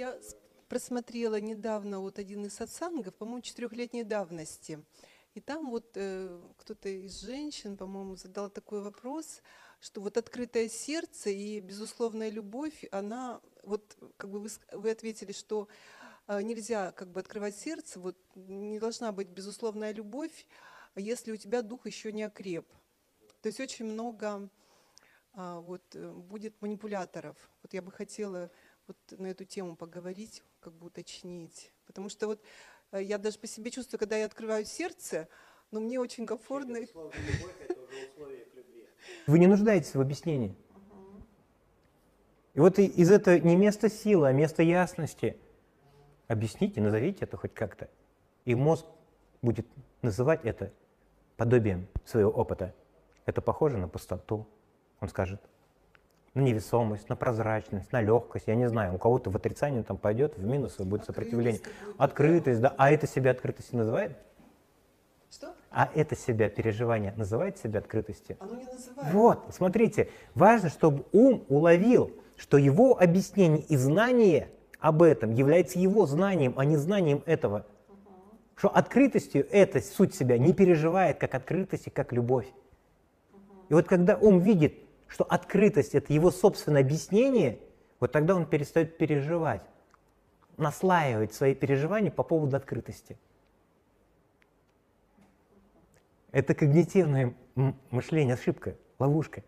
Я 0.00 0.18
просмотрела 0.70 1.38
недавно 1.42 2.00
вот 2.00 2.18
один 2.18 2.46
из 2.46 2.54
сатсангов, 2.54 3.14
по-моему, 3.16 3.42
четырехлетней 3.42 4.02
давности. 4.02 4.82
И 5.34 5.40
там 5.40 5.68
вот 5.68 5.90
э, 5.94 6.40
кто-то 6.56 6.88
из 6.88 7.20
женщин, 7.20 7.76
по-моему, 7.76 8.16
задал 8.16 8.48
такой 8.48 8.80
вопрос, 8.80 9.42
что 9.78 10.00
вот 10.00 10.16
открытое 10.16 10.70
сердце 10.70 11.28
и 11.28 11.60
безусловная 11.60 12.30
любовь, 12.30 12.82
она, 12.92 13.42
вот 13.62 13.94
как 14.16 14.30
бы 14.30 14.40
вы, 14.40 14.48
вы 14.72 14.90
ответили, 14.90 15.32
что 15.32 15.68
э, 16.28 16.40
нельзя 16.40 16.92
как 16.92 17.10
бы 17.10 17.20
открывать 17.20 17.56
сердце, 17.56 18.00
вот 18.00 18.16
не 18.34 18.78
должна 18.78 19.12
быть 19.12 19.28
безусловная 19.28 19.92
любовь, 19.92 20.46
если 20.96 21.30
у 21.30 21.36
тебя 21.36 21.60
дух 21.60 21.84
еще 21.84 22.10
не 22.10 22.22
окреп. 22.22 22.66
То 23.42 23.48
есть 23.48 23.60
очень 23.60 23.84
много 23.84 24.48
а, 25.32 25.60
вот, 25.60 25.82
э, 25.94 26.10
будет 26.10 26.60
манипуляторов. 26.60 27.36
Вот 27.62 27.72
я 27.72 27.82
бы 27.82 27.92
хотела 27.92 28.50
вот 28.90 29.18
на 29.20 29.28
эту 29.28 29.44
тему 29.44 29.76
поговорить, 29.76 30.42
как 30.60 30.72
бы 30.72 30.86
уточнить. 30.86 31.72
Потому 31.86 32.08
что 32.08 32.26
вот 32.26 32.42
э, 32.92 33.02
я 33.02 33.18
даже 33.18 33.38
по 33.38 33.46
себе 33.46 33.70
чувствую, 33.70 34.00
когда 34.00 34.16
я 34.16 34.26
открываю 34.26 34.64
сердце, 34.64 35.28
но 35.70 35.80
мне 35.80 36.00
очень 36.00 36.26
комфортно. 36.26 36.78
Вы 39.26 39.38
не 39.38 39.46
нуждаетесь 39.46 39.94
в 39.94 40.00
объяснении. 40.00 40.56
И 42.54 42.60
вот 42.60 42.78
из 42.78 43.10
этого 43.12 43.36
не 43.36 43.56
место 43.56 43.88
силы, 43.88 44.28
а 44.28 44.32
место 44.32 44.62
ясности. 44.62 45.36
Объясните, 46.26 46.80
назовите 46.80 47.24
это 47.24 47.36
хоть 47.36 47.54
как-то. 47.54 47.88
И 48.44 48.54
мозг 48.54 48.86
будет 49.40 49.66
называть 50.02 50.44
это 50.44 50.72
подобием 51.36 51.86
своего 52.04 52.30
опыта. 52.30 52.74
Это 53.24 53.40
похоже 53.40 53.78
на 53.78 53.88
пустоту, 53.88 54.48
он 55.00 55.08
скажет. 55.08 55.40
На 56.34 56.40
невесомость, 56.42 57.08
на 57.08 57.16
прозрачность, 57.16 57.90
на 57.92 58.00
легкость. 58.00 58.46
Я 58.46 58.54
не 58.54 58.68
знаю, 58.68 58.94
у 58.94 58.98
кого-то 58.98 59.30
в 59.30 59.36
отрицание 59.36 59.82
там 59.82 59.96
пойдет, 59.96 60.38
в 60.38 60.44
минус 60.44 60.78
и 60.78 60.84
будет 60.84 61.04
сопротивление. 61.04 61.60
Открытость, 61.98 62.60
да. 62.60 62.72
А 62.78 62.90
это 62.90 63.08
себя 63.08 63.32
открытостью 63.32 63.78
называет? 63.78 64.16
Что? 65.28 65.54
А 65.70 65.88
это 65.94 66.16
себя 66.16 66.48
переживание 66.48 67.12
называет 67.16 67.58
себя 67.58 67.80
открытостью? 67.80 68.36
Оно 68.38 68.54
не 68.54 68.64
называет. 68.64 69.12
Вот, 69.12 69.44
смотрите, 69.50 70.08
важно, 70.34 70.68
чтобы 70.68 71.04
ум 71.12 71.44
уловил, 71.48 72.12
что 72.36 72.58
его 72.58 73.00
объяснение 73.00 73.62
и 73.62 73.76
знание 73.76 74.50
об 74.78 75.02
этом 75.02 75.32
является 75.32 75.78
его 75.78 76.06
знанием, 76.06 76.54
а 76.56 76.64
не 76.64 76.76
знанием 76.76 77.22
этого. 77.26 77.66
Что 78.56 78.68
открытостью 78.68 79.46
эта 79.50 79.80
суть 79.80 80.14
себя 80.14 80.38
не 80.38 80.52
переживает 80.52 81.18
как 81.18 81.34
открытость 81.34 81.88
и 81.88 81.90
как 81.90 82.12
любовь. 82.12 82.46
И 83.68 83.74
вот 83.74 83.86
когда 83.86 84.16
ум 84.16 84.40
видит, 84.40 84.74
что 85.10 85.24
открытость 85.24 85.94
это 85.94 86.12
его 86.12 86.30
собственное 86.30 86.82
объяснение, 86.82 87.58
вот 87.98 88.12
тогда 88.12 88.36
он 88.36 88.46
перестает 88.46 88.96
переживать, 88.96 89.62
наслаивать 90.56 91.34
свои 91.34 91.54
переживания 91.54 92.10
по 92.10 92.22
поводу 92.22 92.56
открытости. 92.56 93.18
Это 96.30 96.54
когнитивное 96.54 97.34
мышление, 97.90 98.34
ошибка, 98.34 98.76
ловушка. 99.00 99.42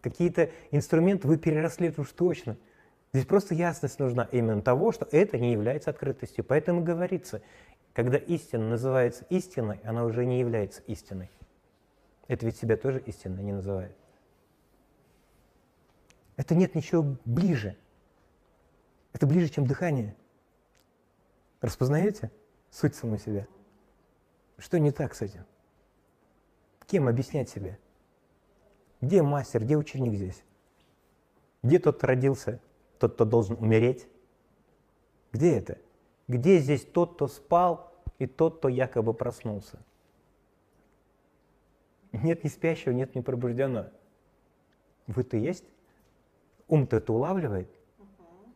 Какие-то 0.00 0.50
инструменты 0.70 1.26
вы 1.26 1.36
переросли 1.36 1.88
это 1.88 2.02
уж 2.02 2.12
точно. 2.12 2.56
Здесь 3.12 3.26
просто 3.26 3.54
ясность 3.54 3.98
нужна 3.98 4.28
именно 4.30 4.62
того, 4.62 4.92
что 4.92 5.06
это 5.10 5.36
не 5.36 5.50
является 5.50 5.90
открытостью. 5.90 6.44
Поэтому 6.44 6.84
говорится, 6.84 7.42
когда 7.92 8.18
истина 8.18 8.68
называется 8.68 9.26
истиной, 9.30 9.80
она 9.82 10.04
уже 10.04 10.24
не 10.24 10.38
является 10.38 10.80
истиной. 10.86 11.28
Это 12.28 12.46
ведь 12.46 12.56
себя 12.56 12.76
тоже 12.76 13.02
истиной 13.04 13.42
не 13.42 13.52
называет. 13.52 13.96
Это 16.36 16.54
нет 16.54 16.74
ничего 16.74 17.16
ближе. 17.24 17.76
Это 19.12 19.26
ближе, 19.26 19.48
чем 19.48 19.66
дыхание. 19.66 20.16
Распознаете 21.60 22.30
суть 22.70 22.94
самой 22.94 23.18
себя? 23.18 23.46
Что 24.58 24.78
не 24.78 24.90
так 24.90 25.14
с 25.14 25.22
этим? 25.22 25.44
Кем 26.86 27.08
объяснять 27.08 27.48
себе? 27.48 27.78
Где 29.00 29.22
мастер, 29.22 29.62
где 29.62 29.76
ученик 29.76 30.14
здесь? 30.14 30.42
Где 31.62 31.78
тот, 31.78 31.98
кто 31.98 32.06
родился, 32.06 32.60
тот, 32.98 33.14
кто 33.14 33.24
должен 33.24 33.56
умереть? 33.56 34.08
Где 35.32 35.56
это? 35.56 35.78
Где 36.28 36.58
здесь 36.58 36.84
тот, 36.84 37.14
кто 37.14 37.28
спал, 37.28 37.92
и 38.18 38.26
тот, 38.26 38.58
кто 38.58 38.68
якобы 38.68 39.14
проснулся? 39.14 39.78
Нет 42.12 42.44
ни 42.44 42.48
спящего, 42.48 42.92
нет 42.92 43.14
ни 43.14 43.20
пробужденного. 43.20 43.92
Вы-то 45.06 45.36
есть? 45.36 45.64
Ум-то 46.68 46.96
это 46.96 47.12
улавливает 47.12 47.68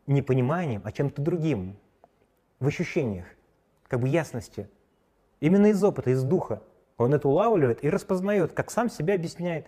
не 0.06 0.22
пониманием, 0.22 0.83
а 0.84 0.93
чем-то 0.93 1.21
другим, 1.21 1.77
в 2.61 2.67
ощущениях, 2.67 3.27
как 3.89 4.00
бы 4.00 4.09
ясностью. 4.09 4.69
Именно 5.41 5.67
из 5.67 5.83
опыта, 5.83 6.11
из 6.11 6.22
духа. 6.22 6.62
Он 6.97 7.12
это 7.12 7.28
улавливает 7.28 7.84
и 7.84 7.91
распознает, 7.91 8.53
как 8.53 8.71
сам 8.71 8.89
себя 8.89 9.15
объясняет. 9.15 9.67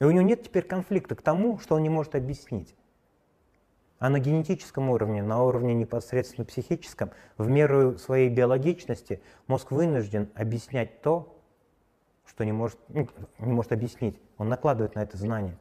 И 0.00 0.04
у 0.04 0.10
него 0.10 0.22
нет 0.22 0.42
теперь 0.42 0.64
конфликта 0.64 1.14
к 1.14 1.22
тому, 1.22 1.58
что 1.58 1.76
он 1.76 1.82
не 1.82 1.88
может 1.88 2.14
объяснить. 2.14 2.74
А 3.98 4.10
на 4.10 4.18
генетическом 4.18 4.90
уровне, 4.90 5.22
на 5.22 5.42
уровне 5.42 5.74
непосредственно 5.74 6.44
психическом, 6.44 7.12
в 7.38 7.48
меру 7.48 7.96
своей 7.98 8.28
биологичности, 8.28 9.22
мозг 9.46 9.70
вынужден 9.70 10.28
объяснять 10.34 11.00
то, 11.02 11.40
что 12.26 12.44
не 12.44 12.52
может, 12.52 12.78
ну, 12.88 13.08
не 13.38 13.52
может 13.52 13.72
объяснить. 13.72 14.20
Он 14.36 14.48
накладывает 14.48 14.96
на 14.96 15.00
это 15.00 15.16
знание. 15.16 15.56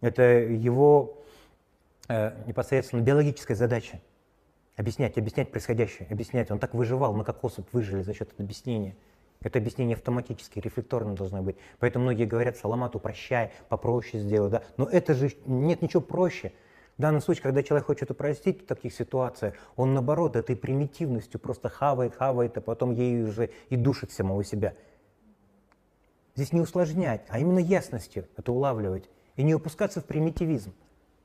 Это 0.00 0.22
его 0.22 1.17
непосредственно 2.08 3.00
биологическая 3.00 3.56
задача. 3.56 4.00
Объяснять, 4.76 5.18
объяснять 5.18 5.50
происходящее, 5.50 6.06
объяснять. 6.10 6.50
Он 6.50 6.58
так 6.58 6.72
выживал, 6.72 7.12
мы 7.12 7.24
как 7.24 7.42
особь 7.42 7.66
выжили 7.72 8.02
за 8.02 8.14
счет 8.14 8.32
объяснения. 8.38 8.96
Это 9.40 9.58
объяснение 9.58 9.94
автоматически, 9.94 10.58
рефлекторно 10.58 11.14
должно 11.14 11.42
быть. 11.42 11.56
Поэтому 11.78 12.04
многие 12.04 12.26
говорят, 12.26 12.56
Саламат, 12.56 12.96
упрощай, 12.96 13.52
попроще 13.68 14.22
сделай. 14.22 14.50
Да? 14.50 14.62
Но 14.76 14.86
это 14.86 15.14
же 15.14 15.32
нет 15.46 15.82
ничего 15.82 16.00
проще. 16.00 16.52
В 16.96 17.00
данном 17.02 17.20
случае, 17.20 17.44
когда 17.44 17.62
человек 17.62 17.86
хочет 17.86 18.10
упростить 18.10 18.62
в 18.62 18.66
таких 18.66 18.92
ситуациях, 18.92 19.54
он 19.76 19.94
наоборот 19.94 20.34
этой 20.34 20.56
примитивностью 20.56 21.38
просто 21.38 21.68
хавает, 21.68 22.16
хавает, 22.16 22.56
а 22.56 22.60
потом 22.60 22.92
ею 22.92 23.28
уже 23.28 23.50
и 23.68 23.76
душит 23.76 24.10
самого 24.10 24.42
себя. 24.42 24.74
Здесь 26.34 26.52
не 26.52 26.60
усложнять, 26.60 27.24
а 27.28 27.38
именно 27.38 27.60
ясностью 27.60 28.26
это 28.36 28.50
улавливать 28.50 29.08
и 29.36 29.44
не 29.44 29.54
упускаться 29.54 30.00
в 30.00 30.04
примитивизм. 30.04 30.72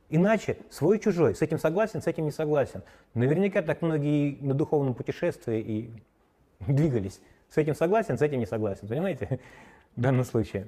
Иначе 0.09 0.57
свой-чужой, 0.69 1.35
с 1.35 1.41
этим 1.41 1.57
согласен, 1.57 2.01
с 2.01 2.07
этим 2.07 2.25
не 2.25 2.31
согласен. 2.31 2.83
Наверняка 3.13 3.61
так 3.61 3.81
многие 3.81 4.37
на 4.41 4.53
духовном 4.53 4.93
путешествии 4.93 5.59
и 5.59 5.91
двигались. 6.71 7.19
С 7.49 7.57
этим 7.57 7.75
согласен, 7.75 8.17
с 8.17 8.21
этим 8.21 8.39
не 8.39 8.45
согласен, 8.45 8.87
понимаете, 8.87 9.39
в 9.95 10.01
данном 10.01 10.23
случае. 10.23 10.67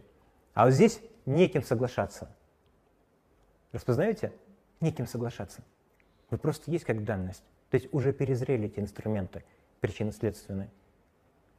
А 0.54 0.66
вот 0.66 0.74
здесь 0.74 1.00
неким 1.26 1.64
соглашаться. 1.64 2.30
Распознаете? 3.72 4.32
Неким 4.80 5.08
соглашаться. 5.08 5.64
Вот 6.30 6.42
просто 6.42 6.72
есть 6.72 6.86
как 6.86 7.04
данность. 7.04 7.44
То 7.70 7.76
есть 7.76 7.94
уже 7.94 8.14
перезрели 8.14 8.68
эти 8.68 8.80
инструменты 8.80 9.44
причинно-следственные. 9.82 10.70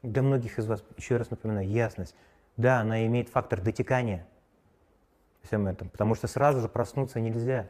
Для 0.02 0.22
многих 0.22 0.58
из 0.58 0.66
вас, 0.66 0.84
еще 0.96 1.16
раз 1.16 1.30
напоминаю, 1.30 1.68
ясность. 1.68 2.14
Да, 2.56 2.80
она 2.80 3.06
имеет 3.06 3.28
фактор 3.28 3.60
дотекания 3.60 4.26
всем 5.46 5.66
этом, 5.66 5.88
потому 5.88 6.14
что 6.14 6.26
сразу 6.26 6.60
же 6.60 6.68
проснуться 6.68 7.20
нельзя. 7.20 7.68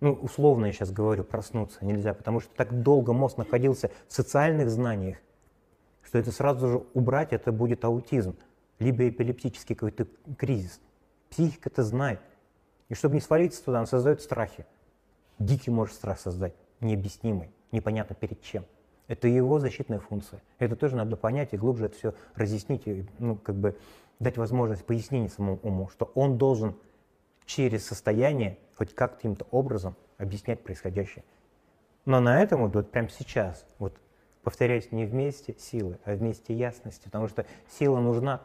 Ну, 0.00 0.14
условно 0.14 0.66
я 0.66 0.72
сейчас 0.72 0.90
говорю, 0.90 1.22
проснуться 1.22 1.84
нельзя, 1.84 2.12
потому 2.12 2.40
что 2.40 2.52
так 2.56 2.82
долго 2.82 3.12
мозг 3.12 3.36
находился 3.36 3.90
в 4.08 4.12
социальных 4.12 4.68
знаниях, 4.68 5.18
что 6.02 6.18
это 6.18 6.32
сразу 6.32 6.68
же 6.68 6.84
убрать, 6.94 7.32
это 7.32 7.52
будет 7.52 7.84
аутизм, 7.84 8.36
либо 8.80 9.08
эпилептический 9.08 9.76
какой-то 9.76 10.08
кризис. 10.36 10.80
Психика 11.30 11.68
это 11.68 11.84
знает. 11.84 12.20
И 12.88 12.94
чтобы 12.94 13.14
не 13.14 13.20
свалиться 13.20 13.64
туда, 13.64 13.80
он 13.80 13.86
создает 13.86 14.20
страхи. 14.20 14.66
Дикий 15.38 15.70
может 15.70 15.94
страх 15.94 16.18
создать, 16.18 16.54
необъяснимый, 16.80 17.50
непонятно 17.70 18.16
перед 18.16 18.42
чем. 18.42 18.64
Это 19.12 19.28
его 19.28 19.58
защитная 19.58 19.98
функция. 19.98 20.40
Это 20.58 20.74
тоже 20.74 20.96
надо 20.96 21.18
понять 21.18 21.52
и 21.52 21.58
глубже 21.58 21.84
это 21.84 21.96
все 21.98 22.14
разъяснить, 22.34 22.86
и, 22.86 23.04
ну, 23.18 23.36
как 23.36 23.56
бы 23.56 23.76
дать 24.20 24.38
возможность 24.38 24.86
пояснения 24.86 25.28
самому 25.28 25.60
уму, 25.62 25.90
что 25.92 26.10
он 26.14 26.38
должен 26.38 26.76
через 27.44 27.84
состояние 27.84 28.56
хоть 28.74 28.94
каким-то 28.94 29.46
образом 29.50 29.96
объяснять 30.16 30.62
происходящее. 30.62 31.24
Но 32.06 32.20
на 32.20 32.42
этом 32.42 32.62
вот, 32.62 32.74
вот 32.74 32.90
прямо 32.90 33.10
сейчас, 33.10 33.66
вот 33.78 33.94
повторяюсь, 34.42 34.90
не 34.92 35.04
вместе 35.04 35.54
силы, 35.58 35.98
а 36.06 36.14
вместе 36.14 36.54
ясности, 36.54 37.04
потому 37.04 37.28
что 37.28 37.44
сила 37.68 38.00
нужна 38.00 38.40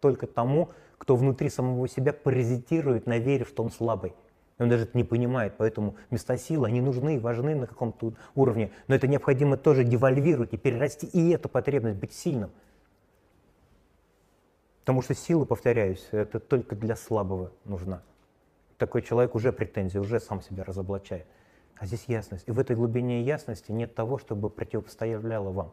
только 0.00 0.26
тому, 0.26 0.68
кто 0.98 1.16
внутри 1.16 1.48
самого 1.48 1.88
себя 1.88 2.12
паразитирует 2.12 3.06
на 3.06 3.16
вере, 3.16 3.46
что 3.46 3.62
он 3.62 3.70
слабый. 3.70 4.12
И 4.60 4.62
он 4.62 4.68
даже 4.68 4.82
это 4.84 4.96
не 4.96 5.04
понимает, 5.04 5.54
поэтому 5.56 5.96
места 6.10 6.36
силы, 6.36 6.66
они 6.68 6.82
нужны, 6.82 7.18
важны 7.18 7.54
на 7.54 7.66
каком-то 7.66 8.12
уровне, 8.34 8.70
но 8.88 8.94
это 8.94 9.08
необходимо 9.08 9.56
тоже 9.56 9.84
девальвировать 9.84 10.52
и 10.52 10.58
перерасти 10.58 11.06
и 11.06 11.30
эту 11.30 11.48
потребность 11.48 11.96
быть 11.96 12.12
сильным. 12.12 12.50
Потому 14.80 15.00
что 15.00 15.14
сила, 15.14 15.46
повторяюсь, 15.46 16.06
это 16.10 16.40
только 16.40 16.76
для 16.76 16.94
слабого 16.94 17.52
нужна. 17.64 18.02
Такой 18.76 19.00
человек 19.00 19.34
уже 19.34 19.50
претензии, 19.50 19.96
уже 19.96 20.20
сам 20.20 20.42
себя 20.42 20.62
разоблачает. 20.62 21.26
а 21.78 21.86
здесь 21.86 22.04
ясность. 22.06 22.46
И 22.46 22.50
в 22.52 22.58
этой 22.58 22.76
глубине 22.76 23.22
ясности 23.22 23.72
нет 23.72 23.94
того, 23.94 24.18
чтобы 24.18 24.50
противопоставляло 24.50 25.50
вам. 25.50 25.72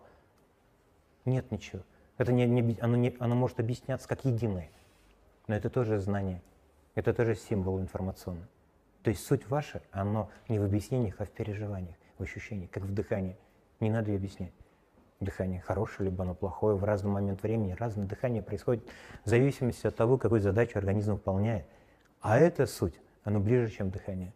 Нет 1.26 1.52
ничего. 1.52 1.82
Это 2.18 2.32
не, 2.32 2.46
не, 2.46 2.78
оно, 2.80 2.96
не, 2.96 3.14
оно 3.20 3.36
может 3.36 3.60
объясняться 3.60 4.08
как 4.08 4.24
единое, 4.24 4.70
но 5.48 5.56
это 5.56 5.70
тоже 5.70 6.00
знание, 6.00 6.42
это 6.96 7.14
тоже 7.14 7.36
символ 7.36 7.82
информационный. 7.82 8.48
То 9.08 9.12
есть 9.12 9.26
суть 9.26 9.48
ваша, 9.48 9.82
оно 9.92 10.30
не 10.50 10.60
в 10.60 10.66
объяснениях, 10.66 11.16
а 11.20 11.24
в 11.24 11.30
переживаниях, 11.30 11.96
в 12.18 12.24
ощущениях, 12.24 12.70
как 12.72 12.84
в 12.84 12.94
дыхании. 12.94 13.38
Не 13.80 13.90
надо 13.90 14.14
объяснять. 14.14 14.52
Дыхание 15.22 15.62
хорошее, 15.62 16.10
либо 16.10 16.26
оно 16.26 16.36
плохое, 16.36 16.76
в 16.76 16.84
разный 16.84 17.10
момент 17.10 17.42
времени 17.42 17.72
разное 17.72 18.06
дыхание 18.06 18.42
происходит 18.44 18.84
в 19.24 19.30
зависимости 19.30 19.88
от 19.88 19.96
того, 19.96 20.18
какую 20.18 20.42
задачу 20.42 20.78
организм 20.78 21.14
выполняет. 21.14 21.66
А 22.20 22.38
это 22.38 22.66
суть, 22.66 23.00
оно 23.24 23.40
ближе, 23.40 23.72
чем 23.72 23.92
дыхание. 23.92 24.34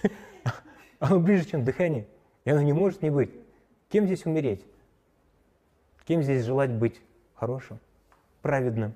Оно 1.00 1.18
ближе, 1.18 1.46
чем 1.46 1.64
дыхание, 1.64 2.06
и 2.44 2.50
оно 2.50 2.62
не 2.62 2.72
может 2.72 3.02
не 3.02 3.10
быть. 3.10 3.32
Кем 3.88 4.06
здесь 4.06 4.24
умереть? 4.24 4.64
Кем 6.04 6.22
здесь 6.22 6.44
желать 6.44 6.70
быть 6.70 7.02
хорошим, 7.34 7.80
праведным? 8.40 8.94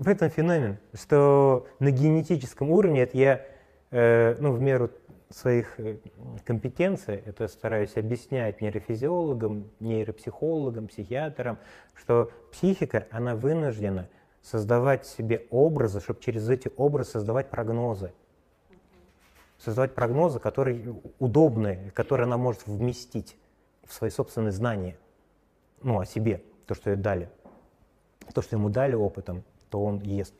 В 0.00 0.08
этом 0.08 0.30
феномен, 0.30 0.78
что 0.94 1.66
на 1.78 1.90
генетическом 1.90 2.70
уровне, 2.70 3.02
это 3.02 3.18
я 3.18 3.44
э, 3.90 4.34
ну, 4.40 4.52
в 4.52 4.60
меру 4.60 4.90
своих 5.28 5.78
э, 5.78 5.98
компетенций, 6.46 7.16
это 7.16 7.46
стараюсь 7.48 7.94
объяснять 7.98 8.62
нейрофизиологам, 8.62 9.70
нейропсихологам, 9.78 10.88
психиатрам, 10.88 11.58
что 11.94 12.30
психика, 12.50 13.08
она 13.10 13.36
вынуждена 13.36 14.08
создавать 14.40 15.06
себе 15.06 15.46
образы, 15.50 16.00
чтобы 16.00 16.22
через 16.22 16.48
эти 16.48 16.72
образы 16.78 17.10
создавать 17.10 17.50
прогнозы. 17.50 18.14
Создавать 19.58 19.94
прогнозы, 19.94 20.40
которые 20.40 20.94
удобные, 21.18 21.90
которые 21.90 22.24
она 22.24 22.38
может 22.38 22.66
вместить 22.66 23.36
в 23.84 23.92
свои 23.92 24.08
собственные 24.08 24.52
знания, 24.52 24.96
ну, 25.82 26.00
о 26.00 26.06
себе, 26.06 26.42
то, 26.64 26.74
что 26.74 26.88
ей 26.88 26.96
дали, 26.96 27.28
то, 28.32 28.40
что 28.40 28.56
ему 28.56 28.70
дали 28.70 28.94
опытом, 28.94 29.44
то 29.70 29.82
он 29.82 30.00
ест 30.00 30.34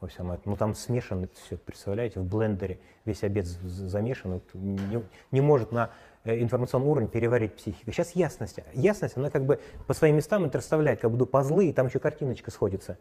во 0.00 0.08
всем 0.08 0.30
этом. 0.30 0.52
Ну 0.52 0.56
там 0.56 0.74
смешано 0.74 1.28
все, 1.46 1.56
представляете, 1.56 2.20
в 2.20 2.24
блендере 2.24 2.78
весь 3.04 3.22
обед 3.22 3.46
замешан, 3.46 4.40
не, 4.52 5.02
не 5.30 5.40
может 5.40 5.72
на 5.72 5.90
э, 6.24 6.40
информационный 6.40 6.88
уровень 6.88 7.08
переварить 7.08 7.54
психика. 7.54 7.90
Сейчас 7.90 8.12
ясность. 8.12 8.58
Ясность, 8.74 9.16
она 9.16 9.30
как 9.30 9.44
бы 9.44 9.60
по 9.86 9.94
своим 9.94 10.16
местам 10.16 10.44
это 10.44 10.58
расставляет, 10.58 11.00
как 11.00 11.10
будто 11.10 11.24
пазлы, 11.24 11.66
и 11.66 11.72
там 11.72 11.86
еще 11.86 11.98
картиночка 11.98 12.50
сходится. 12.50 12.98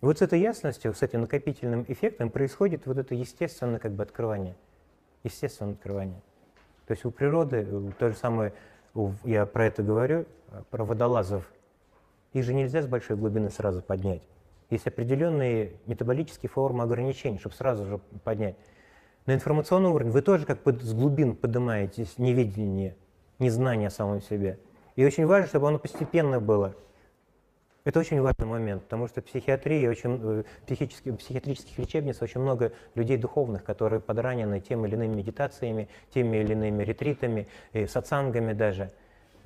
Вот 0.00 0.18
с 0.18 0.22
этой 0.22 0.40
ясностью, 0.40 0.94
с 0.94 1.02
этим 1.02 1.22
накопительным 1.22 1.84
эффектом 1.86 2.30
происходит 2.30 2.86
вот 2.86 2.98
это 2.98 3.14
естественное 3.14 3.78
как 3.78 3.92
бы 3.92 4.02
открывание. 4.02 4.56
Естественное 5.22 5.72
открывание. 5.72 6.20
То 6.86 6.92
есть 6.92 7.04
у 7.04 7.10
природы 7.10 7.68
э, 7.70 7.90
то 7.98 8.08
же 8.08 8.16
самое, 8.16 8.52
я 9.24 9.46
про 9.46 9.66
это 9.66 9.82
говорю, 9.82 10.26
э, 10.50 10.62
про 10.70 10.84
водолазов, 10.84 11.48
их 12.32 12.44
же 12.44 12.54
нельзя 12.54 12.82
с 12.82 12.86
большой 12.86 13.16
глубины 13.16 13.50
сразу 13.50 13.82
поднять. 13.82 14.22
Есть 14.70 14.86
определенные 14.86 15.72
метаболические 15.86 16.48
формы 16.48 16.84
ограничений, 16.84 17.38
чтобы 17.38 17.54
сразу 17.56 17.84
же 17.84 17.98
поднять. 18.22 18.56
На 19.26 19.34
информационном 19.34 19.92
уровне 19.92 20.12
вы 20.12 20.22
тоже 20.22 20.46
как 20.46 20.60
под, 20.62 20.82
с 20.82 20.94
глубин 20.94 21.36
поднимаетесь 21.36 22.18
неведение, 22.18 22.96
незнание 23.38 23.88
о 23.88 23.90
самом 23.90 24.22
себе. 24.22 24.58
И 24.96 25.04
очень 25.04 25.26
важно, 25.26 25.48
чтобы 25.48 25.68
оно 25.68 25.78
постепенно 25.78 26.40
было. 26.40 26.74
Это 27.84 27.98
очень 27.98 28.20
важный 28.20 28.46
момент, 28.46 28.84
потому 28.84 29.08
что 29.08 29.22
в 29.22 29.24
психиатрии, 29.24 29.86
очень, 29.86 30.20
э, 30.22 30.44
психических, 30.66 31.16
психиатрических 31.18 31.78
лечебниц 31.78 32.20
очень 32.20 32.40
много 32.40 32.72
людей 32.94 33.16
духовных, 33.16 33.64
которые 33.64 34.00
подранены 34.00 34.60
теми 34.60 34.86
или 34.86 34.94
иными 34.96 35.14
медитациями, 35.16 35.88
теми 36.12 36.36
или 36.36 36.52
иными 36.52 36.84
ретритами, 36.84 37.48
и 37.72 37.86
сатсангами 37.86 38.52
даже. 38.52 38.92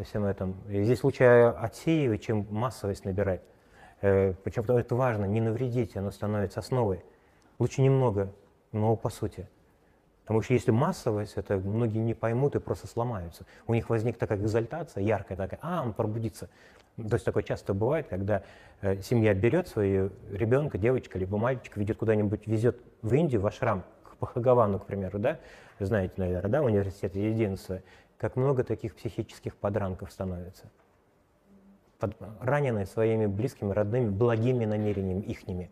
Всем 0.05 0.25
этом. 0.25 0.57
И 0.69 0.83
здесь 0.83 1.05
лучше 1.05 1.25
отсеивать, 1.25 2.23
чем 2.23 2.47
массовость 2.51 3.05
набирать. 3.05 3.43
Э, 4.05 4.35
Причем 4.45 4.65
это 4.65 4.95
важно, 4.95 5.25
не 5.25 5.41
навредить, 5.41 5.97
оно 5.97 6.11
становится 6.11 6.61
основой. 6.61 7.03
Лучше 7.59 7.81
немного, 7.81 8.31
но 8.71 8.97
по 8.97 9.09
сути. 9.09 9.49
Потому 10.25 10.43
что 10.43 10.53
если 10.53 10.73
массовость, 10.73 11.35
это 11.37 11.57
многие 11.57 12.01
не 12.01 12.13
поймут 12.13 12.55
и 12.55 12.59
просто 12.59 12.87
сломаются. 12.87 13.47
У 13.67 13.73
них 13.73 13.89
возникнет 13.89 14.21
такая 14.21 14.39
экзальтация, 14.39 15.03
яркая 15.03 15.39
такая, 15.39 15.59
а, 15.63 15.83
он 15.83 15.95
пробудится. 15.95 16.51
То 16.97 17.15
есть 17.15 17.25
такое 17.25 17.43
часто 17.43 17.73
бывает, 17.73 18.07
когда 18.09 18.43
э, 18.83 19.01
семья 19.01 19.33
берет 19.33 19.69
своего 19.69 20.11
ребенка, 20.31 20.77
девочка, 20.77 21.19
либо 21.19 21.39
мальчика, 21.39 21.81
ведет 21.81 21.97
куда-нибудь, 21.97 22.47
везет 22.47 22.79
в 23.01 23.15
Индию, 23.15 23.41
в 23.41 23.47
ашрам, 23.47 23.85
к 24.03 24.19
Пахагавану, 24.19 24.81
к 24.81 24.85
примеру, 24.85 25.19
да, 25.19 25.39
знаете, 25.81 26.13
наверное, 26.19 26.51
да, 26.51 26.63
университет 26.63 27.17
единства, 27.17 27.81
как 28.19 28.37
много 28.37 28.65
таких 28.65 28.95
психических 28.97 29.57
подранков 29.57 30.13
становится 30.13 30.67
ранены 32.41 32.87
своими 32.87 33.27
близкими, 33.27 33.73
родными, 33.73 34.11
благими 34.11 34.65
намерениями 34.65 35.23
ихними. 35.23 35.71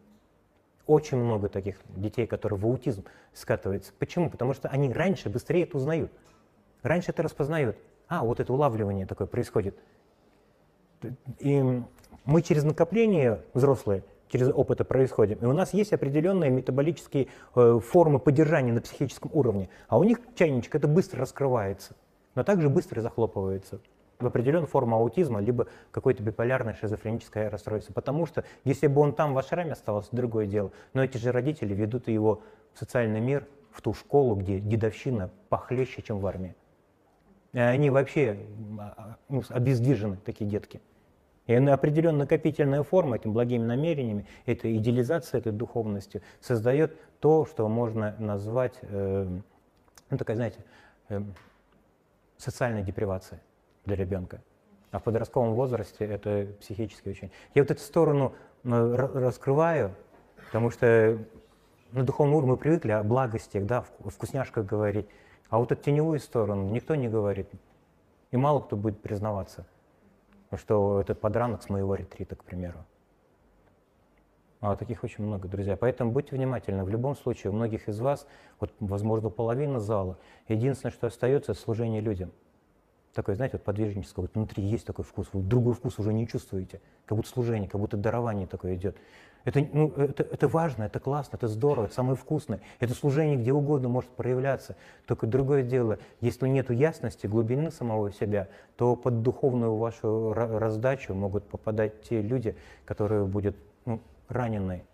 Очень 0.86 1.18
много 1.18 1.48
таких 1.48 1.78
детей, 1.88 2.26
которые 2.26 2.58
в 2.58 2.66
аутизм 2.66 3.04
скатываются. 3.32 3.92
Почему? 3.98 4.30
Потому 4.30 4.52
что 4.52 4.68
они 4.68 4.92
раньше 4.92 5.30
быстрее 5.30 5.62
это 5.62 5.76
узнают. 5.76 6.10
Раньше 6.82 7.12
это 7.12 7.22
распознают. 7.22 7.76
А, 8.08 8.24
вот 8.24 8.40
это 8.40 8.52
улавливание 8.52 9.06
такое 9.06 9.26
происходит. 9.26 9.78
И 11.38 11.82
мы 12.24 12.42
через 12.42 12.64
накопление, 12.64 13.42
взрослые, 13.54 14.02
через 14.28 14.48
опыт 14.48 14.80
это 14.80 14.84
происходим. 14.84 15.38
И 15.38 15.44
у 15.44 15.52
нас 15.52 15.72
есть 15.72 15.92
определенные 15.92 16.50
метаболические 16.50 17.28
э, 17.54 17.80
формы 17.80 18.18
поддержания 18.18 18.72
на 18.72 18.80
психическом 18.80 19.30
уровне. 19.32 19.68
А 19.88 19.98
у 19.98 20.04
них 20.04 20.20
чайничек 20.34 20.74
это 20.74 20.88
быстро 20.88 21.20
раскрывается, 21.20 21.94
но 22.34 22.42
также 22.42 22.68
быстро 22.68 23.00
захлопывается 23.00 23.80
в 24.22 24.26
определенную 24.26 24.68
форму 24.68 24.96
аутизма, 24.96 25.40
либо 25.40 25.66
какое-то 25.90 26.22
биполярное 26.22 26.74
шизофреническое 26.74 27.50
расстройство. 27.50 27.92
Потому 27.92 28.26
что 28.26 28.44
если 28.64 28.86
бы 28.86 29.00
он 29.00 29.12
там 29.14 29.34
в 29.34 29.38
ашраме 29.38 29.72
оставался, 29.72 30.10
другое 30.12 30.46
дело. 30.46 30.72
Но 30.94 31.04
эти 31.04 31.16
же 31.18 31.32
родители 31.32 31.74
ведут 31.74 32.08
его 32.08 32.42
в 32.72 32.78
социальный 32.78 33.20
мир, 33.20 33.46
в 33.70 33.80
ту 33.80 33.94
школу, 33.94 34.34
где 34.36 34.60
дедовщина 34.60 35.30
похлеще, 35.48 36.02
чем 36.02 36.18
в 36.18 36.26
армии. 36.26 36.54
И 37.52 37.58
они 37.58 37.90
вообще 37.90 38.38
а, 38.78 38.94
а, 38.96 39.16
ну, 39.28 39.42
обездвижены, 39.50 40.16
такие 40.24 40.48
детки. 40.48 40.80
И 41.46 41.54
определенная 41.54 42.20
накопительная 42.20 42.82
форма 42.82 43.16
этими 43.16 43.32
благими 43.32 43.64
намерениями, 43.64 44.26
этой 44.46 44.76
идеализация 44.76 45.38
этой 45.38 45.52
духовности 45.52 46.22
создает 46.40 46.96
то, 47.20 47.44
что 47.46 47.68
можно 47.68 48.14
назвать, 48.18 48.74
э, 48.82 49.26
ну 50.10 50.18
такая, 50.18 50.36
знаете, 50.36 50.60
э, 51.08 51.20
социальной 52.36 52.82
депривацией 52.82 53.40
для 53.84 53.96
ребенка. 53.96 54.42
А 54.90 54.98
в 54.98 55.02
подростковом 55.04 55.54
возрасте 55.54 56.04
это 56.04 56.48
психически 56.60 57.08
очень. 57.08 57.30
Я 57.54 57.62
вот 57.62 57.70
эту 57.70 57.80
сторону 57.80 58.34
ну, 58.62 58.94
раскрываю, 58.94 59.94
потому 60.46 60.70
что 60.70 61.18
на 61.92 62.04
духовном 62.04 62.36
уровне 62.36 62.52
мы 62.52 62.58
привыкли 62.58 62.92
о 62.92 63.02
благостях, 63.02 63.64
да, 63.64 63.84
о 64.04 64.10
вкусняшках 64.10 64.66
говорить. 64.66 65.06
А 65.48 65.58
вот 65.58 65.72
эту 65.72 65.82
теневую 65.82 66.18
сторону 66.18 66.68
никто 66.70 66.94
не 66.94 67.08
говорит. 67.08 67.48
И 68.30 68.36
мало 68.36 68.60
кто 68.60 68.76
будет 68.76 69.00
признаваться, 69.00 69.66
что 70.54 71.00
это 71.00 71.14
подранок 71.14 71.62
с 71.62 71.68
моего 71.68 71.94
ретрита, 71.94 72.36
к 72.36 72.44
примеру. 72.44 72.84
А 74.60 74.76
таких 74.76 75.02
очень 75.04 75.24
много, 75.24 75.48
друзья. 75.48 75.76
Поэтому 75.76 76.12
будьте 76.12 76.36
внимательны. 76.36 76.84
В 76.84 76.88
любом 76.88 77.16
случае, 77.16 77.50
у 77.50 77.54
многих 77.54 77.88
из 77.88 77.98
вас, 77.98 78.26
вот, 78.60 78.72
возможно, 78.78 79.28
половина 79.28 79.80
зала, 79.80 80.18
единственное, 80.48 80.92
что 80.92 81.08
остается, 81.08 81.52
это 81.52 81.60
служение 81.60 82.00
людям– 82.02 82.30
такой, 83.14 83.34
знаете, 83.34 83.56
вот 83.56 83.64
подвижнического, 83.64 84.22
вот 84.22 84.34
внутри 84.34 84.62
есть 84.62 84.86
такой 84.86 85.04
вкус, 85.04 85.28
вы 85.32 85.42
другой 85.42 85.74
вкус 85.74 85.98
уже 85.98 86.12
не 86.12 86.26
чувствуете, 86.26 86.80
как 87.06 87.16
будто 87.16 87.28
служение, 87.28 87.68
как 87.68 87.80
будто 87.80 87.96
дарование 87.96 88.46
такое 88.46 88.74
идет. 88.74 88.96
Это, 89.44 89.66
ну, 89.72 89.88
это, 89.96 90.22
это 90.22 90.46
важно, 90.46 90.84
это 90.84 91.00
классно, 91.00 91.36
это 91.36 91.48
здорово, 91.48 91.86
это 91.86 91.94
самое 91.94 92.16
вкусное. 92.16 92.60
Это 92.78 92.94
служение 92.94 93.36
где 93.36 93.52
угодно 93.52 93.88
может 93.88 94.10
проявляться. 94.10 94.76
Только 95.06 95.26
другое 95.26 95.62
дело, 95.64 95.98
если 96.20 96.46
нет 96.48 96.70
ясности, 96.70 97.26
глубины 97.26 97.70
самого 97.72 98.12
себя, 98.12 98.48
то 98.76 98.94
под 98.94 99.22
духовную 99.22 99.76
вашу 99.76 100.32
раздачу 100.32 101.14
могут 101.14 101.44
попадать 101.44 102.02
те 102.02 102.22
люди, 102.22 102.56
которые 102.84 103.24
будут 103.24 103.56
ну, 103.84 104.00
ранены 104.28 104.84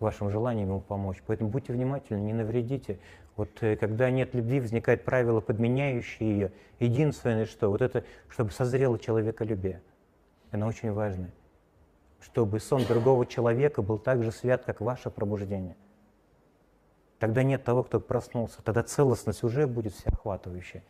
вашим 0.00 0.30
желанием 0.30 0.68
ему 0.68 0.80
помочь. 0.80 1.22
Поэтому 1.26 1.50
будьте 1.50 1.72
внимательны, 1.72 2.20
не 2.20 2.34
навредите. 2.34 2.98
Вот 3.36 3.62
э, 3.62 3.76
когда 3.76 4.10
нет 4.10 4.34
любви, 4.34 4.60
возникает 4.60 5.04
правило, 5.04 5.40
подменяющее 5.40 6.30
ее. 6.30 6.52
Единственное, 6.78 7.46
что 7.46 7.68
вот 7.70 7.82
это, 7.82 8.04
чтобы 8.28 8.50
созрело 8.52 8.98
человеколюбие. 8.98 9.82
Это 10.50 10.66
очень 10.66 10.92
важно. 10.92 11.30
Чтобы 12.20 12.60
сон 12.60 12.84
другого 12.84 13.26
человека 13.26 13.82
был 13.82 13.98
так 13.98 14.22
же 14.22 14.30
свят, 14.30 14.64
как 14.64 14.80
ваше 14.80 15.10
пробуждение. 15.10 15.76
Тогда 17.18 17.42
нет 17.42 17.64
того, 17.64 17.82
кто 17.82 18.00
проснулся. 18.00 18.62
Тогда 18.62 18.82
целостность 18.82 19.42
уже 19.42 19.66
будет 19.66 19.94
всеохватывающая. 19.94 20.84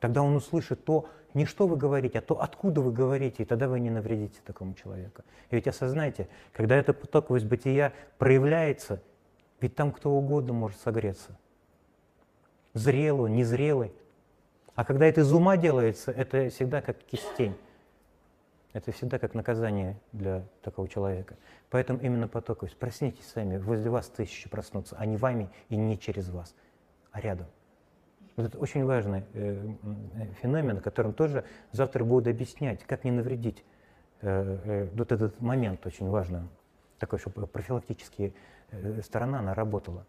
Тогда 0.00 0.22
он 0.22 0.36
услышит 0.36 0.84
то, 0.84 1.08
не 1.34 1.44
что 1.44 1.66
вы 1.66 1.76
говорите, 1.76 2.20
а 2.20 2.22
то, 2.22 2.40
откуда 2.40 2.80
вы 2.80 2.92
говорите, 2.92 3.42
и 3.42 3.46
тогда 3.46 3.68
вы 3.68 3.80
не 3.80 3.90
навредите 3.90 4.38
такому 4.44 4.74
человеку. 4.74 5.22
И 5.50 5.56
ведь 5.56 5.66
осознайте, 5.66 6.28
когда 6.52 6.76
эта 6.76 6.92
потоковость 6.92 7.46
бытия 7.46 7.92
проявляется, 8.18 9.02
Ведь 9.60 9.74
там 9.74 9.90
кто 9.90 10.12
угодно 10.12 10.52
может 10.52 10.78
согреться. 10.78 11.36
Зрелый, 12.74 13.30
незрелый. 13.30 13.92
А 14.74 14.84
когда 14.84 15.06
это 15.06 15.22
из 15.22 15.32
ума 15.32 15.56
делается, 15.56 16.12
это 16.12 16.50
всегда 16.50 16.80
как 16.80 16.98
кистень. 16.98 17.56
Это 18.72 18.92
всегда 18.92 19.18
как 19.18 19.34
наказание 19.34 19.98
для 20.12 20.44
такого 20.62 20.88
человека. 20.88 21.36
Поэтому 21.70 22.00
именно 22.00 22.28
потоковость. 22.28 22.76
Проснитесь 22.76 23.26
сами, 23.26 23.56
возле 23.56 23.90
вас 23.90 24.08
тысячи 24.08 24.48
проснутся, 24.48 24.96
а 24.98 25.06
не 25.06 25.16
вами 25.16 25.50
и 25.68 25.76
не 25.76 25.98
через 25.98 26.28
вас, 26.28 26.54
а 27.10 27.20
рядом. 27.20 27.46
Вот 28.36 28.46
это 28.46 28.58
очень 28.58 28.84
важный 28.84 29.24
э, 29.32 29.74
феномен, 30.40 30.78
о 30.78 30.80
котором 30.80 31.12
тоже 31.12 31.44
завтра 31.72 32.04
буду 32.04 32.30
объяснять, 32.30 32.84
как 32.84 33.02
не 33.02 33.10
навредить. 33.10 33.64
Э, 34.20 34.58
э, 34.64 34.88
вот 34.94 35.10
этот 35.10 35.40
момент 35.40 35.84
очень 35.86 36.08
важный, 36.08 36.42
такой, 37.00 37.18
чтобы 37.18 37.46
профилактически 37.48 38.32
э, 38.70 39.02
сторона, 39.02 39.40
она 39.40 39.54
работала. 39.54 40.06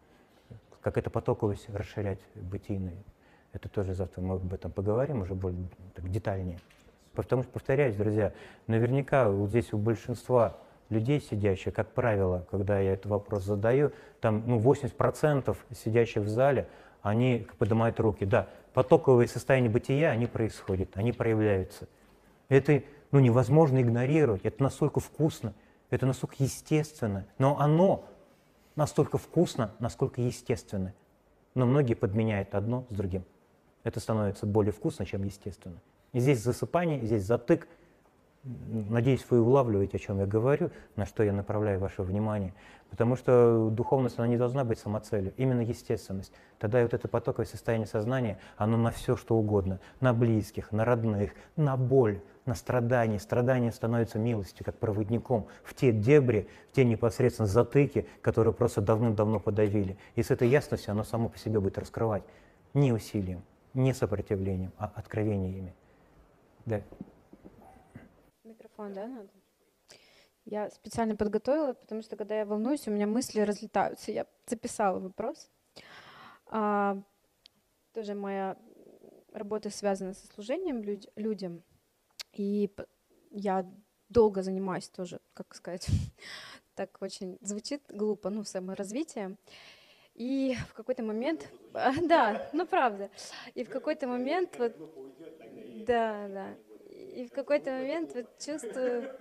Как 0.82 0.98
это 0.98 1.10
потоковость 1.10 1.70
расширять 1.70 2.20
бытийные. 2.36 3.04
Это 3.52 3.68
тоже 3.68 3.94
завтра 3.94 4.22
мы 4.22 4.36
об 4.36 4.54
этом 4.54 4.72
поговорим 4.72 5.22
уже 5.22 5.34
более 5.34 5.68
так, 5.96 6.10
детальнее. 6.10 6.60
Потому 7.14 7.44
что, 7.44 7.52
повторяюсь, 7.52 7.96
друзья, 7.96 8.34
наверняка 8.68 9.30
вот 9.30 9.50
здесь 9.50 9.74
у 9.74 9.78
большинства 9.78 10.58
людей 10.90 11.20
сидящих, 11.22 11.74
как 11.74 11.90
правило, 11.92 12.46
когда 12.50 12.80
я 12.80 12.94
этот 12.94 13.08
вопрос 13.08 13.44
задаю, 13.44 13.92
там 14.22 14.44
ну, 14.46 14.60
80% 14.60 15.56
сидящих 15.76 16.24
в 16.24 16.28
зале, 16.28 16.68
они 17.02 17.48
поднимают 17.58 18.00
руки. 18.00 18.26
Да, 18.26 18.48
потоковые 18.74 19.28
состояния 19.28 19.70
бытия, 19.70 20.12
они 20.12 20.28
происходят, 20.28 20.90
они 20.96 21.12
проявляются. 21.12 21.88
Это 22.48 22.84
ну, 23.12 23.20
невозможно 23.20 23.82
игнорировать, 23.82 24.42
это 24.44 24.64
настолько 24.64 25.00
вкусно, 25.00 25.54
это 25.90 26.06
настолько 26.06 26.36
естественно, 26.40 27.26
но 27.38 27.60
оно 27.60 28.06
настолько 28.80 29.18
вкусно, 29.18 29.76
насколько 29.80 30.22
естественно. 30.22 30.94
Но 31.54 31.66
многие 31.66 31.96
подменяют 31.96 32.56
одно 32.56 32.86
с 32.90 32.94
другим. 32.94 33.26
Это 33.84 34.00
становится 34.00 34.46
более 34.46 34.72
вкусно, 34.72 35.06
чем 35.06 35.24
естественно. 35.24 35.80
И 36.14 36.20
здесь 36.20 36.42
засыпание, 36.42 37.06
здесь 37.06 37.24
затык. 37.24 37.68
Надеюсь, 38.44 39.26
вы 39.30 39.42
улавливаете, 39.42 39.98
о 39.98 40.00
чем 40.00 40.20
я 40.20 40.26
говорю, 40.26 40.72
на 40.96 41.06
что 41.06 41.24
я 41.24 41.34
направляю 41.34 41.80
ваше 41.80 42.04
внимание. 42.04 42.54
Потому 42.90 43.18
что 43.18 43.70
духовность, 43.70 44.18
она 44.18 44.28
не 44.28 44.38
должна 44.38 44.64
быть 44.64 44.80
самоцелью, 44.80 45.34
именно 45.36 45.60
естественность. 45.60 46.32
Тогда 46.58 46.82
вот 46.82 46.94
это 46.94 47.08
потоковое 47.10 47.46
состояние 47.46 47.86
сознания, 47.86 48.40
оно 48.56 48.78
на 48.78 48.92
все, 48.92 49.18
что 49.18 49.36
угодно. 49.36 49.80
На 50.00 50.14
близких, 50.14 50.72
на 50.72 50.86
родных, 50.86 51.32
на 51.58 51.76
боль, 51.76 52.22
на 52.46 52.56
страдания. 52.56 53.20
Страдания 53.20 53.74
становятся 53.74 54.18
милостью, 54.20 54.66
как 54.66 54.78
проводником 54.78 55.48
в 55.64 55.74
те 55.76 55.92
дебри, 55.92 56.48
в 56.72 56.76
те 56.76 56.86
непосредственно 56.86 57.48
затыки, 57.48 58.08
которые 58.22 58.54
просто 58.54 58.82
давным-давно 58.82 59.42
подавили. 59.42 59.98
И 60.16 60.24
с 60.24 60.32
этой 60.32 60.48
ясностью 60.48 60.94
оно 60.94 61.04
само 61.04 61.28
по 61.28 61.38
себе 61.38 61.60
будет 61.60 61.78
раскрывать. 61.78 62.24
Не 62.74 62.94
усилием, 62.94 63.44
не 63.74 63.94
сопротивлением, 63.94 64.72
а 64.78 64.92
откровениями. 64.96 65.76
Да. 66.66 66.82
Микрофон, 68.80 68.94
да, 68.94 69.08
надо? 69.08 69.30
Я 70.46 70.70
специально 70.70 71.16
подготовила, 71.16 71.74
потому 71.74 72.02
что 72.02 72.16
когда 72.16 72.38
я 72.38 72.46
волнуюсь, 72.46 72.88
у 72.88 72.92
меня 72.92 73.08
мысли 73.08 73.42
разлетаются. 73.42 74.12
Я 74.12 74.26
записала 74.48 75.00
вопрос. 75.00 75.50
А, 76.48 76.98
тоже 77.94 78.16
моя 78.16 78.58
работа 79.34 79.70
связана 79.70 80.14
со 80.14 80.28
служением 80.28 80.82
люд, 80.82 81.06
людям. 81.16 81.62
И 82.32 82.74
я 83.32 83.70
долго 84.08 84.42
занимаюсь 84.42 84.90
тоже, 84.90 85.20
как 85.34 85.54
сказать, 85.56 85.88
так 86.74 87.02
очень 87.02 87.38
звучит 87.42 87.84
глупо, 87.90 88.30
ну, 88.30 88.44
саморазвитие. 88.44 89.38
И 90.16 90.56
в 90.70 90.74
какой-то 90.74 91.04
момент, 91.04 91.52
да, 91.74 92.50
ну 92.54 92.66
правда, 92.66 93.10
и 93.54 93.64
в 93.64 93.70
какой-то 93.70 94.08
момент 94.08 94.58
вот, 94.58 94.76
да, 95.86 96.28
да, 96.30 96.56
и 97.20 97.28
в 97.28 97.32
какой-то 97.32 97.72
момент 97.72 98.16
вот 98.16 98.28
чувствую, 98.40 99.12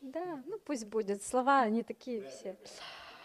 да, 0.00 0.42
ну 0.46 0.58
пусть 0.64 0.86
будет, 0.86 1.22
слова, 1.22 1.62
они 1.62 1.82
такие 1.82 2.22
все. 2.28 2.56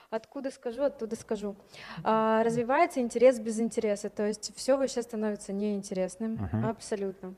Откуда 0.10 0.52
скажу, 0.52 0.84
оттуда 0.84 1.16
скажу. 1.16 1.56
А, 2.04 2.42
развивается 2.44 3.00
интерес 3.00 3.40
без 3.40 3.60
интереса, 3.60 4.10
то 4.10 4.26
есть 4.26 4.56
все 4.56 4.78
вообще 4.78 5.02
становится 5.02 5.54
неинтересным, 5.54 6.36
uh-huh. 6.36 6.70
абсолютно. 6.70 7.36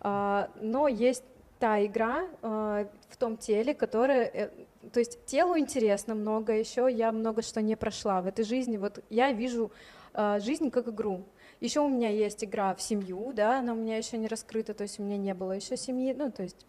А, 0.00 0.50
но 0.60 0.86
есть 0.86 1.24
та 1.58 1.84
игра 1.84 2.26
а, 2.42 2.86
в 3.08 3.16
том 3.16 3.36
теле, 3.36 3.74
которая, 3.74 4.24
э, 4.26 4.50
то 4.92 5.00
есть 5.00 5.24
телу 5.24 5.58
интересно 5.58 6.14
много, 6.14 6.52
еще 6.52 6.88
я 6.90 7.10
много 7.10 7.42
что 7.42 7.62
не 7.62 7.74
прошла 7.74 8.20
в 8.20 8.26
этой 8.26 8.44
жизни. 8.44 8.76
Вот 8.76 9.02
я 9.08 9.32
вижу 9.32 9.72
а, 10.12 10.38
жизнь 10.40 10.70
как 10.70 10.88
игру. 10.88 11.24
Еще 11.60 11.80
у 11.80 11.88
меня 11.88 12.08
есть 12.08 12.42
игра 12.42 12.74
в 12.74 12.80
семью, 12.80 13.32
да, 13.34 13.58
она 13.58 13.74
у 13.74 13.76
меня 13.76 13.96
еще 13.96 14.16
не 14.16 14.28
раскрыта, 14.28 14.72
то 14.72 14.82
есть 14.82 14.98
у 14.98 15.02
меня 15.02 15.18
не 15.18 15.34
было 15.34 15.52
еще 15.52 15.76
семьи, 15.76 16.14
ну, 16.14 16.30
то 16.30 16.42
есть 16.42 16.66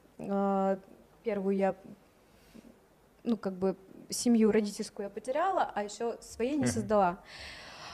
первую 1.24 1.56
я, 1.56 1.76
ну, 3.24 3.38
как 3.38 3.54
бы 3.54 3.76
семью 4.10 4.52
родительскую 4.52 5.06
я 5.06 5.10
потеряла, 5.10 5.72
а 5.74 5.84
еще 5.84 6.18
своей 6.20 6.58
не 6.58 6.68
создала. 6.68 7.20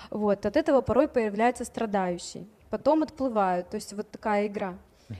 Вот, 0.10 0.46
от 0.46 0.58
этого 0.58 0.82
порой 0.82 1.08
появляется 1.08 1.66
страдающий. 1.66 2.48
Потом 2.70 3.04
отплывают, 3.04 3.70
то 3.70 3.76
есть 3.76 3.94
вот 3.94 4.10
такая 4.10 4.48
игра. 4.48 4.76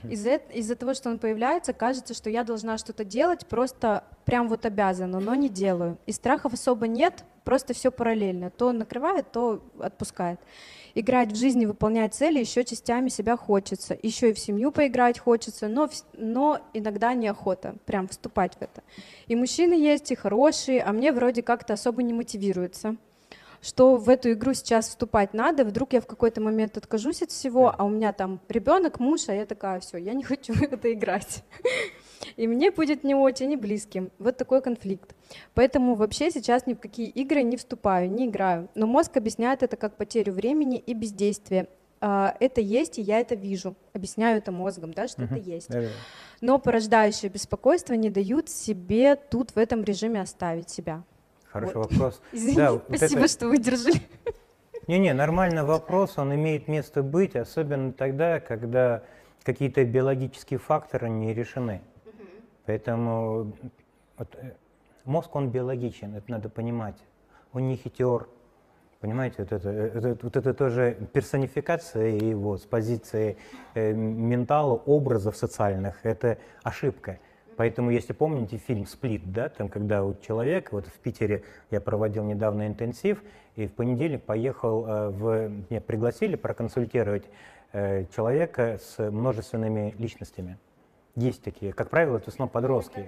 Из-за 0.08 0.34
из 0.34 0.68
того, 0.76 0.94
что 0.94 1.10
он 1.10 1.18
появляется, 1.18 1.72
кажется, 1.72 2.14
что 2.14 2.28
я 2.28 2.44
должна 2.44 2.76
что-то 2.78 3.04
делать, 3.04 3.46
просто 3.46 4.04
прям 4.24 4.48
вот 4.48 4.66
обязана, 4.66 5.20
но 5.20 5.34
не 5.34 5.48
делаю. 5.48 5.98
И 6.06 6.12
страхов 6.12 6.52
особо 6.52 6.86
нет, 6.86 7.24
просто 7.44 7.72
все 7.72 7.90
параллельно. 7.90 8.50
То 8.50 8.72
накрывает, 8.72 9.32
то 9.32 9.62
отпускает. 9.80 10.38
Играть 10.94 11.32
в 11.32 11.36
жизни, 11.36 11.64
выполнять 11.64 12.14
цели 12.14 12.38
еще 12.38 12.64
частями 12.64 13.08
себя 13.08 13.36
хочется. 13.36 13.96
Еще 14.02 14.30
и 14.30 14.32
в 14.34 14.38
семью 14.38 14.72
поиграть 14.72 15.18
хочется, 15.18 15.68
но, 15.68 15.88
но 16.12 16.60
иногда 16.74 17.14
неохота 17.14 17.76
прям 17.86 18.08
вступать 18.08 18.56
в 18.56 18.62
это. 18.62 18.82
И 19.26 19.36
мужчины 19.36 19.72
есть, 19.72 20.10
и 20.10 20.14
хорошие, 20.14 20.82
а 20.82 20.92
мне 20.92 21.12
вроде 21.12 21.42
как-то 21.42 21.74
особо 21.74 22.02
не 22.02 22.12
мотивируется 22.12 22.96
что 23.60 23.96
в 23.96 24.08
эту 24.08 24.32
игру 24.32 24.54
сейчас 24.54 24.88
вступать 24.88 25.34
надо, 25.34 25.64
вдруг 25.64 25.92
я 25.92 26.00
в 26.00 26.06
какой-то 26.06 26.40
момент 26.40 26.76
откажусь 26.76 27.22
от 27.22 27.30
всего, 27.30 27.74
а 27.76 27.84
у 27.84 27.88
меня 27.88 28.12
там 28.12 28.40
ребенок, 28.48 29.00
муж, 29.00 29.28
а 29.28 29.34
я 29.34 29.46
такая, 29.46 29.80
все, 29.80 29.98
я 29.98 30.14
не 30.14 30.24
хочу 30.24 30.52
в 30.54 30.62
это 30.62 30.92
играть. 30.92 31.44
И 32.36 32.46
мне 32.46 32.70
будет 32.70 33.04
не 33.04 33.14
очень 33.14 33.52
и 33.52 33.56
близким. 33.56 34.10
Вот 34.18 34.36
такой 34.36 34.60
конфликт. 34.60 35.14
Поэтому 35.54 35.94
вообще 35.94 36.30
сейчас 36.30 36.66
ни 36.66 36.74
в 36.74 36.78
какие 36.78 37.08
игры 37.08 37.42
не 37.42 37.56
вступаю, 37.56 38.10
не 38.10 38.26
играю. 38.26 38.68
Но 38.74 38.86
мозг 38.86 39.16
объясняет 39.16 39.62
это 39.62 39.76
как 39.76 39.96
потерю 39.96 40.32
времени 40.32 40.78
и 40.78 40.94
бездействие. 40.94 41.68
А, 42.00 42.36
это 42.38 42.60
есть, 42.60 42.98
и 42.98 43.02
я 43.02 43.20
это 43.20 43.34
вижу. 43.34 43.74
Объясняю 43.92 44.38
это 44.38 44.52
мозгом, 44.52 44.92
да, 44.92 45.08
что 45.08 45.22
это 45.22 45.36
есть. 45.36 45.70
Но 46.40 46.58
порождающее 46.58 47.30
беспокойство 47.30 47.94
не 47.94 48.10
дают 48.10 48.48
себе 48.48 49.16
тут 49.16 49.50
в 49.50 49.58
этом 49.58 49.82
режиме 49.82 50.20
оставить 50.20 50.70
себя. 50.70 51.02
Хороший 51.60 51.76
вот. 51.76 51.92
вопрос. 51.92 52.22
Извини, 52.32 52.56
да, 52.56 52.72
вот 52.72 52.84
спасибо, 52.88 53.20
это... 53.20 53.28
что 53.28 53.48
выдержали. 53.48 54.02
Не-не, 54.86 55.12
нормальный 55.12 55.64
вопрос, 55.64 56.18
он 56.18 56.34
имеет 56.34 56.68
место 56.68 57.02
быть, 57.02 57.36
особенно 57.36 57.92
тогда, 57.92 58.40
когда 58.40 59.02
какие-то 59.42 59.84
биологические 59.84 60.58
факторы 60.58 61.08
не 61.08 61.34
решены. 61.34 61.82
Поэтому 62.64 63.52
вот, 64.16 64.34
э, 64.34 64.52
мозг, 65.04 65.34
он 65.36 65.50
биологичен, 65.50 66.14
это 66.16 66.30
надо 66.30 66.48
понимать. 66.48 66.96
Он 67.52 67.68
не 67.68 67.76
хитер, 67.76 68.28
Понимаете, 69.00 69.36
вот 69.38 69.52
это, 69.52 69.70
э, 69.70 69.90
это, 69.94 70.18
вот 70.22 70.36
это 70.36 70.54
тоже 70.54 70.96
персонификация 71.12 72.08
его 72.08 72.58
с 72.58 72.62
позиции 72.62 73.36
э, 73.74 73.92
ментала, 73.92 74.74
образов 74.74 75.36
социальных, 75.36 76.04
это 76.04 76.38
ошибка. 76.64 77.20
Поэтому, 77.58 77.90
если 77.90 78.12
помните 78.12 78.56
фильм 78.56 78.86
«Сплит», 78.86 79.32
да, 79.32 79.48
там, 79.48 79.68
когда 79.68 80.04
у 80.04 80.14
человека, 80.14 80.68
вот 80.70 80.86
в 80.86 80.96
Питере 81.00 81.42
я 81.72 81.80
проводил 81.80 82.22
недавно 82.22 82.68
интенсив, 82.68 83.20
и 83.56 83.66
в 83.66 83.72
понедельник 83.72 84.22
поехал 84.22 84.86
э, 84.86 85.08
в... 85.08 85.48
Меня 85.68 85.80
пригласили 85.80 86.36
проконсультировать 86.36 87.24
э, 87.72 88.04
человека 88.14 88.78
с 88.80 89.10
множественными 89.10 89.92
личностями. 89.98 90.56
Есть 91.16 91.42
такие. 91.42 91.72
Как 91.72 91.90
правило, 91.90 92.18
это 92.18 92.26
в 92.26 92.28
основном 92.28 92.52
подростки. 92.52 93.04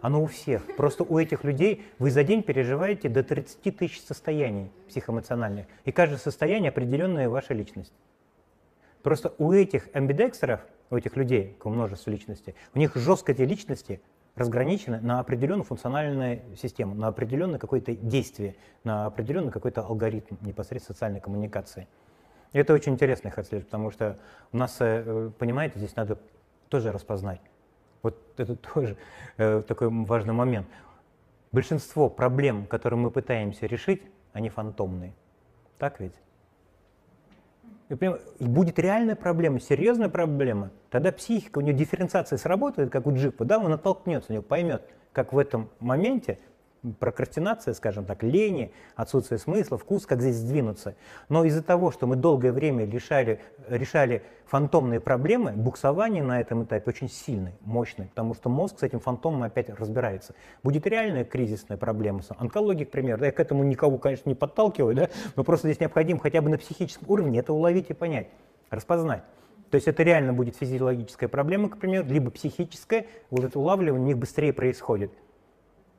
Оно 0.00 0.22
у 0.22 0.26
всех. 0.28 0.64
Просто 0.76 1.04
у 1.04 1.18
этих 1.18 1.44
людей 1.44 1.84
вы 1.98 2.10
за 2.10 2.24
день 2.24 2.42
переживаете 2.42 3.10
до 3.10 3.22
30 3.22 3.76
тысяч 3.76 4.00
состояний 4.00 4.70
психоэмоциональных. 4.88 5.66
И 5.84 5.92
каждое 5.92 6.16
состояние 6.16 6.70
определенная 6.70 7.28
ваша 7.28 7.52
личность. 7.52 7.92
Просто 9.02 9.34
у 9.36 9.52
этих 9.52 9.90
амбидекстеров, 9.92 10.60
у 10.92 10.96
этих 10.96 11.16
людей, 11.16 11.56
у 11.64 11.70
множества 11.70 12.10
личностей, 12.10 12.54
у 12.74 12.78
них 12.78 12.94
жестко 12.94 13.32
эти 13.32 13.42
личности 13.42 14.02
разграничены 14.34 15.00
на 15.00 15.20
определенную 15.20 15.64
функциональную 15.64 16.42
систему, 16.56 16.94
на 16.94 17.08
определенное 17.08 17.58
какое-то 17.58 17.94
действие, 17.94 18.56
на 18.84 19.06
определенный 19.06 19.50
какой-то 19.50 19.80
алгоритм 19.82 20.36
непосредственно 20.42 20.94
социальной 20.94 21.20
коммуникации. 21.20 21.88
И 22.52 22.58
это 22.58 22.74
очень 22.74 22.92
интересно 22.92 23.28
их 23.28 23.38
отслеживать, 23.38 23.68
потому 23.68 23.90
что 23.90 24.18
у 24.52 24.58
нас, 24.58 24.76
э, 24.80 25.30
понимаете, 25.38 25.78
здесь 25.78 25.96
надо 25.96 26.18
тоже 26.68 26.92
распознать. 26.92 27.40
Вот 28.02 28.18
это 28.36 28.54
тоже 28.74 28.98
э, 29.38 29.62
такой 29.66 29.88
важный 29.88 30.34
момент. 30.34 30.66
большинство 31.52 32.10
проблем, 32.10 32.66
которые 32.66 33.00
мы 33.00 33.10
пытаемся 33.10 33.64
решить, 33.64 34.02
они 34.34 34.50
фантомные. 34.50 35.14
Так 35.78 36.00
ведь? 36.00 36.14
И 38.38 38.44
будет 38.46 38.78
реальная 38.78 39.16
проблема, 39.16 39.60
серьезная 39.60 40.08
проблема, 40.08 40.70
тогда 40.90 41.12
психика, 41.12 41.58
у 41.58 41.60
нее 41.60 41.74
дифференциация 41.74 42.38
сработает, 42.38 42.90
как 42.90 43.06
у 43.06 43.14
джипа, 43.14 43.44
да, 43.44 43.58
он 43.58 43.72
оттолкнется, 43.72 44.32
него 44.32 44.42
поймет, 44.42 44.82
как 45.12 45.32
в 45.32 45.38
этом 45.38 45.68
моменте 45.78 46.38
прокрастинация, 46.98 47.74
скажем 47.74 48.04
так, 48.04 48.22
лени, 48.22 48.72
отсутствие 48.96 49.38
смысла, 49.38 49.78
вкус, 49.78 50.06
как 50.06 50.20
здесь 50.20 50.36
сдвинуться. 50.36 50.96
Но 51.28 51.44
из-за 51.44 51.62
того, 51.62 51.90
что 51.92 52.06
мы 52.06 52.16
долгое 52.16 52.52
время 52.52 52.84
решали, 52.84 53.40
решали 53.68 54.22
фантомные 54.46 55.00
проблемы, 55.00 55.52
буксование 55.52 56.22
на 56.22 56.40
этом 56.40 56.64
этапе 56.64 56.90
очень 56.90 57.08
сильное, 57.08 57.54
мощное, 57.60 58.08
потому 58.08 58.34
что 58.34 58.48
мозг 58.48 58.80
с 58.80 58.82
этим 58.82 59.00
фантомом 59.00 59.44
опять 59.44 59.68
разбирается. 59.70 60.34
Будет 60.62 60.86
реальная 60.86 61.24
кризисная 61.24 61.76
проблема. 61.76 62.20
Онкология, 62.38 62.84
к 62.84 62.90
примеру, 62.90 63.24
я 63.24 63.32
к 63.32 63.40
этому 63.40 63.62
никого, 63.64 63.98
конечно, 63.98 64.28
не 64.28 64.34
подталкиваю, 64.34 64.94
да, 64.94 65.08
но 65.36 65.44
просто 65.44 65.68
здесь 65.68 65.80
необходимо 65.80 66.20
хотя 66.20 66.42
бы 66.42 66.50
на 66.50 66.58
психическом 66.58 67.08
уровне 67.08 67.38
это 67.38 67.52
уловить 67.52 67.90
и 67.90 67.94
понять, 67.94 68.28
распознать. 68.70 69.22
То 69.70 69.76
есть 69.76 69.88
это 69.88 70.02
реально 70.02 70.34
будет 70.34 70.56
физиологическая 70.56 71.28
проблема, 71.30 71.70
к 71.70 71.78
примеру, 71.78 72.06
либо 72.06 72.30
психическая, 72.30 73.06
вот 73.30 73.44
это 73.44 73.58
улавливание 73.58 74.02
у 74.02 74.06
них 74.06 74.18
быстрее 74.18 74.52
происходит. 74.52 75.12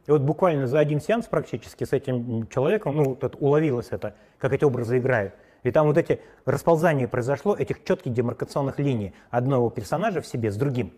И 0.06 0.12
вот 0.12 0.22
буквально 0.22 0.68
за 0.68 0.80
один 0.80 1.00
сеанс 1.00 1.28
практически 1.28 1.86
с 1.86 1.94
этим 1.94 2.48
человеком, 2.48 2.96
ну, 2.96 3.18
вот 3.22 3.36
уловилось 3.40 3.88
это, 3.92 4.16
как 4.38 4.54
эти 4.54 4.66
образы 4.66 4.98
играют. 4.98 5.34
И 5.64 5.72
там 5.72 5.88
вот 5.88 5.98
эти 5.98 6.20
расползания 6.46 7.08
произошло, 7.08 7.56
этих 7.56 7.84
четких 7.84 8.12
демаркационных 8.12 8.80
линий 8.80 9.14
одного 9.30 9.70
персонажа 9.70 10.22
в 10.22 10.28
себе 10.28 10.52
с 10.52 10.58
другим. 10.58 10.92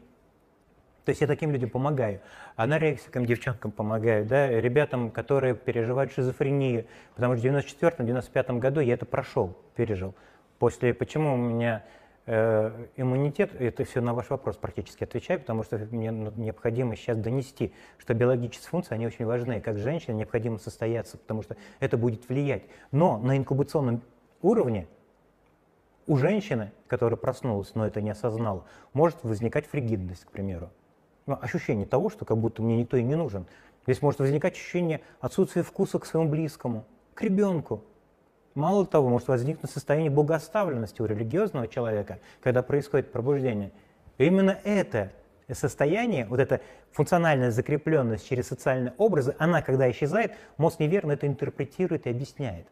То 1.05 1.11
есть 1.11 1.21
я 1.21 1.27
таким 1.27 1.51
людям 1.51 1.69
помогаю. 1.69 2.19
Анорексикам, 2.55 3.27
девчонкам 3.27 3.71
помогаю, 3.71 4.25
да, 4.25 4.49
ребятам, 4.49 5.11
которые 5.11 5.53
переживают 5.53 6.11
шизофрению. 6.11 6.85
Потому 7.13 7.37
что 7.37 7.47
в 7.47 7.51
94-95 7.51 8.57
году 8.57 8.79
я 8.79 8.95
это 8.95 9.05
прошел, 9.05 9.55
пережил. 9.75 10.15
После, 10.57 10.95
почему 10.95 11.35
у 11.35 11.37
меня 11.37 11.83
иммунитет, 12.27 13.53
это 13.59 13.83
все 13.83 14.01
на 14.01 14.13
ваш 14.15 14.31
вопрос 14.31 14.57
практически 14.57 15.03
отвечаю, 15.03 15.39
потому 15.39 15.63
что 15.63 15.77
мне 15.77 16.09
необходимо 16.09 16.95
сейчас 16.95 17.17
донести, 17.17 17.71
что 17.99 18.15
биологические 18.15 18.69
функции, 18.69 18.95
они 18.95 19.05
очень 19.05 19.25
важны. 19.25 19.61
Как 19.61 19.77
женщине 19.77 20.17
необходимо 20.17 20.57
состояться, 20.57 21.17
потому 21.19 21.43
что 21.43 21.55
это 21.79 21.97
будет 21.97 22.27
влиять. 22.27 22.63
Но 22.91 23.19
на 23.19 23.37
инкубационном 23.37 24.01
уровне 24.41 24.87
у 26.07 26.17
женщины, 26.17 26.71
которая 26.87 27.17
проснулась, 27.17 27.75
но 27.75 27.85
это 27.85 28.01
не 28.01 28.09
осознала, 28.09 28.65
может 28.93 29.23
возникать 29.23 29.67
фригидность, 29.67 30.25
к 30.25 30.31
примеру. 30.31 30.71
Ну, 31.27 31.37
ощущение 31.39 31.85
того, 31.85 32.09
что 32.09 32.25
как 32.25 32.37
будто 32.37 32.61
мне 32.61 32.77
никто 32.77 32.97
и 32.97 33.03
не 33.03 33.15
нужен. 33.15 33.45
Здесь 33.85 34.01
может 34.01 34.19
возникать 34.19 34.53
ощущение 34.53 35.01
отсутствия 35.19 35.61
вкуса 35.61 35.99
к 35.99 36.05
своему 36.05 36.29
близкому, 36.29 36.85
к 37.13 37.21
ребенку, 37.21 37.83
Мало 38.55 38.85
того, 38.85 39.09
может 39.09 39.27
возникнуть 39.27 39.69
состояние 39.69 40.09
богоставленности 40.09 41.01
у 41.01 41.05
религиозного 41.05 41.67
человека, 41.67 42.19
когда 42.41 42.63
происходит 42.63 43.11
пробуждение. 43.11 43.71
Именно 44.17 44.57
это 44.63 45.11
состояние, 45.51 46.25
вот 46.25 46.39
эта 46.39 46.61
функциональная 46.91 47.51
закрепленность 47.51 48.27
через 48.27 48.47
социальные 48.47 48.93
образы, 48.97 49.35
она, 49.39 49.61
когда 49.61 49.91
исчезает, 49.91 50.33
мозг 50.57 50.79
неверно 50.79 51.11
это 51.11 51.27
интерпретирует 51.27 52.07
и 52.07 52.09
объясняет. 52.09 52.65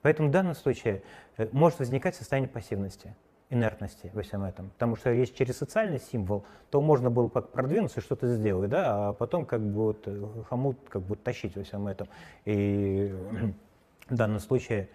Поэтому 0.00 0.30
в 0.30 0.32
данном 0.32 0.54
случае 0.54 1.02
э, 1.36 1.48
может 1.52 1.80
возникать 1.80 2.16
состояние 2.16 2.48
пассивности, 2.48 3.14
инертности 3.50 4.10
во 4.14 4.22
всем 4.22 4.42
этом. 4.42 4.70
Потому 4.70 4.96
что 4.96 5.10
если 5.10 5.34
через 5.34 5.58
социальный 5.58 6.00
символ, 6.00 6.44
то 6.70 6.80
можно 6.80 7.10
было 7.10 7.28
как 7.28 7.50
продвинуться 7.50 8.00
что-то 8.00 8.26
сделать, 8.34 8.70
да, 8.70 9.08
а 9.08 9.12
потом 9.12 9.44
как 9.44 9.60
бы 9.60 9.84
вот 9.84 10.02
э, 10.06 10.26
хомут 10.48 10.78
как 10.88 11.02
бы 11.02 11.16
тащить 11.16 11.56
во 11.56 11.62
всем 11.62 11.86
этом. 11.88 12.08
И 12.44 13.14
в 14.08 14.14
данном 14.14 14.40
случае 14.40 14.88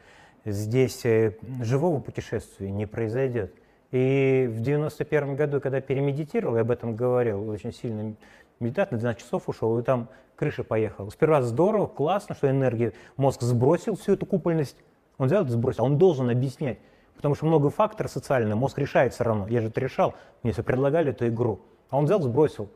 здесь 0.45 1.05
э, 1.05 1.37
живого 1.61 1.99
путешествия 1.99 2.71
не 2.71 2.85
произойдет. 2.85 3.53
И 3.91 4.49
в 4.49 4.61
91 4.61 5.35
году, 5.35 5.59
когда 5.59 5.81
перемедитировал, 5.81 6.55
я 6.55 6.61
об 6.61 6.71
этом 6.71 6.95
говорил, 6.95 7.49
очень 7.49 7.73
сильно 7.73 8.15
медитат, 8.59 8.91
на 8.91 8.97
12 8.97 9.21
часов 9.21 9.49
ушел, 9.49 9.77
и 9.79 9.83
там 9.83 10.07
крыша 10.35 10.63
поехала. 10.63 11.09
Сперва 11.09 11.41
здорово, 11.41 11.87
классно, 11.87 12.35
что 12.35 12.49
энергия, 12.49 12.93
мозг 13.17 13.41
сбросил 13.41 13.95
всю 13.95 14.13
эту 14.13 14.25
купольность, 14.25 14.77
он 15.17 15.27
взял 15.27 15.43
это 15.43 15.51
сбросил, 15.51 15.83
а 15.83 15.87
он 15.87 15.97
должен 15.97 16.29
объяснять, 16.29 16.79
потому 17.15 17.35
что 17.35 17.45
много 17.45 17.69
факторов 17.69 18.11
социальных, 18.11 18.55
мозг 18.55 18.77
решает 18.79 19.13
все 19.13 19.23
равно. 19.23 19.47
Я 19.47 19.61
же 19.61 19.67
это 19.67 19.79
решал, 19.81 20.15
мне 20.41 20.53
все 20.53 20.63
предлагали 20.63 21.11
эту 21.11 21.27
игру. 21.27 21.59
А 21.89 21.97
он 21.97 22.05
взял, 22.05 22.21
сбросил. 22.21 22.69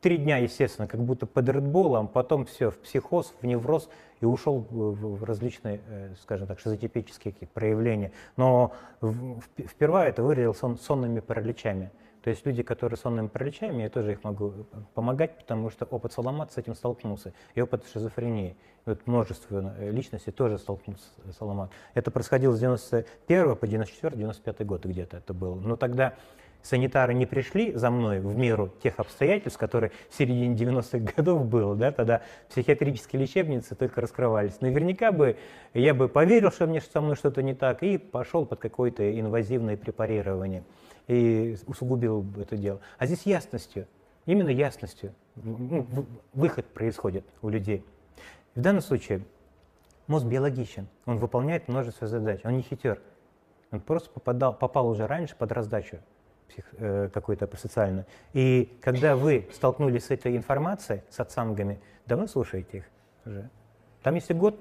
Три 0.00 0.16
дня, 0.16 0.36
естественно, 0.36 0.86
как 0.86 1.00
будто 1.00 1.26
под 1.26 1.48
редболом, 1.48 2.06
потом 2.06 2.44
все, 2.46 2.70
в 2.70 2.78
психоз, 2.78 3.34
в 3.42 3.46
невроз, 3.46 3.88
и 4.20 4.26
ушел 4.26 4.64
в 4.70 5.24
различные, 5.24 5.80
э, 5.88 6.14
скажем 6.22 6.46
так, 6.46 6.60
шизотипические 6.60 7.34
проявления. 7.52 8.12
Но 8.36 8.72
впервые 9.00 10.08
это 10.08 10.22
выразил 10.22 10.54
сон, 10.54 10.78
сонными 10.78 11.20
параличами. 11.20 11.90
То 12.22 12.30
есть 12.30 12.44
люди, 12.44 12.62
которые 12.62 12.96
сонными 12.96 13.28
параличами, 13.28 13.82
я 13.82 13.90
тоже 13.90 14.12
их 14.12 14.22
могу 14.22 14.50
э, 14.50 14.62
помогать, 14.94 15.36
потому 15.36 15.70
что 15.70 15.84
опыт 15.84 16.12
Саламат 16.12 16.52
с 16.52 16.58
этим 16.58 16.74
столкнулся, 16.74 17.32
и 17.54 17.60
опыт 17.60 17.84
шизофрении. 17.92 18.56
Вот 18.86 19.06
множество 19.06 19.74
э, 19.78 19.90
личностей 19.90 20.30
тоже 20.30 20.58
столкнулся 20.58 21.06
с 21.30 21.36
Саламат. 21.36 21.70
Это 21.94 22.10
происходило 22.10 22.54
с 22.54 22.58
91 22.58 23.56
по 23.56 23.64
94-95 23.64 24.64
год 24.64 24.84
где-то 24.86 25.16
это 25.16 25.32
было. 25.34 25.54
Но 25.54 25.76
тогда 25.76 26.14
санитары 26.62 27.14
не 27.14 27.26
пришли 27.26 27.72
за 27.72 27.90
мной 27.90 28.20
в 28.20 28.36
меру 28.36 28.72
тех 28.82 28.98
обстоятельств, 28.98 29.58
которые 29.58 29.92
в 30.10 30.14
середине 30.16 30.54
90-х 30.54 30.98
годов 31.16 31.46
было, 31.46 31.74
да, 31.74 31.92
тогда 31.92 32.22
психиатрические 32.50 33.22
лечебницы 33.22 33.74
только 33.74 34.00
раскрывались. 34.00 34.60
Наверняка 34.60 35.12
бы 35.12 35.36
я 35.74 35.94
бы 35.94 36.08
поверил, 36.08 36.50
что 36.50 36.66
мне 36.66 36.80
со 36.80 37.00
мной 37.00 37.16
что-то 37.16 37.42
не 37.42 37.54
так, 37.54 37.82
и 37.82 37.98
пошел 37.98 38.44
под 38.44 38.60
какое-то 38.60 39.18
инвазивное 39.18 39.76
препарирование 39.76 40.64
и 41.06 41.56
усугубил 41.66 42.22
бы 42.22 42.42
это 42.42 42.56
дело. 42.56 42.80
А 42.98 43.06
здесь 43.06 43.22
ясностью, 43.22 43.86
именно 44.26 44.50
ясностью 44.50 45.14
ну, 45.36 45.86
выход 46.34 46.66
происходит 46.66 47.24
у 47.40 47.48
людей. 47.48 47.84
В 48.54 48.60
данном 48.60 48.82
случае 48.82 49.22
мозг 50.06 50.26
биологичен, 50.26 50.86
он 51.06 51.18
выполняет 51.18 51.68
множество 51.68 52.06
задач, 52.06 52.40
он 52.44 52.56
не 52.56 52.62
хитер. 52.62 53.00
Он 53.70 53.80
просто 53.80 54.10
попадал, 54.10 54.54
попал 54.54 54.88
уже 54.88 55.06
раньше 55.06 55.36
под 55.36 55.52
раздачу 55.52 55.98
псих, 56.48 56.64
э, 56.78 57.08
какой-то 57.12 57.48
социально. 57.56 58.06
И 58.32 58.76
когда 58.80 59.16
вы 59.16 59.48
столкнулись 59.52 60.06
с 60.06 60.10
этой 60.10 60.36
информацией, 60.36 61.02
с 61.10 61.20
отсангами, 61.20 61.80
давно 62.06 62.26
слушаете 62.26 62.78
их 62.78 62.84
уже? 63.24 63.50
Там 64.02 64.14
если 64.14 64.34
год... 64.34 64.60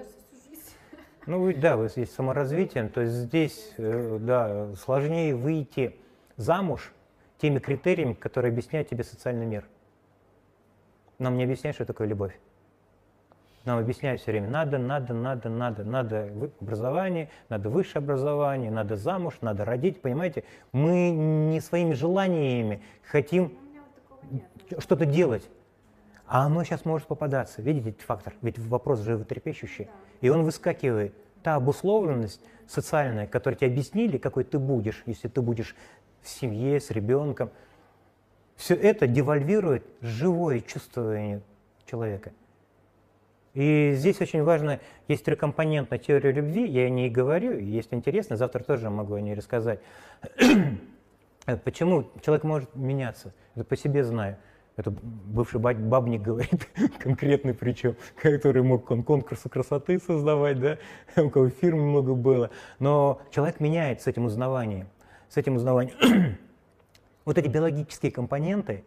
Ну, 1.26 1.42
вы, 1.42 1.56
да, 1.56 1.76
вы 1.76 1.90
есть 1.96 2.14
саморазвитием, 2.14 2.90
то 2.90 3.02
есть 3.02 3.14
здесь, 3.14 3.74
э, 3.78 4.18
да, 4.22 4.74
сложнее 4.76 5.36
выйти 5.36 5.98
замуж 6.38 6.94
теми 7.38 7.60
критериями, 7.60 8.14
которые 8.14 8.52
объясняют 8.52 8.90
тебе 8.90 9.04
социальный 9.04 9.46
мир. 9.46 9.66
Нам 11.20 11.36
не 11.36 11.44
объясняют, 11.44 11.76
что 11.76 11.86
такое 11.86 12.08
любовь. 12.08 12.38
Нам 13.68 13.80
объясняют 13.80 14.22
все 14.22 14.32
время, 14.32 14.50
надо, 14.50 14.78
надо, 14.78 15.14
надо, 15.14 15.50
надо, 15.50 15.84
надо 15.84 16.30
образование, 16.62 17.30
надо 17.50 17.70
высшее 17.70 18.02
образование, 18.02 18.72
надо 18.72 18.96
замуж, 18.96 19.40
надо 19.42 19.66
родить, 19.66 20.02
понимаете? 20.02 20.46
Мы 20.72 21.10
не 21.10 21.60
своими 21.60 21.94
желаниями 21.94 22.82
хотим 23.04 23.58
что-то 24.80 25.06
делать. 25.06 25.50
А 26.28 26.46
оно 26.46 26.64
сейчас 26.64 26.86
может 26.86 27.10
попадаться. 27.10 27.62
Видите 27.62 27.90
этот 27.90 28.04
фактор? 28.04 28.36
Ведь 28.42 28.58
вопрос 28.58 29.02
животрепещущий. 29.02 29.90
И 30.22 30.30
он 30.30 30.44
выскакивает. 30.44 31.14
Та 31.44 31.56
обусловленность 31.56 32.40
социальная, 32.68 33.28
которую 33.28 33.58
тебе 33.58 33.68
объяснили, 33.68 34.18
какой 34.18 34.46
ты 34.46 34.60
будешь, 34.60 35.04
если 35.06 35.28
ты 35.28 35.42
будешь 35.42 35.76
в 36.22 36.30
семье, 36.30 36.80
с 36.80 36.90
ребенком, 36.90 37.50
все 38.56 38.76
это 38.76 39.08
девальвирует 39.08 39.86
живое 40.00 40.62
чувствование 40.62 41.42
человека. 41.86 42.32
И 43.58 43.94
здесь 43.96 44.22
очень 44.22 44.44
важно, 44.44 44.80
есть 45.08 45.26
трехкомпонентная 45.26 45.98
теория 45.98 46.32
любви, 46.32 46.68
я 46.68 46.84
о 46.84 46.90
ней 46.90 47.10
говорю, 47.10 47.58
если 47.58 47.96
интересно, 47.96 48.38
завтра 48.38 48.62
тоже 48.62 48.92
могу 48.92 49.16
о 49.16 49.20
ней 49.20 49.34
рассказать. 49.34 49.80
Почему 51.64 52.08
человек 52.22 52.44
может 52.44 52.76
меняться? 52.76 53.34
Это 53.56 53.66
по 53.66 53.76
себе 53.76 54.04
знаю. 54.04 54.38
Это 54.76 54.92
бывший 54.92 55.60
бабник 55.60 56.22
говорит, 56.22 56.70
конкретный 57.00 57.56
причем, 57.56 57.96
который 58.22 58.62
мог 58.62 58.92
он 58.92 59.02
конкурсы 59.02 59.50
красоты 59.50 59.98
создавать, 59.98 60.60
да, 60.60 60.78
у 61.24 61.32
кого 61.32 61.50
фирм 61.50 61.80
много 61.80 62.14
было. 62.14 62.52
Но 62.78 63.24
человек 63.32 63.60
меняется 63.60 64.04
с 64.04 64.08
этим 64.08 64.26
узнаванием. 64.26 64.88
С 65.30 65.38
этим 65.38 65.56
узнаванием. 65.56 66.38
вот 67.26 67.40
эти 67.40 67.48
биологические 67.48 68.12
компоненты, 68.12 68.84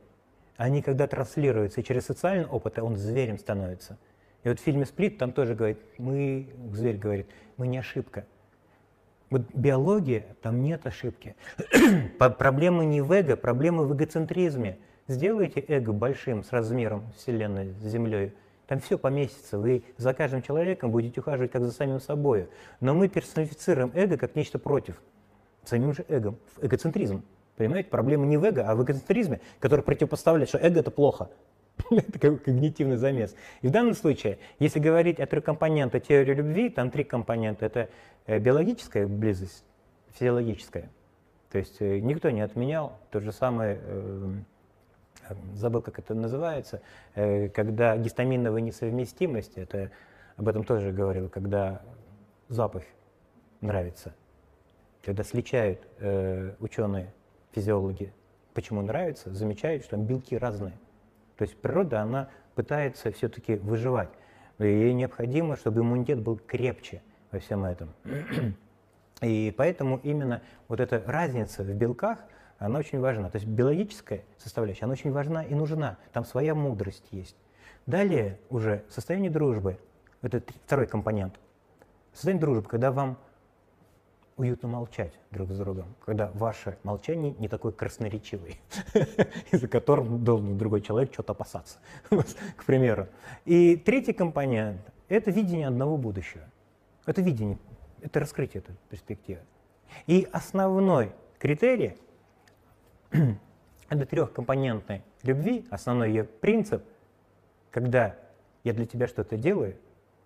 они 0.56 0.80
когда 0.80 1.09
транслируются 1.09 1.83
через 1.83 2.06
социальный 2.06 2.46
опыт, 2.46 2.78
он 2.78 2.94
зверем 2.94 3.37
становится– 3.37 3.98
и 4.42 4.48
вот 4.48 4.59
в 4.59 4.62
фильме 4.62 4.87
«Сплит» 4.87 5.18
там 5.18 5.33
тоже 5.33 5.55
говорит, 5.55 5.79
мы, 5.98 6.48
зверь 6.72 6.96
говорит, 6.96 7.26
мы 7.57 7.66
не 7.66 7.79
ошибка. 7.79 8.24
Вот 9.29 9.42
биология, 9.55 10.24
там 10.42 10.62
нет 10.62 10.87
ошибки. 10.87 11.37
проблема 12.18 12.85
не 12.85 13.00
в 13.00 13.12
эго, 13.12 13.37
проблема 13.37 13.85
в 13.85 13.94
эгоцентризме. 13.94 14.79
Сделайте 15.07 15.61
эго 15.61 15.92
большим 15.92 16.42
с 16.42 16.53
размером 16.53 17.12
Вселенной, 17.16 17.74
с 17.81 17.85
Землей, 17.85 18.33
Там 18.66 18.81
все 18.81 18.96
поместится. 18.96 19.59
Вы 19.59 19.85
за 19.98 20.14
каждым 20.14 20.42
человеком 20.42 20.90
будете 20.90 21.20
ухаживать 21.20 21.50
как 21.50 21.64
за 21.64 21.72
самим 21.72 22.00
собой. 22.00 22.48
Но 22.81 22.94
мы 22.94 23.09
персонифицируем 23.09 23.92
эго 23.94 24.16
как 24.16 24.35
нечто 24.37 24.59
против. 24.59 25.00
Самим 25.64 25.92
же 25.92 26.05
эго. 26.09 26.35
Эгоцентризм. 26.61 27.22
Понимаете? 27.57 27.90
Проблема 27.90 28.24
не 28.26 28.37
в 28.37 28.44
эго, 28.44 28.66
а 28.66 28.74
в 28.74 28.83
эгоцентризме, 28.83 29.40
который 29.59 29.83
противопоставляет, 29.83 30.48
что 30.48 30.59
эго 30.59 30.81
это 30.81 30.90
плохо. 30.90 31.29
как 32.21 32.43
когнитивный 32.43 32.97
замес. 32.97 33.35
И 33.62 33.69
в 33.69 33.71
данном 33.71 33.95
случае, 33.95 34.38
если 34.59 34.79
говорить 34.79 35.21
о 35.21 35.27
трехкомпонентной 35.27 36.01
теории 36.01 36.35
любви, 36.35 36.71
там 36.71 36.90
три 36.90 37.05
компонента. 37.05 37.66
Это 37.66 37.88
э, 38.27 38.38
биологическая 38.38 39.07
близость, 39.07 39.64
физиологическая. 40.12 40.90
То 41.51 41.59
есть 41.59 41.81
э, 41.81 41.99
никто 42.01 42.31
не 42.31 42.40
отменял 42.40 42.99
то 43.11 43.21
же 43.21 43.33
самое 43.33 43.79
э, 43.83 44.35
забыл, 45.55 45.81
как 45.81 46.01
это 46.01 46.12
называется, 46.12 46.83
когда 47.14 47.97
гистаминовая 47.97 48.61
несовместимость, 48.61 49.59
это 49.59 49.93
об 50.37 50.49
этом 50.49 50.64
тоже 50.64 50.90
говорил, 50.90 51.29
когда 51.29 51.83
запах 52.49 52.83
нравится, 53.61 54.12
когда 55.05 55.23
сличают 55.23 55.87
ученые, 56.59 57.12
физиологи, 57.53 58.12
почему 58.55 58.83
нравится, 58.83 59.33
замечают, 59.33 59.85
что 59.85 59.97
белки 59.97 60.37
разные. 60.37 60.75
То 61.40 61.44
есть 61.44 61.57
природа, 61.57 62.03
она 62.03 62.29
пытается 62.55 63.11
все-таки 63.11 63.57
выживать. 63.57 64.11
Ей 64.59 64.92
необходимо, 64.92 65.57
чтобы 65.57 65.81
иммунитет 65.81 66.20
был 66.20 66.37
крепче 66.37 67.00
во 67.33 67.38
всем 67.40 67.64
этом. 67.64 67.88
И 69.22 69.53
поэтому 69.57 69.98
именно 70.03 70.42
вот 70.68 70.79
эта 70.81 71.03
разница 71.05 71.64
в 71.64 71.74
белках– 71.74 72.18
она 72.61 72.79
очень 72.79 73.00
важна. 73.00 73.31
То 73.31 73.37
есть 73.37 73.48
биологическая 73.48 74.22
составляющая, 74.37 74.85
она 74.85 74.92
очень 74.92 75.11
важна 75.11 75.42
и 75.42 75.55
нужна. 75.55 75.96
Там 76.12 76.26
своя 76.26 76.55
мудрость 76.55 77.07
есть. 77.11 77.35
Далее 77.87 78.38
уже 78.50 78.85
состояние 78.90 79.31
дружбы. 79.31 79.79
Это 80.20 80.42
второй 80.66 80.87
компонент. 80.87 81.40
Состояние 82.12 82.42
дружбы, 82.42 82.68
когда 82.68 82.92
вам 82.92 83.16
уютно 84.40 84.68
молчать 84.68 85.12
друг 85.31 85.50
с 85.50 85.59
другом, 85.59 85.94
когда 86.05 86.31
ваше 86.35 86.79
молчание 86.83 87.35
не 87.38 87.46
такое 87.46 87.72
красноречивое, 87.72 88.55
из-за 89.53 89.68
которого 89.68 90.18
должен 90.18 90.57
другой 90.57 90.81
человек 90.81 91.12
что-то 91.12 91.33
опасаться, 91.33 91.79
к 92.57 92.64
примеру. 92.64 93.07
И 93.44 93.76
третий 93.76 94.14
компонент– 94.14 94.81
это 95.09 95.31
видение 95.31 95.68
одного 95.68 95.96
будущего. 95.98 96.44
Это 97.05 97.20
видение, 97.20 97.59
это 98.00 98.20
раскрытие 98.20 98.62
этой 98.62 98.76
перспективы. 98.88 99.40
И 100.07 100.26
основной 100.33 101.12
критерий– 101.38 101.96
это 103.90 104.07
трехкомпонентной 104.07 105.03
любви, 105.22 105.66
основной 105.70 106.09
ее 106.09 106.24
принцип, 106.24 106.83
когда 107.70 108.16
я 108.64 108.72
для 108.72 108.87
тебя 108.87 109.07
что-то 109.07 109.37
делаю, 109.37 109.76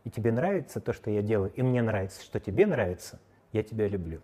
и 0.04 0.10
тебе 0.10 0.30
нравится 0.30 0.80
то, 0.80 0.92
что 0.92 1.10
я 1.10 1.22
делаю, 1.22 1.52
и 1.54 1.62
мне 1.62 1.82
нравится, 1.82 2.22
что 2.22 2.38
тебе 2.38 2.66
нравится, 2.66 3.18
я 3.54 3.62
тебя 3.62 3.88
люблю. 3.88 4.20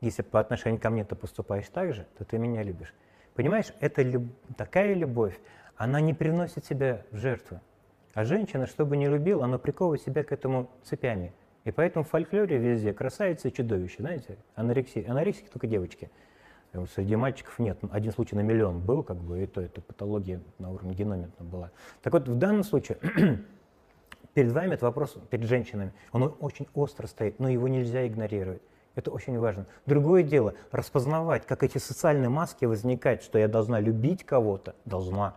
Если 0.00 0.22
по 0.22 0.40
отношению 0.40 0.80
ко 0.80 0.88
мне 0.88 1.04
ты 1.04 1.14
поступаешь 1.14 1.68
так 1.68 1.92
же, 1.92 2.06
то 2.16 2.24
ты 2.24 2.38
меня 2.38 2.62
любишь. 2.62 2.94
Понимаешь, 3.34 3.74
это 3.80 4.02
люб... 4.02 4.24
такая 4.56 4.94
любовь, 4.94 5.38
она 5.76 6.00
не 6.00 6.14
приносит 6.14 6.64
себя 6.64 7.02
в 7.10 7.18
жертву. 7.18 7.60
А 8.14 8.24
женщина, 8.24 8.66
чтобы 8.66 8.96
не 8.96 9.06
любил, 9.08 9.42
она 9.42 9.58
приковывает 9.58 10.00
себя 10.00 10.24
к 10.24 10.32
этому 10.32 10.70
цепями. 10.82 11.32
И 11.64 11.70
поэтому 11.70 12.04
в 12.04 12.08
фольклоре 12.08 12.56
везде 12.56 12.94
красавица 12.94 13.48
и 13.48 13.52
чудовище, 13.52 13.96
знаете, 13.98 14.38
анорексия. 14.54 15.04
Анорексики 15.10 15.48
только 15.48 15.66
девочки– 15.66 16.10
Среди 16.94 17.16
мальчиков 17.16 17.58
нет. 17.58 17.78
Один 17.90 18.12
случай 18.12 18.36
на 18.36 18.40
миллион 18.40 18.80
был, 18.80 19.02
как 19.02 19.16
бы, 19.16 19.42
и 19.42 19.46
то 19.46 19.60
это 19.60 19.80
патология 19.80 20.40
на 20.58 20.70
уровне 20.70 20.94
геномента 20.94 21.42
была. 21.42 21.70
Так 22.02 22.12
вот, 22.12 22.28
в 22.28 22.36
данном 22.36 22.62
случае 22.62 22.98
перед 24.34 24.52
вами 24.52 24.68
этот 24.74 24.82
вопрос, 24.82 25.16
перед 25.30 25.46
женщинами, 25.46 25.92
он 26.12 26.34
очень 26.40 26.68
остро 26.74 27.06
стоит, 27.06 27.38
но 27.38 27.48
его 27.48 27.68
нельзя 27.68 28.06
игнорировать. 28.06 28.62
Это 28.94 29.10
очень 29.10 29.38
важно. 29.38 29.66
Другое 29.86 30.22
дело, 30.22 30.54
распознавать, 30.72 31.46
как 31.46 31.62
эти 31.62 31.78
социальные 31.78 32.28
маски 32.28 32.64
возникают, 32.64 33.22
что 33.22 33.38
я 33.38 33.48
должна 33.48 33.80
любить 33.80 34.24
кого-то, 34.24 34.74
должна. 34.84 35.36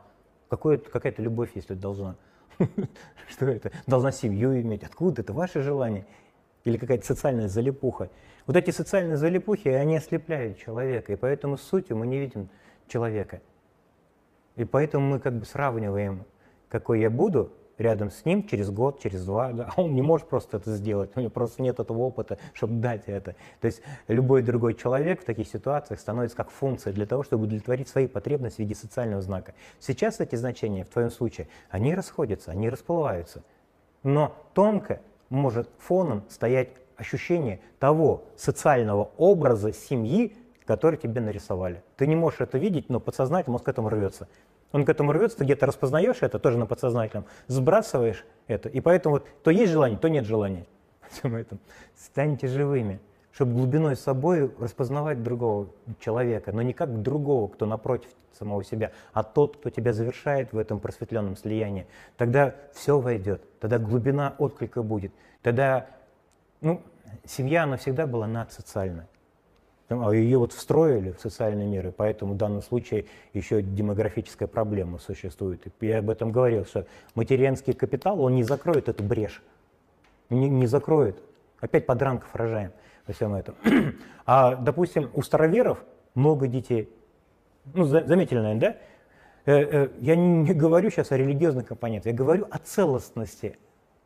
Какая-то 0.50 1.22
любовь, 1.22 1.52
если 1.56 1.74
должна. 1.74 2.16
Что 3.28 3.48
это? 3.48 3.72
Должна 3.88 4.12
семью 4.12 4.60
иметь. 4.62 4.84
Откуда 4.84 5.22
это? 5.22 5.34
Ваше 5.34 5.62
желание? 5.62 6.06
Или 6.64 6.78
какая-то 6.78 7.06
социальная 7.06 7.48
залипуха? 7.48 8.10
Вот 8.46 8.56
эти 8.56 8.72
социальные 8.72 9.18
залипухи, 9.18 9.70
они 9.70 9.98
ослепляют 9.98 10.58
человека, 10.58 11.14
и 11.14 11.16
поэтому 11.16 11.58
сутью 11.58 11.98
мы 11.98 12.06
не 12.06 12.20
видим 12.20 12.50
человека. 12.88 13.42
И 14.56 14.66
поэтому 14.66 15.08
мы 15.08 15.20
как 15.20 15.34
бы 15.34 15.46
сравниваем, 15.46 16.26
какой 16.70 17.02
я 17.02 17.10
буду 17.10 17.52
рядом 17.78 18.12
с 18.12 18.26
ним 18.26 18.48
через 18.48 18.70
год, 18.70 19.00
через 19.00 19.26
два, 19.26 19.52
да, 19.52 19.70
а 19.76 19.82
он 19.82 19.96
не 19.96 20.02
может 20.02 20.28
просто 20.28 20.58
это 20.58 20.72
сделать, 20.72 21.12
у 21.16 21.20
него 21.20 21.30
просто 21.30 21.62
нет 21.62 21.80
этого 21.80 22.00
опыта, 22.00 22.38
чтобы 22.54 22.76
дать 22.76 23.04
это. 23.08 23.36
То 23.62 23.68
есть 23.68 23.82
любой 24.08 24.42
другой 24.42 24.74
человек 24.76 25.22
в 25.22 25.26
таких 25.26 25.48
ситуациях 25.48 26.00
становится 26.00 26.38
как 26.38 26.50
функция 26.50 26.94
для 26.94 27.06
того, 27.06 27.24
чтобы 27.24 27.44
удовлетворить 27.46 27.88
свои 27.88 28.08
потребности 28.08 28.58
в 28.58 28.60
виде 28.60 28.76
социального 28.76 29.22
знака. 29.22 29.54
Сейчас 29.80 30.20
эти 30.20 30.36
значения, 30.36 30.84
в 30.84 30.90
твоем 30.90 31.10
случае, 31.10 31.48
они 31.70 31.96
расходятся, 31.96 32.52
они 32.52 32.70
расплываются. 32.70 33.44
Но 34.04 34.36
тонко 34.54 35.02
может 35.30 35.70
фоном 35.80 36.24
стоять 36.30 36.70
ощущение 36.96 37.60
того 37.80 38.24
социального 38.36 39.12
образа 39.18 39.74
семьи, 39.74 40.36
который 40.66 40.98
тебе 40.98 41.22
нарисовали. 41.22 41.84
Ты 41.98 42.08
не 42.08 42.16
можешь 42.16 42.42
это 42.42 42.58
видеть, 42.58 42.90
но 42.90 43.00
подсознательно 43.00 43.54
мозг 43.54 43.66
к 43.66 43.68
этому 43.68 43.90
рвется. 43.90 44.28
Он 44.74 44.86
к 44.86 44.90
этому 44.90 45.12
рвется, 45.14 45.38
ты 45.38 45.44
где-то 45.46 45.68
распознаешь 45.68 46.18
это, 46.22 46.40
тоже 46.40 46.58
на 46.58 46.66
подсознательном, 46.66 47.26
сбрасываешь 47.48 48.26
это. 48.48 48.68
И 48.68 48.82
поэтому 48.82 49.16
вот 49.16 49.28
то 49.44 49.52
есть 49.52 49.72
желание, 49.72 49.98
то 49.98 50.10
нет 50.10 50.26
желания. 50.26 50.66
Всем 51.10 51.36
этом. 51.36 51.60
Станьте 51.96 52.48
живыми, 52.48 53.00
чтобы 53.32 53.54
глубиной 53.54 53.96
собой 53.96 54.52
распознавать 54.60 55.22
другого 55.22 55.70
человека, 56.00 56.52
но 56.52 56.64
не 56.64 56.74
как 56.74 57.04
другого, 57.04 57.48
кто 57.48 57.68
напротив 57.68 58.10
самого 58.38 58.64
себя, 58.64 58.92
а 59.14 59.22
тот, 59.22 59.58
кто 59.58 59.70
тебя 59.70 59.94
завершает 59.94 60.52
в 60.54 60.58
этом 60.58 60.80
просветленном 60.80 61.38
слиянии. 61.38 61.86
Тогда 62.18 62.56
все 62.74 63.00
войдет, 63.00 63.44
тогда 63.60 63.78
глубина 63.78 64.34
отклика 64.40 64.82
будет, 64.82 65.14
тогда 65.44 65.86
ну, 66.62 66.82
семья, 67.26 67.64
она 67.64 67.78
всегда 67.78 68.08
была 68.08 68.26
надсоциальной. 68.26 69.04
А 69.90 70.12
ее 70.12 70.38
вот 70.38 70.54
встроили 70.54 71.12
в 71.12 71.20
социальные 71.20 71.68
меры, 71.68 71.92
поэтому 71.92 72.34
в 72.34 72.38
данном 72.38 72.62
случае 72.62 73.06
еще 73.34 73.62
демографическая 73.62 74.48
проблема 74.48 74.98
существует. 74.98 75.62
Я 75.82 76.00
об 76.00 76.10
этом 76.10 76.32
говорил, 76.32 76.66
что 76.66 76.86
материнский 77.16 77.74
капитал, 77.74 78.22
он 78.22 78.36
не 78.36 78.44
закроет 78.44 78.90
эту 78.90 79.04
брешь, 79.04 79.42
не, 80.30 80.50
не 80.50 80.68
закроет. 80.68 81.22
Опять 81.60 81.86
подранков 81.86 82.34
рожаем 82.34 82.72
во 83.08 83.14
всем 83.14 83.34
этом. 83.36 83.56
А, 84.26 84.56
допустим, 84.56 85.12
у 85.16 85.22
староверов 85.22 85.84
много 86.16 86.48
детей. 86.48 86.90
Ну, 87.74 87.84
заметили, 87.84 88.40
наверное, 88.40 88.60
да? 88.62 88.78
Э, 89.46 89.62
э, 89.62 89.90
я 90.00 90.16
не 90.16 90.54
говорю 90.54 90.90
сейчас 90.90 91.12
о 91.12 91.18
религиозных 91.18 91.68
компонентах, 91.68 92.14
я 92.14 92.18
говорю 92.18 92.48
о 92.50 92.58
целостности, 92.58 93.58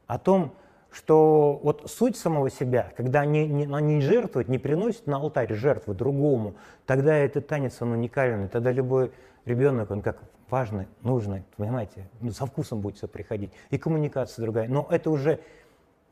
о 0.08 0.18
том, 0.18 0.56
что 0.98 1.60
вот 1.62 1.92
суть 1.92 2.18
самого 2.18 2.50
себя, 2.50 2.92
когда 2.98 3.22
они 3.22 3.46
не, 3.48 3.72
они 3.72 4.02
жертвуют, 4.02 4.48
не 4.48 4.58
приносят 4.58 5.06
на 5.06 5.18
алтарь 5.18 5.54
жертвы 5.54 5.94
другому, 5.94 6.56
тогда 6.88 7.16
этот 7.16 7.46
танец, 7.46 7.78
он 7.82 7.92
уникальный, 7.92 8.48
тогда 8.48 8.72
любой 8.72 9.12
ребенок, 9.46 9.92
он 9.92 10.02
как 10.02 10.18
важный, 10.50 10.88
нужный, 11.04 11.44
понимаете, 11.56 12.10
ну, 12.20 12.32
со 12.32 12.48
вкусом 12.48 12.82
будет 12.82 12.98
все 12.98 13.08
приходить, 13.08 13.52
и 13.70 13.78
коммуникация 13.78 14.42
другая. 14.42 14.68
Но 14.68 14.88
это 14.90 15.12
уже 15.12 15.40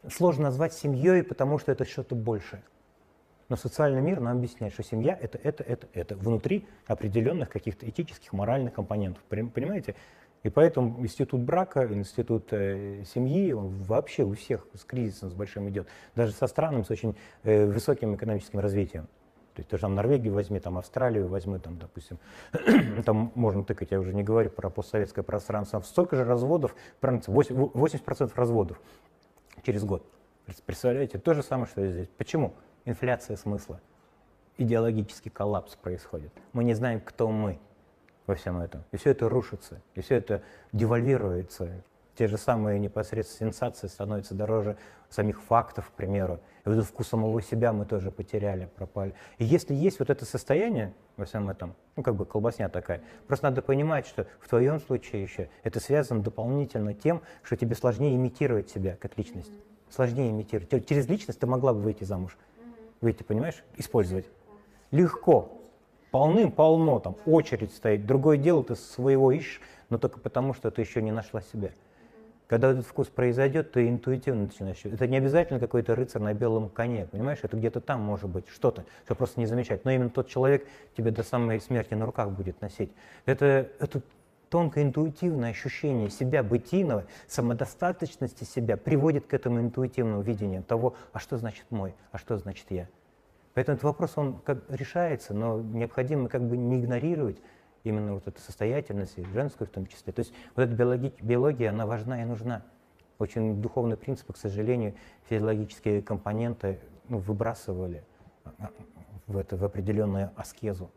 сложно 0.07 0.43
назвать 0.43 0.73
семьей, 0.73 1.23
потому 1.23 1.57
что 1.57 1.71
это 1.71 1.83
что-то 1.83 2.13
большее. 2.13 2.61
Но 3.49 3.55
социальный 3.55 4.01
мир 4.01 4.19
нам 4.19 4.37
объясняет, 4.37 4.73
что 4.73 4.83
семья 4.83 5.17
это, 5.19 5.39
это, 5.41 5.63
это, 5.63 5.87
это, 5.93 6.15
внутри 6.15 6.67
определенных 6.85 7.49
каких-то 7.49 7.89
этических, 7.89 8.33
моральных 8.33 8.73
компонентов. 8.73 9.23
Понимаете? 9.29 9.95
И 10.45 10.49
поэтому 10.49 11.01
институт 11.01 11.41
брака, 11.41 11.91
институт 11.91 12.49
э, 12.53 13.03
семьи, 13.03 13.51
он 13.51 13.69
вообще 13.81 14.21
у 14.21 14.35
всех 14.35 14.67
с 14.75 14.83
кризисом 14.83 15.31
с 15.31 15.33
большим 15.33 15.67
идет. 15.69 15.87
Даже 16.13 16.33
со 16.33 16.45
странами 16.45 16.83
с 16.83 16.91
очень 16.91 17.15
э, 17.41 17.65
высоким 17.65 18.13
экономическим 18.13 18.59
развитием. 18.59 19.07
То 19.55 19.63
есть, 19.63 19.71
там 19.71 19.95
Норвегию 19.95 20.35
возьми, 20.35 20.59
там 20.59 20.77
Австралию 20.77 21.27
возьми, 21.27 21.57
там, 21.57 21.79
допустим, 21.79 22.19
там 23.05 23.31
можно 23.33 23.63
тыкать, 23.63 23.89
я 23.89 23.99
уже 23.99 24.13
не 24.13 24.21
говорю 24.21 24.51
про 24.51 24.69
постсоветское 24.69 25.23
пространство, 25.23 25.79
столько 25.79 26.15
же 26.15 26.23
разводов, 26.23 26.75
80% 27.01 28.31
разводов 28.35 28.79
через 29.63 29.83
год. 29.83 30.05
Представляете, 30.67 31.17
то 31.17 31.33
же 31.33 31.41
самое, 31.41 31.65
что 31.65 31.83
и 31.83 31.91
здесь. 31.91 32.09
Почему? 32.19 32.53
Инфляция 32.85 33.35
смысла. 33.35 33.81
Идеологический 34.59 35.31
коллапс 35.31 35.75
происходит. 35.75 36.31
Мы 36.53 36.65
не 36.65 36.75
знаем, 36.75 37.01
кто 37.03 37.31
мы 37.31 37.57
во 38.27 38.35
всем 38.35 38.59
этом. 38.59 38.83
И 38.91 38.97
все 38.97 39.11
это 39.11 39.29
рушится, 39.29 39.81
и 39.93 40.01
все 40.01 40.15
это 40.15 40.41
девальвируется. 40.71 41.83
те 42.15 42.27
же 42.27 42.37
самые 42.37 42.79
непосредственно 42.79 43.51
сенсации 43.51 43.87
становятся 43.87 44.33
дороже 44.33 44.77
самих 45.09 45.41
фактов, 45.41 45.89
к 45.89 45.93
примеру. 45.93 46.39
И 46.65 46.69
вот 46.69 46.83
вкус 46.85 47.07
самого 47.07 47.41
себя 47.41 47.73
мы 47.73 47.85
тоже 47.85 48.09
потеряли, 48.09 48.69
пропали. 48.75 49.13
И 49.37 49.45
если 49.45 49.73
есть 49.73 49.99
вот 49.99 50.09
это 50.09 50.25
состояние 50.25 50.93
во 51.17 51.25
всем 51.25 51.49
этом, 51.49 51.75
ну 51.95 52.03
как 52.03 52.15
бы 52.15 52.25
колбасня 52.25 52.69
такая, 52.69 53.01
просто 53.27 53.49
надо 53.49 53.61
понимать, 53.61 54.07
что 54.07 54.27
в 54.39 54.47
твоем 54.47 54.79
случае 54.79 55.23
еще 55.23 55.49
это 55.63 55.79
связано 55.79 56.21
дополнительно 56.23 56.93
тем, 56.93 57.21
что 57.43 57.55
тебе 57.57 57.75
сложнее 57.75 58.15
имитировать 58.15 58.69
себя 58.69 58.95
как 58.99 59.17
личность. 59.17 59.51
Сложнее 59.89 60.31
имитировать. 60.31 60.87
Через 60.87 61.07
личность 61.07 61.39
ты 61.39 61.47
могла 61.47 61.73
бы 61.73 61.81
выйти 61.81 62.03
замуж. 62.03 62.37
Выйти, 63.01 63.23
понимаешь? 63.23 63.63
Использовать. 63.77 64.25
Легко. 64.91 65.61
Полным-полно, 66.15 67.01
там 67.01 67.17
очередь 67.25 67.73
стоит. 67.73 68.05
Другое 68.05 68.37
дело, 68.37 68.63
ты 68.63 68.77
своего 68.77 69.33
ищешь, 69.33 69.59
но 69.89 69.97
только 69.97 70.17
потому, 70.17 70.53
что 70.53 70.71
ты 70.71 70.81
еще 70.81 71.01
не 71.01 71.11
нашла 71.11 71.41
себя. 71.41 71.71
Когда 72.47 72.71
этот 72.71 72.85
вкус 72.85 73.07
произойдет, 73.07 73.73
ты 73.73 73.89
интуитивно 73.89 74.43
начинаешь. 74.43 74.79
Это 74.85 75.09
не 75.09 75.17
обязательно 75.17 75.59
какой-то 75.59 75.93
рыцарь 75.93 76.21
на 76.21 76.33
белом 76.33 76.69
коне, 76.69 77.05
понимаешь? 77.11 77.39
Это 77.41 77.57
где-то 77.57 77.81
там 77.81 77.99
может 77.99 78.29
быть 78.29 78.47
что-то, 78.47 78.85
что 79.03 79.13
просто 79.15 79.41
не 79.41 79.45
замечать. 79.45 79.83
Но 79.83 79.91
именно 79.91 80.09
тот 80.09 80.29
человек 80.29 80.65
тебя 80.95 81.11
до 81.11 81.21
самой 81.21 81.59
смерти 81.59 81.95
на 81.95 82.05
руках 82.05 82.31
будет 82.31 82.61
носить. 82.61 82.93
Это, 83.25 83.67
это 83.81 84.01
тонкое 84.49 84.85
интуитивное 84.85 85.49
ощущение 85.49 86.09
себя 86.09 86.43
бытийного, 86.43 87.03
самодостаточности 87.27 88.45
себя 88.45 88.77
приводит 88.77 89.25
к 89.27 89.33
этому 89.33 89.59
интуитивному 89.59 90.21
видению 90.21 90.63
того, 90.63 90.95
а 91.11 91.19
что 91.19 91.35
значит 91.35 91.65
мой, 91.71 91.93
а 92.13 92.17
что 92.17 92.37
значит 92.37 92.67
я. 92.69 92.87
Поэтому 93.55 93.75
этот 93.75 93.85
вопрос, 93.85 94.17
он 94.17 94.37
как 94.39 94.69
решается, 94.69 95.33
но 95.33 95.61
необходимо 95.61 96.27
как 96.27 96.43
бы 96.43 96.57
не 96.57 96.81
игнорировать 96.81 97.37
именно 97.85 98.13
вот 98.13 98.27
эту 98.27 98.39
состоятельность, 98.41 99.17
и 99.17 99.23
женскую 99.23 99.67
в 99.67 99.71
том 99.71 99.87
числе. 99.87 100.11
То 100.11 100.19
есть 100.19 100.33
вот 100.55 100.63
эта 100.63 100.73
биология, 100.73 101.13
биология, 101.21 101.69
она 101.69 101.85
важна 101.85 102.21
и 102.21 102.25
нужна. 102.25 102.63
Очень 103.17 103.61
духовные 103.61 103.95
принципы, 103.95 104.33
к 104.33 104.37
сожалению, 104.37 104.93
физиологические 105.29 106.01
компоненты 106.01 106.79
ну, 107.07 107.19
выбрасывали 107.19 108.03
а, 108.43 108.51
а, 108.59 108.69
в, 109.27 109.37
это, 109.37 109.55
в 109.55 109.63
определенную 109.63 110.31
аскезу. 110.35 110.91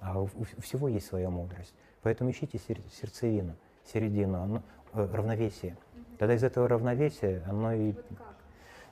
А 0.00 0.20
у, 0.20 0.24
у 0.24 0.60
всего 0.60 0.86
есть 0.86 1.06
своя 1.06 1.30
мудрость. 1.30 1.74
Поэтому 2.02 2.30
ищите 2.30 2.58
сердцевину, 2.58 3.56
середину, 3.84 4.40
оно, 4.40 4.62
э, 4.92 5.08
равновесие. 5.12 5.76
Тогда 6.18 6.34
из 6.34 6.44
этого 6.44 6.68
равновесия 6.68 7.42
оно 7.48 7.72
и... 7.72 7.94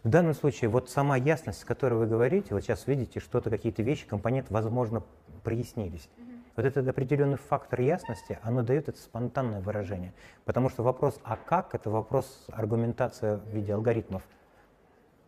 В 0.04 0.08
данном 0.08 0.34
случае 0.34 0.70
вот 0.70 0.88
сама 0.88 1.16
ясность, 1.16 1.64
о 1.64 1.66
которой 1.66 1.94
вы 1.94 2.06
говорите, 2.06 2.54
вот 2.54 2.62
сейчас 2.62 2.86
видите, 2.86 3.18
что-то, 3.18 3.50
какие-то 3.50 3.82
вещи, 3.82 4.06
компоненты, 4.06 4.52
возможно, 4.54 5.02
прояснились. 5.42 6.08
Вот 6.54 6.64
этот 6.64 6.86
определенный 6.86 7.36
фактор 7.36 7.80
ясности, 7.80 8.38
оно 8.42 8.62
дает 8.62 8.88
это 8.88 8.98
спонтанное 8.98 9.60
выражение. 9.60 10.12
Потому 10.44 10.68
что 10.68 10.82
вопрос 10.82 11.18
«а 11.24 11.36
как?»— 11.36 11.74
это 11.76 11.90
вопрос 11.90 12.46
аргументация 12.52 13.38
в 13.38 13.48
виде 13.48 13.74
алгоритмов. 13.74 14.22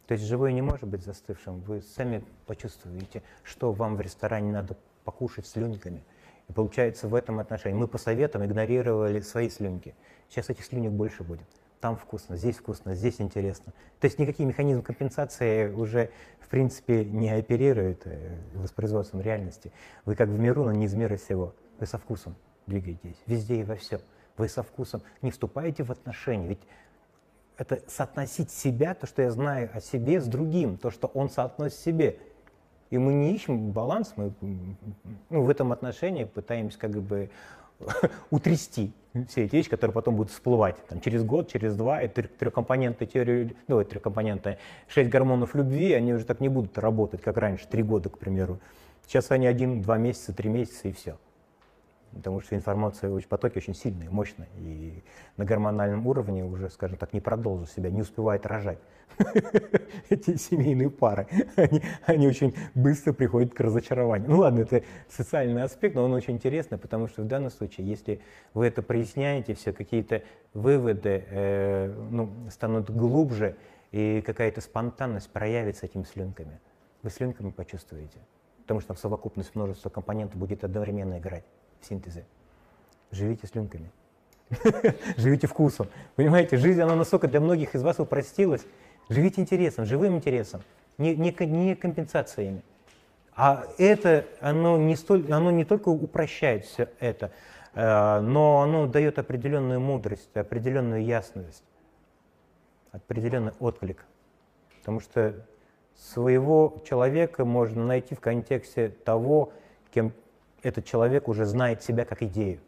То 0.06 0.14
есть 0.14 0.24
живой 0.24 0.52
не 0.52 0.62
может 0.62 0.88
быть 0.88 1.04
застывшим. 1.04 1.60
Вы 1.60 1.82
сами 1.82 2.24
почувствуете, 2.46 3.22
что 3.42 3.72
вам 3.72 3.96
в 3.96 4.00
ресторане 4.00 4.52
надо 4.52 4.76
покушать 5.04 5.46
слюньками. 5.46 6.04
И 6.48 6.52
получается 6.52 7.08
в 7.08 7.14
этом 7.14 7.38
отношении 7.38 7.78
мы 7.78 7.86
по 7.86 7.98
советам 7.98 8.44
игнорировали 8.44 9.20
свои 9.20 9.50
слюнки. 9.50 9.94
Сейчас 10.28 10.50
этих 10.50 10.64
слюнек 10.64 10.92
больше 10.92 11.22
будет 11.22 11.46
там 11.80 11.96
вкусно, 11.96 12.36
здесь 12.36 12.56
вкусно, 12.56 12.94
здесь 12.94 13.20
интересно. 13.20 13.72
То 14.00 14.06
есть 14.06 14.18
никакие 14.18 14.46
механизмы 14.46 14.82
компенсации 14.82 15.72
уже, 15.72 16.10
в 16.38 16.48
принципе, 16.48 17.04
не 17.04 17.30
оперируют 17.30 18.02
э, 18.04 18.36
воспроизводством 18.54 19.22
реальности. 19.22 19.72
Вы 20.04 20.14
как 20.14 20.28
в 20.28 20.38
миру, 20.38 20.64
но 20.64 20.72
не 20.72 20.84
из 20.84 20.94
мира 20.94 21.16
всего. 21.16 21.54
Вы 21.78 21.86
со 21.86 21.96
вкусом 21.98 22.36
двигаетесь, 22.66 23.16
везде 23.26 23.60
и 23.60 23.64
во 23.64 23.76
всем. 23.76 24.00
Вы 24.36 24.48
со 24.48 24.62
вкусом 24.62 25.02
не 25.22 25.30
вступаете 25.30 25.82
в 25.82 25.90
отношения, 25.90 26.48
ведь 26.48 26.60
это 27.56 27.82
соотносить 27.88 28.50
себя, 28.50 28.94
то, 28.94 29.06
что 29.06 29.22
я 29.22 29.30
знаю 29.30 29.70
о 29.74 29.80
себе, 29.80 30.20
с 30.20 30.26
другим, 30.26 30.78
то, 30.78 30.90
что 30.90 31.08
он 31.08 31.28
соотносит 31.28 31.78
себе. 31.78 32.18
И 32.90 32.98
мы 32.98 33.12
не 33.12 33.34
ищем 33.34 33.70
баланс, 33.70 34.14
мы 34.16 34.32
ну, 35.30 35.42
в 35.42 35.50
этом 35.50 35.72
отношении 35.72 36.24
пытаемся 36.24 36.78
как 36.78 36.90
бы 36.90 37.30
утрясти 38.30 38.92
все 39.28 39.44
эти 39.44 39.56
вещи, 39.56 39.68
которые 39.68 39.92
потом 39.92 40.16
будут 40.16 40.32
всплывать 40.32 40.76
там, 40.86 41.00
через 41.00 41.24
год, 41.24 41.48
через 41.48 41.74
два. 41.74 42.00
Это 42.00 42.22
трехкомпонентная 42.22 43.08
теория, 43.08 43.52
ну, 43.66 43.82
трехкомпонентная, 43.82 44.58
шесть 44.88 45.10
гормонов 45.10 45.54
любви, 45.54 45.92
они 45.92 46.14
уже 46.14 46.24
так 46.24 46.40
не 46.40 46.48
будут 46.48 46.78
работать, 46.78 47.20
как 47.20 47.36
раньше, 47.36 47.66
три 47.66 47.82
года, 47.82 48.08
к 48.08 48.18
примеру. 48.18 48.60
Сейчас 49.06 49.30
они 49.30 49.46
один, 49.46 49.82
два 49.82 49.98
месяца, 49.98 50.32
три 50.32 50.48
месяца 50.48 50.88
и 50.88 50.92
все 50.92 51.16
потому 52.14 52.40
что 52.40 52.56
информация, 52.56 53.10
потоки 53.28 53.58
очень 53.58 53.74
сильные, 53.74 54.10
мощные, 54.10 54.48
и 54.58 55.02
на 55.36 55.44
гормональном 55.44 56.06
уровне 56.06 56.44
уже, 56.44 56.70
скажем 56.70 56.98
так, 56.98 57.12
не 57.12 57.20
продолжит 57.20 57.70
себя, 57.70 57.90
не 57.90 58.02
успевает 58.02 58.46
рожать. 58.46 58.78
Эти 60.08 60.36
семейные 60.36 60.90
пары, 60.90 61.26
они, 61.56 61.82
они 62.06 62.26
очень 62.26 62.54
быстро 62.74 63.12
приходят 63.12 63.54
к 63.54 63.60
разочарованию. 63.60 64.30
Ну 64.30 64.38
ладно, 64.38 64.60
это 64.60 64.82
социальный 65.08 65.62
аспект, 65.62 65.94
но 65.94 66.04
он 66.04 66.12
очень 66.12 66.34
интересный, 66.34 66.78
потому 66.78 67.08
что 67.08 67.22
в 67.22 67.26
данном 67.26 67.50
случае, 67.50 67.86
если 67.86 68.20
вы 68.54 68.66
это 68.66 68.82
проясняете, 68.82 69.54
все 69.54 69.72
какие-то 69.72 70.22
выводы 70.54 71.24
э, 71.28 71.94
ну, 72.10 72.30
станут 72.50 72.90
глубже, 72.90 73.56
и 73.92 74.22
какая-то 74.24 74.60
спонтанность 74.60 75.30
проявится 75.30 75.86
этими 75.86 76.04
слюнками. 76.04 76.60
Вы 77.02 77.10
слюнками 77.10 77.50
почувствуете, 77.50 78.18
потому 78.62 78.80
что 78.80 78.88
там 78.88 78.96
совокупность 78.96 79.54
множества 79.54 79.90
компонентов 79.90 80.38
будет 80.38 80.62
одновременно 80.64 81.18
играть 81.18 81.44
в 81.80 81.86
синтезе. 81.86 82.24
Живите 83.10 83.46
слюнками. 83.46 83.90
Живите 85.16 85.46
вкусом. 85.46 85.88
Понимаете, 86.16 86.56
жизнь, 86.56 86.80
она 86.80 86.96
настолько 86.96 87.28
для 87.28 87.40
многих 87.40 87.74
из 87.74 87.82
вас 87.82 87.98
упростилась. 87.98 88.64
Живите 89.08 89.40
интересом, 89.40 89.86
живым 89.86 90.16
интересом, 90.16 90.62
не, 90.98 91.16
не, 91.16 91.34
не 91.46 91.74
компенсациями. 91.74 92.62
А 93.34 93.66
это, 93.78 94.26
оно 94.40 94.76
не, 94.76 94.96
столь, 94.96 95.32
оно 95.32 95.50
не 95.50 95.64
только 95.64 95.88
упрощает 95.88 96.64
все 96.64 96.88
это, 97.00 97.32
э, 97.74 98.20
но 98.20 98.60
оно 98.60 98.86
дает 98.86 99.18
определенную 99.18 99.80
мудрость, 99.80 100.36
определенную 100.36 101.04
ясность, 101.04 101.64
определенный 102.92 103.52
отклик. 103.58 104.04
Потому 104.78 105.00
что 105.00 105.46
своего 105.96 106.82
человека 106.86 107.44
можно 107.44 107.84
найти 107.84 108.14
в 108.14 108.20
контексте 108.20 108.88
того, 108.88 109.52
кем 109.92 110.12
этот 110.62 110.84
человек 110.84 111.28
уже 111.28 111.44
знает 111.44 111.82
себя 111.82 112.04
как 112.04 112.22
идею. 112.22 112.60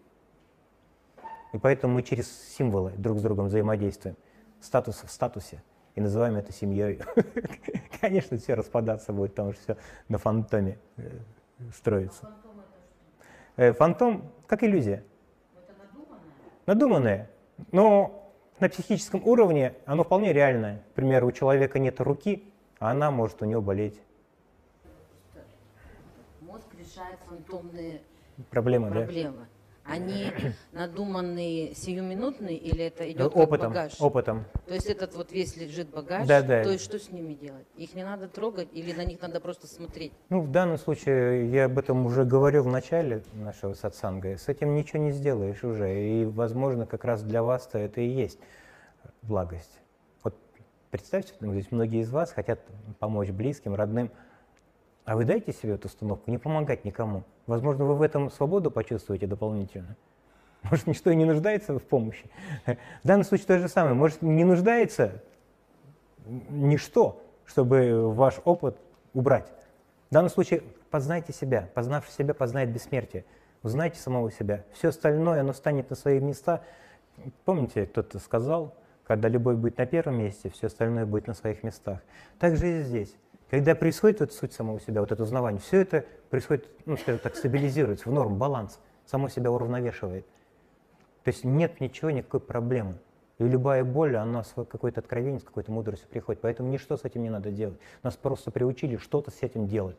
И 1.52 1.58
поэтому 1.58 1.94
мы 1.94 2.02
через 2.02 2.30
символы 2.56 2.92
друг 2.96 3.18
с 3.18 3.22
другом 3.22 3.46
взаимодействуем. 3.46 4.16
Статус 4.60 5.02
в 5.02 5.10
статусе. 5.10 5.62
И 5.94 6.00
называем 6.00 6.36
это 6.36 6.52
семьей. 6.52 7.00
Конечно, 8.00 8.38
все 8.38 8.54
распадаться 8.54 9.12
будет, 9.12 9.32
потому 9.32 9.52
что 9.52 9.62
все 9.62 9.76
на 10.08 10.18
фантоме 10.18 10.78
э, 10.96 11.10
строится. 11.76 12.30
Э, 13.56 13.72
фантом 13.72 14.30
как 14.46 14.62
иллюзия. 14.62 15.04
Надуманное. 16.64 17.28
Но 17.70 18.32
на 18.60 18.68
психическом 18.70 19.22
уровне 19.26 19.74
оно 19.84 20.04
вполне 20.04 20.32
реальное. 20.32 20.82
К 20.92 20.94
примеру, 20.94 21.26
у 21.26 21.32
человека 21.32 21.78
нет 21.78 22.00
руки, 22.00 22.50
а 22.78 22.92
она 22.92 23.10
может 23.10 23.42
у 23.42 23.44
него 23.44 23.60
болеть 23.60 24.00
решает 26.92 27.18
фантомные 27.28 28.02
проблемы. 28.50 28.90
проблемы. 28.90 29.38
Да? 29.38 29.46
Они 29.84 30.26
надуманные 30.72 31.74
сиюминутные 31.74 32.56
или 32.56 32.84
это 32.84 33.10
идет 33.10 33.34
опытом, 33.34 33.72
багаж? 33.72 34.00
Опытом. 34.00 34.44
То 34.66 34.74
есть 34.74 34.86
этот 34.86 35.14
вот 35.16 35.32
весь 35.32 35.56
лежит 35.56 35.90
багаж, 35.90 36.26
да, 36.26 36.40
да. 36.42 36.62
то 36.62 36.70
есть 36.70 36.84
что 36.84 36.98
с 36.98 37.10
ними 37.10 37.34
делать? 37.34 37.66
Их 37.76 37.94
не 37.94 38.04
надо 38.04 38.28
трогать 38.28 38.68
или 38.72 38.92
на 38.92 39.04
них 39.04 39.20
надо 39.20 39.40
просто 39.40 39.66
смотреть? 39.66 40.12
Ну, 40.28 40.40
в 40.40 40.50
данном 40.50 40.78
случае, 40.78 41.50
я 41.50 41.64
об 41.64 41.78
этом 41.78 42.06
уже 42.06 42.24
говорил 42.24 42.62
в 42.62 42.68
начале 42.68 43.22
нашего 43.34 43.74
сатсанга, 43.74 44.36
с 44.36 44.48
этим 44.48 44.74
ничего 44.74 45.02
не 45.02 45.10
сделаешь 45.10 45.64
уже, 45.64 46.00
и, 46.00 46.24
возможно, 46.24 46.86
как 46.86 47.04
раз 47.04 47.22
для 47.22 47.42
вас-то 47.42 47.78
это 47.78 48.00
и 48.00 48.08
есть 48.08 48.38
благость. 49.22 49.80
Вот 50.22 50.36
представьте, 50.92 51.34
здесь 51.40 51.72
многие 51.72 52.02
из 52.02 52.10
вас 52.10 52.30
хотят 52.30 52.60
помочь 53.00 53.30
близким, 53.30 53.74
родным, 53.74 54.12
а 55.04 55.16
вы 55.16 55.24
дайте 55.24 55.52
себе 55.52 55.74
эту 55.74 55.88
установку, 55.88 56.30
не 56.30 56.38
помогать 56.38 56.84
никому. 56.84 57.24
Возможно, 57.46 57.84
вы 57.84 57.94
в 57.94 58.02
этом 58.02 58.30
свободу 58.30 58.70
почувствуете 58.70 59.26
дополнительно. 59.26 59.96
Может, 60.62 60.86
ничто 60.86 61.10
и 61.10 61.16
не 61.16 61.24
нуждается 61.24 61.78
в 61.78 61.82
помощи. 61.82 62.30
В 62.66 63.06
данном 63.06 63.24
случае 63.24 63.46
то 63.46 63.58
же 63.58 63.68
самое. 63.68 63.94
Может, 63.94 64.22
не 64.22 64.44
нуждается 64.44 65.22
ничто, 66.26 67.20
чтобы 67.44 68.12
ваш 68.12 68.40
опыт 68.44 68.76
убрать. 69.12 69.48
В 70.10 70.14
данном 70.14 70.30
случае 70.30 70.62
познайте 70.90 71.32
себя. 71.32 71.68
Познавший 71.74 72.12
себя 72.12 72.32
познает 72.32 72.70
бессмертие. 72.70 73.24
Узнайте 73.62 73.98
самого 73.98 74.30
себя. 74.30 74.64
Все 74.72 74.88
остальное, 74.88 75.40
оно 75.40 75.52
станет 75.52 75.90
на 75.90 75.96
свои 75.96 76.20
места. 76.20 76.62
Помните, 77.44 77.86
кто-то 77.86 78.18
сказал, 78.18 78.74
когда 79.04 79.28
любовь 79.28 79.56
будет 79.56 79.78
на 79.78 79.86
первом 79.86 80.18
месте, 80.18 80.48
все 80.50 80.68
остальное 80.68 81.06
будет 81.06 81.26
на 81.26 81.34
своих 81.34 81.62
местах. 81.62 82.00
Так 82.38 82.56
же 82.56 82.80
и 82.80 82.82
здесь. 82.82 83.16
Когда 83.52 83.74
происходит 83.74 84.22
эта 84.22 84.32
суть 84.32 84.54
самого 84.54 84.80
себя, 84.80 85.02
вот 85.02 85.12
это 85.12 85.22
узнавание, 85.22 85.60
все 85.60 85.82
это 85.82 86.06
происходит, 86.30 86.66
ну, 86.86 86.96
скажем 86.96 87.20
так, 87.20 87.36
стабилизируется 87.36 88.08
в 88.08 88.12
норм, 88.12 88.38
баланс, 88.38 88.80
само 89.04 89.28
себя 89.28 89.50
уравновешивает. 89.50 90.24
То 91.22 91.28
есть 91.28 91.44
нет 91.44 91.78
ничего, 91.78 92.10
никакой 92.10 92.40
проблемы. 92.40 92.94
И 93.38 93.44
любая 93.44 93.84
боль, 93.84 94.16
она 94.16 94.42
с 94.42 94.54
какой-то 94.54 95.00
откровением, 95.00 95.38
с 95.38 95.44
какой-то 95.44 95.70
мудростью 95.70 96.08
приходит. 96.08 96.40
Поэтому 96.40 96.70
ничто 96.70 96.96
с 96.96 97.04
этим 97.04 97.24
не 97.24 97.28
надо 97.28 97.50
делать. 97.50 97.78
Нас 98.02 98.16
просто 98.16 98.50
приучили 98.50 98.96
что-то 98.96 99.30
с 99.30 99.42
этим 99.42 99.68
делать. 99.68 99.98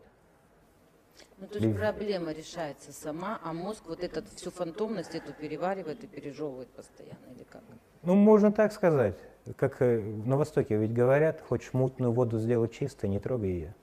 Ну, 1.38 1.46
то 1.46 1.60
есть 1.60 1.78
проблема 1.78 2.32
решается 2.32 2.92
сама, 2.92 3.40
а 3.44 3.54
мозг 3.54 3.84
вот 3.86 4.04
этот 4.04 4.28
всю 4.30 4.50
фантомность 4.50 5.14
эту 5.14 5.32
переваривает 5.32 6.04
и 6.04 6.08
пережевывает 6.08 6.70
постоянно, 6.70 7.28
или 7.36 7.44
как? 7.44 7.62
Ну, 8.02 8.16
можно 8.16 8.52
так 8.52 8.74
сказать. 8.74 9.16
Как 9.58 9.82
э, 9.82 10.00
на 10.00 10.38
Востоке 10.38 10.78
ведь 10.78 10.94
говорят, 10.94 11.42
хочешь 11.42 11.74
мутную 11.74 12.12
воду 12.14 12.40
сделать 12.40 12.72
чистой, 12.72 13.10
не 13.10 13.20
трогай 13.20 13.50
ее. 13.50 13.76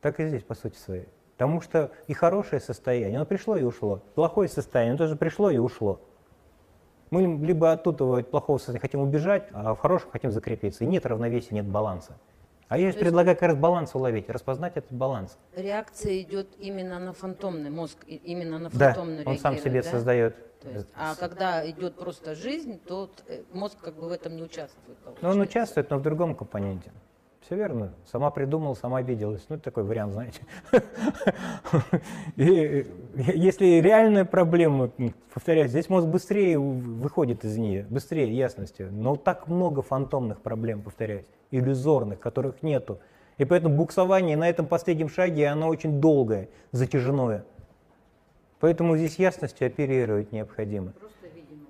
Так 0.00 0.20
и 0.20 0.28
здесь, 0.28 0.42
по 0.42 0.54
сути 0.54 0.76
своей. 0.76 1.08
Потому 1.36 1.60
что 1.60 1.90
и 2.06 2.14
хорошее 2.14 2.60
состояние, 2.60 3.16
оно 3.16 3.26
пришло 3.26 3.56
и 3.56 3.64
ушло. 3.64 4.02
Плохое 4.14 4.48
состояние, 4.48 4.92
оно 4.92 4.98
тоже 4.98 5.16
пришло 5.16 5.50
и 5.50 5.58
ушло. 5.58 6.00
Мы 7.10 7.22
либо 7.22 7.72
оттуда 7.72 8.18
от 8.18 8.30
плохого 8.30 8.58
состояния 8.58 8.80
хотим 8.80 9.00
убежать, 9.00 9.48
а 9.52 9.74
в 9.74 9.78
хорошем 9.78 10.10
хотим 10.10 10.30
закрепиться. 10.30 10.84
И 10.84 10.86
нет 10.86 11.06
равновесия, 11.06 11.54
нет 11.54 11.66
баланса. 11.66 12.16
А 12.74 12.78
я 12.78 12.86
есть- 12.88 12.98
предлагаю 12.98 13.36
как 13.36 13.48
раз 13.50 13.56
баланс 13.56 13.94
уловить, 13.94 14.28
распознать 14.28 14.76
этот 14.76 14.90
баланс. 14.92 15.38
Реакция 15.54 16.20
идет 16.22 16.48
именно 16.58 16.98
на 16.98 17.12
фантомный 17.12 17.70
мозг, 17.70 17.98
именно 18.06 18.58
на 18.58 18.68
Да, 18.70 18.92
фантомный 18.92 19.24
он 19.24 19.38
сам 19.38 19.58
себе 19.58 19.80
да? 19.82 19.90
создает. 19.90 20.34
То 20.60 20.70
есть, 20.70 20.88
а 20.96 21.14
когда 21.14 21.68
идет 21.70 21.94
просто 21.94 22.34
жизнь, 22.34 22.80
то 22.84 23.10
э, 23.28 23.42
мозг 23.52 23.78
как 23.80 23.94
бы 23.94 24.08
в 24.08 24.12
этом 24.12 24.34
не 24.34 24.42
участвует. 24.42 24.98
Но 25.04 25.10
он 25.10 25.14
получается. 25.14 25.40
участвует, 25.42 25.90
но 25.90 25.98
в 25.98 26.02
другом 26.02 26.34
компоненте. 26.34 26.90
Все 27.44 27.56
верно. 27.56 27.92
Сама 28.10 28.30
придумала, 28.30 28.72
сама 28.72 28.98
обиделась. 28.98 29.44
Ну, 29.50 29.58
такой 29.58 29.84
вариант, 29.84 30.14
знаете. 30.14 30.40
И 32.36 32.44
э, 32.46 32.84
если 33.34 33.82
реальная 33.82 34.24
проблема, 34.24 34.90
повторяю, 35.32 35.68
здесь 35.68 35.90
мозг 35.90 36.06
быстрее 36.06 36.58
выходит 36.58 37.44
из 37.44 37.58
нее, 37.58 37.86
быстрее, 37.90 38.34
ясностью. 38.34 38.90
Но 38.90 39.16
так 39.16 39.46
много 39.46 39.82
фантомных 39.82 40.40
проблем, 40.40 40.80
повторяюсь, 40.80 41.26
иллюзорных, 41.50 42.18
которых 42.18 42.62
нету. 42.62 42.98
И 43.36 43.44
поэтому 43.44 43.76
буксование 43.76 44.38
на 44.38 44.48
этом 44.48 44.66
последнем 44.66 45.10
шаге, 45.10 45.48
оно 45.48 45.68
очень 45.68 46.00
долгое, 46.00 46.48
затяжное. 46.72 47.44
Поэтому 48.58 48.96
здесь 48.96 49.18
ясностью 49.18 49.66
оперировать 49.66 50.32
необходимо. 50.32 50.94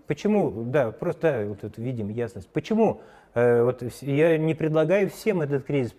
Почему, 0.07 0.65
да, 0.67 0.93
просто 0.93 1.33
да, 1.33 1.49
вот 1.49 1.65
это 1.65 1.81
видим 1.81 2.11
ясность. 2.11 2.49
Почему 2.51 3.01
э, 3.01 3.01
вот 3.35 3.83
вс- 3.83 4.05
я 4.05 4.39
не 4.39 4.55
предлагаю 4.55 5.11
всем 5.11 5.41
этот 5.41 5.65
кризис, 5.65 5.93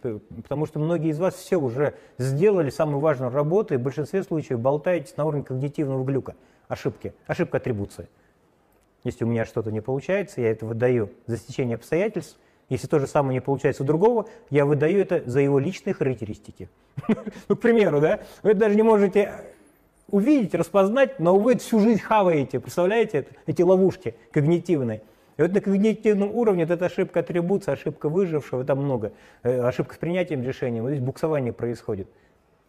потому 0.43 0.65
что 0.65 0.80
многие 0.80 1.10
из 1.10 1.19
вас 1.19 1.36
все 1.36 1.58
уже 1.58 1.95
сделали 2.17 2.69
самую 2.69 3.00
важную 3.00 3.32
работу, 3.32 3.74
и 3.74 3.78
в 3.78 3.82
большинстве 3.82 4.24
случаев 4.24 4.60
болтаетесь 4.60 5.17
на 5.17 5.26
уровне 5.26 5.43
когнитивного 5.43 6.04
глюка, 6.06 6.36
ошибки, 6.67 7.13
ошибка 7.28 7.58
атрибуции. 7.58 8.08
Если 9.04 9.24
у 9.24 9.28
меня 9.28 9.45
что-то 9.45 9.71
не 9.71 9.82
получается, 9.82 10.41
я 10.41 10.50
это 10.50 10.65
выдаю 10.65 11.12
за 11.28 11.38
стечение 11.38 11.76
обстоятельств. 11.76 12.39
Если 12.69 12.88
то 12.88 12.98
же 12.98 13.06
самое 13.06 13.36
не 13.36 13.41
получается 13.41 13.84
у 13.84 13.86
другого, 13.86 14.28
я 14.50 14.65
выдаю 14.65 15.00
это 15.00 15.21
за 15.26 15.39
его 15.39 15.60
личные 15.60 15.93
характеристики. 15.93 16.69
Ну, 17.48 17.56
к 17.56 17.60
примеру, 17.60 18.02
да, 18.02 18.21
вы 18.41 18.56
даже 18.56 18.76
не 18.76 18.82
можете 18.82 19.34
увидеть, 20.10 20.56
распознать, 20.56 21.19
но 21.19 21.38
вы 21.38 21.58
всю 21.58 21.80
жизнь 21.80 22.00
хаваете, 22.00 22.60
представляете, 22.60 23.28
эти 23.45 23.62
ловушки 23.62 24.15
когнитивные. 24.32 25.02
И 25.38 25.41
вот 25.41 25.52
на 25.52 25.60
когнитивном 25.60 26.32
уровне 26.34 26.65
вот 26.65 26.71
эта 26.71 26.86
ошибка 26.86 27.19
атрибуции, 27.19 27.71
ошибка 27.71 28.08
выжившего, 28.08 28.63
там 28.63 28.80
много, 28.80 29.12
э, 29.43 29.60
ошибка 29.62 29.95
с 29.95 29.98
принятием 29.98 30.41
решения, 30.43 30.82
вот 30.82 30.91
здесь 30.91 31.02
буксование 31.02 31.52
происходит. 31.52 32.08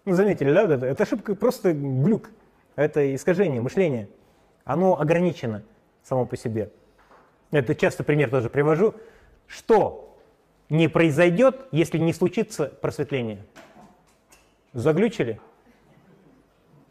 Ну, 0.05 0.15
заметили, 0.15 0.53
да, 0.53 0.65
это, 0.65 0.87
это 0.87 1.03
ошибка 1.05 1.35
просто 1.37 1.73
глюк, 1.73 2.31
это 2.75 3.15
искажение 3.15 3.61
мышления. 3.61 4.09
Оно 4.65 5.01
ограничено 5.01 5.63
само 6.03 6.27
по 6.27 6.37
себе. 6.37 6.71
Это 7.53 7.75
часто 7.77 8.03
пример 8.03 8.31
тоже 8.31 8.51
привожу. 8.51 8.95
Что 9.47 10.17
не 10.69 10.89
произойдет, 10.89 11.69
если 11.71 11.99
не 11.99 12.13
случится 12.13 12.67
просветление? 12.67 13.45
Заглючили? 14.73 15.41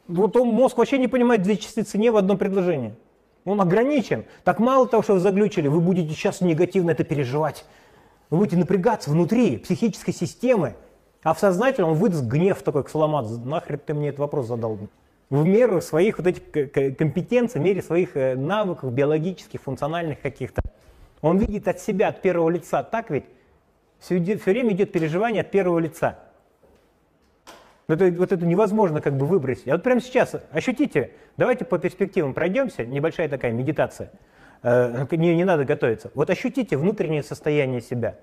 Вот 0.08 0.38
он, 0.38 0.50
мозг 0.50 0.78
вообще 0.78 0.98
не 0.98 1.10
понимает 1.10 1.42
две 1.42 1.58
частицы 1.58 1.98
не 1.98 2.10
в 2.10 2.16
одном 2.16 2.38
предложении. 2.38 2.96
Он 3.46 3.62
ограничен. 3.62 4.26
Так 4.44 4.60
мало 4.60 4.88
того, 4.88 5.04
что 5.04 5.14
вы 5.14 5.20
заглючили, 5.20 5.68
вы 5.68 5.80
будете 5.80 6.14
сейчас 6.14 6.42
негативно 6.42 6.92
это 6.92 7.04
переживать. 7.04 7.66
Вы 8.32 8.40
будете 8.40 8.58
напрягаться 8.58 9.12
внутри 9.12 9.58
психической 9.58 10.14
системы, 10.14 10.76
а 11.22 11.34
в 11.34 11.40
сознательном 11.40 11.92
он 11.92 11.98
выдаст 11.98 12.24
гнев 12.26 12.62
такой, 12.64 12.84
ксаламат, 12.84 13.30
нахрен 13.46 13.80
ты 13.80 13.94
мне 13.94 14.10
этот 14.10 14.20
вопрос 14.20 14.48
задал? 14.48 14.80
В 15.30 15.46
меру 15.46 15.80
своих 15.82 16.18
вот 16.18 16.28
этих 16.28 16.52
к- 16.52 16.66
к- 16.68 16.92
компетенций, 16.96 17.62
в 17.62 17.64
мере 17.64 17.82
своих 17.82 18.16
э, 18.18 18.36
навыков 18.36 18.92
биологических, 18.92 19.62
функциональных 19.62 20.22
каких-то. 20.22 20.62
Он 21.22 21.38
видит 21.38 21.68
от 21.68 21.80
себя, 21.80 22.10
от 22.10 22.22
первого 22.22 22.50
лица. 22.50 22.84
Так 22.84 23.10
ведь? 23.10 23.26
Все, 24.00 24.20
время 24.20 24.74
идет 24.74 24.92
переживание 24.92 25.42
от 25.42 25.50
первого 25.50 25.80
лица. 25.80 26.20
Это, 27.88 28.12
вот 28.12 28.32
это 28.32 28.46
невозможно 28.46 29.02
как 29.02 29.16
бы 29.16 29.26
выбросить. 29.26 29.68
А 29.68 29.74
вот 29.74 29.84
прямо 29.84 30.02
сейчас 30.02 30.36
ощутите, 30.52 31.12
давайте 31.38 31.66
по 31.66 31.78
перспективам 31.78 32.34
пройдемся, 32.34 32.86
небольшая 32.86 33.30
такая 33.30 33.52
медитация, 33.52 34.12
Э, 34.68 35.06
не, 35.12 35.36
не 35.36 35.44
надо 35.44 35.64
готовиться. 35.64 36.10
Вот 36.16 36.32
ощутите 36.32 36.76
внутреннее 36.76 37.22
состояние 37.22 37.82
себя. 37.82 38.16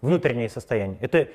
Внутреннее 0.00 0.48
состояние. 0.48 0.96
Это 1.02 1.28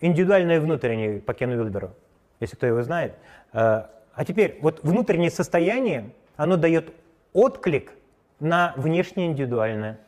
индивидуальное 0.00 0.60
внутреннее 0.60 1.20
по 1.20 1.34
Кену 1.34 1.56
Вильберу, 1.56 1.90
если 2.38 2.54
кто 2.54 2.66
его 2.66 2.82
знает. 2.84 3.14
Э, 3.52 3.86
А 4.14 4.24
теперь, 4.24 4.60
вот 4.62 4.84
внутреннее 4.84 5.32
состояние, 5.32 6.10
оно 6.36 6.56
дает 6.56 6.92
отклик 7.32 7.92
на 8.38 8.74
внешнее 8.76 9.26
индивидуальное. 9.26 9.98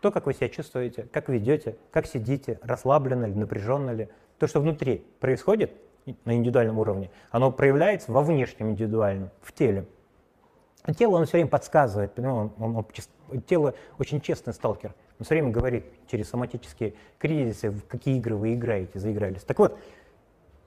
То, 0.00 0.12
как 0.12 0.26
вы 0.26 0.32
себя 0.32 0.48
чувствуете, 0.48 1.08
как 1.12 1.28
ведете, 1.28 1.76
как 1.90 2.06
сидите, 2.06 2.60
расслабленно 2.62 3.26
ли, 3.26 3.34
напряженно 3.34 3.90
ли. 3.90 4.08
То, 4.40 4.46
что 4.46 4.60
внутри 4.60 5.04
происходит 5.20 5.70
на 6.24 6.34
индивидуальном 6.34 6.78
уровне, 6.78 7.10
оно 7.30 7.52
проявляется 7.52 8.10
во 8.10 8.22
внешнем 8.22 8.70
индивидуальном, 8.70 9.28
в 9.42 9.52
теле. 9.52 9.84
А 10.82 10.94
тело, 10.94 11.18
оно 11.18 11.26
все 11.26 11.32
время 11.32 11.50
подсказывает, 11.50 12.14
понимаете, 12.14 12.54
он, 12.58 12.74
он- 12.76 12.86
он 13.30 13.40
тело 13.42 13.74
очень 13.98 14.22
честный 14.22 14.54
сталкер. 14.54 14.94
Он 15.18 15.26
все 15.26 15.34
время 15.34 15.50
говорит 15.50 15.84
через 16.10 16.30
соматические 16.30 16.94
кризисы, 17.18 17.68
в 17.70 17.84
какие 17.86 18.16
игры 18.16 18.34
вы 18.34 18.54
играете, 18.54 18.98
заигрались. 18.98 19.42
Так 19.42 19.58
вот, 19.58 19.78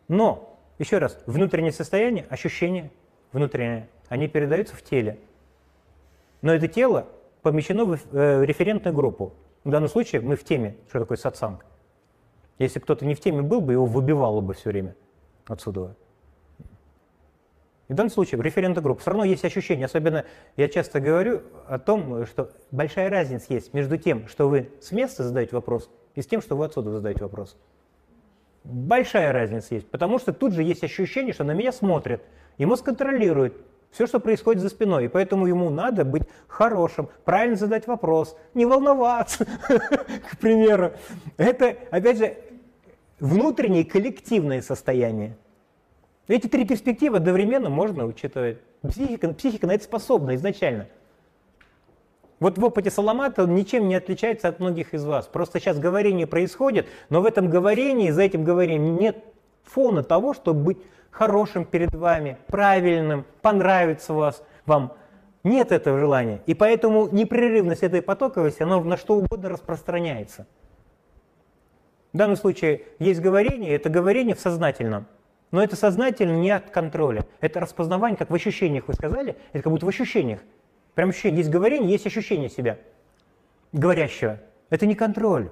но, 0.08 0.56
еще 0.78 1.00
раз, 1.00 1.18
внутреннее 1.26 1.72
состояние, 1.72 2.28
ощущения 2.30 2.92
внутренние, 3.32 3.90
они 4.08 4.28
передаются 4.28 4.76
в 4.76 4.84
теле. 4.84 5.18
Но 6.44 6.54
это 6.54 6.68
тело 6.68 7.08
помещено 7.42 7.86
в 7.86 7.98
э, 8.12 8.46
референтную 8.46 8.94
группу. 8.96 9.34
В 9.64 9.72
данном 9.72 9.90
случае 9.90 10.22
мы 10.22 10.36
в 10.36 10.44
теме, 10.44 10.76
что 10.90 11.00
такое 11.00 11.18
сатсанг. 11.18 11.66
Если 12.60 12.80
кто-то 12.80 13.06
не 13.06 13.16
в 13.16 13.20
теме 13.20 13.42
был 13.42 13.62
бы, 13.62 13.74
его 13.74 13.86
выбивало 13.86 14.42
бы 14.42 14.54
все 14.54 14.70
время 14.70 14.96
отсюда. 15.46 15.96
И 17.90 17.94
в 17.94 17.96
данном 17.96 18.12
случае 18.12 18.40
в 18.40 18.42
референтной 18.42 18.82
группе 18.82 19.02
все 19.02 19.12
равно 19.12 19.26
есть 19.26 19.44
ощущение, 19.44 19.86
особенно 19.86 20.26
я 20.56 20.70
часто 20.70 21.00
говорю 21.00 21.42
о 21.68 21.80
том, 21.80 22.26
что 22.26 22.52
большая 22.72 23.10
разница 23.10 23.54
есть 23.54 23.74
между 23.74 23.98
тем, 23.98 24.28
что 24.28 24.48
вы 24.48 24.72
с 24.80 24.92
места 24.92 25.24
задаете 25.24 25.56
вопрос, 25.56 25.90
и 26.16 26.22
с 26.22 26.28
тем, 26.28 26.42
что 26.42 26.56
вы 26.56 26.66
отсюда 26.66 26.92
задаете 26.92 27.22
вопрос. 27.22 27.58
Большая 28.64 29.34
разница 29.34 29.76
есть, 29.76 29.90
потому 29.90 30.18
что 30.20 30.32
тут 30.32 30.54
же 30.54 30.64
есть 30.64 30.84
ощущение, 30.84 31.34
что 31.34 31.44
на 31.44 31.52
меня 31.52 31.74
смотрят, 31.74 32.24
и 32.58 32.66
мозг 32.66 32.86
контролирует 32.86 33.58
все, 33.94 34.08
что 34.08 34.20
происходит 34.20 34.62
за 34.62 34.70
спиной, 34.70 35.06
и 35.06 35.08
поэтому 35.08 35.46
ему 35.46 35.70
надо 35.70 36.04
быть 36.04 36.24
хорошим, 36.48 37.10
правильно 37.26 37.56
задать 37.56 37.86
вопрос, 37.86 38.36
не 38.56 38.66
волноваться, 38.66 39.46
к 40.32 40.38
примеру. 40.40 40.94
Это, 41.38 41.78
опять 41.92 42.18
же, 42.18 42.36
внутреннее 43.20 43.86
коллективное 43.86 44.62
состояние. 44.62 45.38
Эти 46.28 46.48
три 46.48 46.66
перспективы 46.66 47.18
одновременно 47.18 47.70
можно 47.70 48.06
учитывать. 48.06 48.58
Психика, 48.82 49.32
психика 49.34 49.68
на 49.68 49.76
это 49.76 49.84
способна 49.84 50.36
изначально. 50.36 50.88
Вот 52.40 52.58
в 52.58 52.66
опыте 52.66 52.90
Саламата 52.90 53.44
он 53.44 53.54
ничем 53.54 53.88
не 53.88 53.96
отличается 53.96 54.48
от 54.48 54.60
многих 54.60 54.94
из 54.94 55.06
вас. 55.06 55.28
Просто 55.28 55.60
сейчас 55.60 55.78
говорение 55.78 56.26
происходит, 56.26 56.88
но 57.10 57.22
в 57.22 57.26
этом 57.26 57.50
говорении, 57.50 58.10
за 58.10 58.24
этим 58.24 58.44
говорением 58.44 58.98
нет 58.98 59.24
фона 59.64 60.04
того, 60.04 60.34
чтобы 60.34 60.64
быть 60.64 60.78
хорошим 61.12 61.66
перед 61.66 61.94
вами, 61.94 62.38
правильным, 62.48 63.26
понравится 63.42 64.14
вас, 64.14 64.44
вам. 64.66 64.94
Нет 65.44 65.72
этого 65.72 66.00
желания. 66.00 66.42
И 66.46 66.54
поэтому 66.54 67.10
непрерывность 67.10 67.84
этой 67.84 68.02
потоковости, 68.02 68.64
она 68.64 68.80
на 68.80 68.98
что 68.98 69.16
угодно 69.16 69.50
распространяется. 69.50 70.48
В 72.14 72.18
данном 72.18 72.38
случае 72.38 72.84
есть 73.00 73.22
говорение, 73.22 73.74
это 73.74 73.90
говорение 73.90 74.36
в 74.36 74.40
сознательном. 74.40 75.08
Но 75.52 75.64
это 75.64 75.76
сознательно 75.76 76.36
не 76.38 76.50
от 76.50 76.70
контроля. 76.70 77.26
Это 77.42 77.60
распознавание, 77.60 78.18
как 78.18 78.30
в 78.30 78.34
ощущениях 78.34 78.88
вы 78.88 78.94
сказали, 78.94 79.36
это 79.52 79.64
как 79.64 79.72
будто 79.72 79.86
в 79.86 79.90
ощущениях. 79.90 80.40
Прям 80.96 81.10
ощущение, 81.10 81.40
есть 81.40 81.50
говорение, 81.50 81.92
есть 81.92 82.08
ощущение 82.08 82.50
себя, 82.50 82.78
говорящего. 83.72 84.40
Это 84.70 84.86
не 84.86 84.96
контроль. 84.96 85.52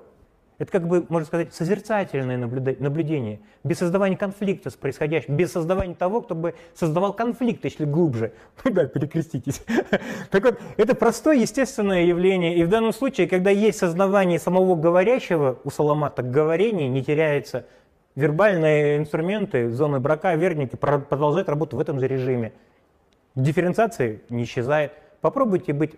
Это 0.62 0.74
как 0.74 0.88
бы, 0.88 1.04
можно 1.10 1.26
сказать, 1.26 1.56
созерцательное 1.56 2.38
наблюдение, 2.38 3.40
без 3.64 3.80
создавания 3.80 4.16
конфликта 4.16 4.70
с 4.70 4.76
происходящим, 4.76 5.36
без 5.36 5.52
создавания 5.52 5.96
того, 5.96 6.22
кто 6.22 6.36
бы 6.36 6.54
создавал 6.76 7.14
конфликт, 7.14 7.66
если 7.66 7.84
глубже. 7.84 8.34
Ну 8.64 8.72
да, 8.76 8.86
перекреститесь. 8.86 9.64
Так 10.30 10.44
вот, 10.44 10.60
это 10.78 10.94
простое 10.94 11.38
естественное 11.38 12.04
явление. 12.04 12.58
И 12.58 12.64
в 12.64 12.70
данном 12.70 12.94
случае, 12.94 13.28
когда 13.28 13.50
есть 13.50 13.80
сознавание 13.80 14.38
самого 14.38 14.76
говорящего, 14.76 15.58
у 15.64 15.72
Саламата 15.72 16.22
говорение 16.22 16.90
не 16.90 17.04
теряется. 17.04 17.66
Вербальные 18.14 18.98
инструменты, 18.98 19.72
зоны 19.72 20.00
брака, 20.00 20.36
верники 20.36 20.76
продолжают 20.76 21.50
работу 21.50 21.76
в 21.76 21.80
этом 21.80 22.00
же 22.00 22.08
режиме. 22.08 22.54
Дифференциация 23.34 24.20
не 24.30 24.44
исчезает. 24.44 24.92
Попробуйте 25.22 25.74
быть 25.74 25.96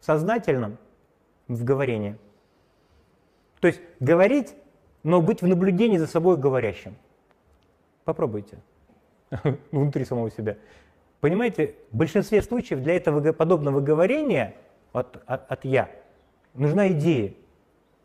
сознательным 0.00 0.78
в 1.48 1.64
говорении. 1.64 2.16
То 3.60 3.68
есть 3.68 3.80
говорить, 4.00 4.54
но 5.02 5.22
быть 5.22 5.42
в 5.42 5.46
наблюдении 5.46 5.98
за 5.98 6.06
собой 6.06 6.36
говорящим. 6.36 6.96
Попробуйте 8.04 8.58
внутри 9.70 10.04
самого 10.04 10.30
себя. 10.30 10.56
Понимаете, 11.20 11.74
в 11.90 11.96
большинстве 11.96 12.42
случаев 12.42 12.82
для 12.82 12.96
этого 12.96 13.32
подобного 13.32 13.80
говорения 13.80 14.54
от, 14.92 15.22
от, 15.26 15.50
от 15.50 15.64
«я» 15.64 15.90
нужна 16.54 16.88
идея. 16.88 17.34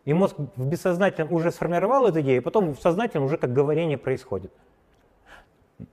И 0.05 0.13
мозг 0.13 0.35
в 0.37 0.67
бессознательном 0.67 1.31
уже 1.31 1.51
сформировал 1.51 2.07
эту 2.07 2.21
идею, 2.21 2.41
потом 2.41 2.73
в 2.73 2.81
сознательном 2.81 3.25
уже 3.25 3.37
как 3.37 3.53
говорение 3.53 3.97
происходит. 3.97 4.51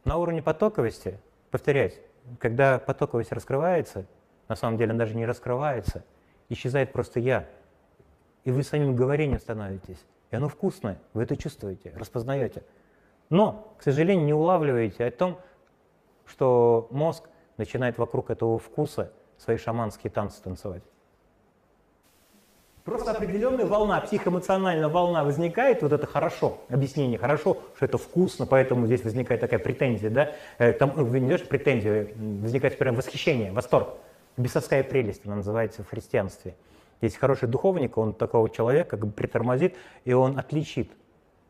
На 0.04 0.16
уровне 0.16 0.42
потоковости, 0.42 1.18
повторяюсь, 1.50 1.98
когда 2.38 2.78
потоковость 2.78 3.32
раскрывается, 3.32 4.06
на 4.48 4.56
самом 4.56 4.78
деле 4.78 4.90
она 4.90 5.00
даже 5.00 5.14
не 5.14 5.26
раскрывается, 5.26 6.04
исчезает 6.48 6.92
просто 6.92 7.20
«я», 7.20 7.46
и 8.48 8.50
вы 8.50 8.62
самим 8.62 8.96
говорением 8.96 9.38
становитесь. 9.38 10.02
И 10.30 10.36
оно 10.36 10.48
вкусное, 10.48 10.98
вы 11.12 11.24
это 11.24 11.36
чувствуете, 11.36 11.92
распознаете. 11.94 12.62
Но, 13.28 13.74
к 13.78 13.82
сожалению, 13.82 14.24
не 14.24 14.32
улавливаете 14.32 15.04
о 15.04 15.10
том, 15.10 15.38
что 16.24 16.88
мозг 16.90 17.24
начинает 17.58 17.98
вокруг 17.98 18.30
этого 18.30 18.58
вкуса 18.58 19.12
свои 19.36 19.58
шаманские 19.58 20.10
танцы 20.10 20.42
танцевать. 20.42 20.82
Просто 22.84 23.10
определенная 23.10 23.66
волна, 23.66 24.00
психоэмоциональная 24.00 24.88
волна 24.88 25.24
возникает, 25.24 25.82
вот 25.82 25.92
это 25.92 26.06
хорошо, 26.06 26.56
объяснение 26.70 27.18
хорошо, 27.18 27.58
что 27.76 27.84
это 27.84 27.98
вкусно, 27.98 28.46
поэтому 28.46 28.86
здесь 28.86 29.04
возникает 29.04 29.42
такая 29.42 29.58
претензия, 29.58 30.08
да, 30.08 30.32
э, 30.56 30.72
там, 30.72 30.92
вы 30.92 31.20
не 31.20 31.36
претензию, 31.36 32.14
возникает 32.16 32.78
прям 32.78 32.94
восхищение, 32.94 33.52
восторг. 33.52 33.90
Бесовская 34.38 34.82
прелесть, 34.82 35.26
она 35.26 35.36
называется 35.36 35.82
в 35.82 35.90
христианстве. 35.90 36.54
Есть 37.00 37.16
хороший 37.16 37.48
духовник, 37.48 37.96
он 37.96 38.12
такого 38.12 38.50
человека 38.50 38.96
как 38.96 39.06
бы 39.06 39.12
притормозит, 39.12 39.76
и 40.04 40.12
он 40.12 40.38
отличит 40.38 40.90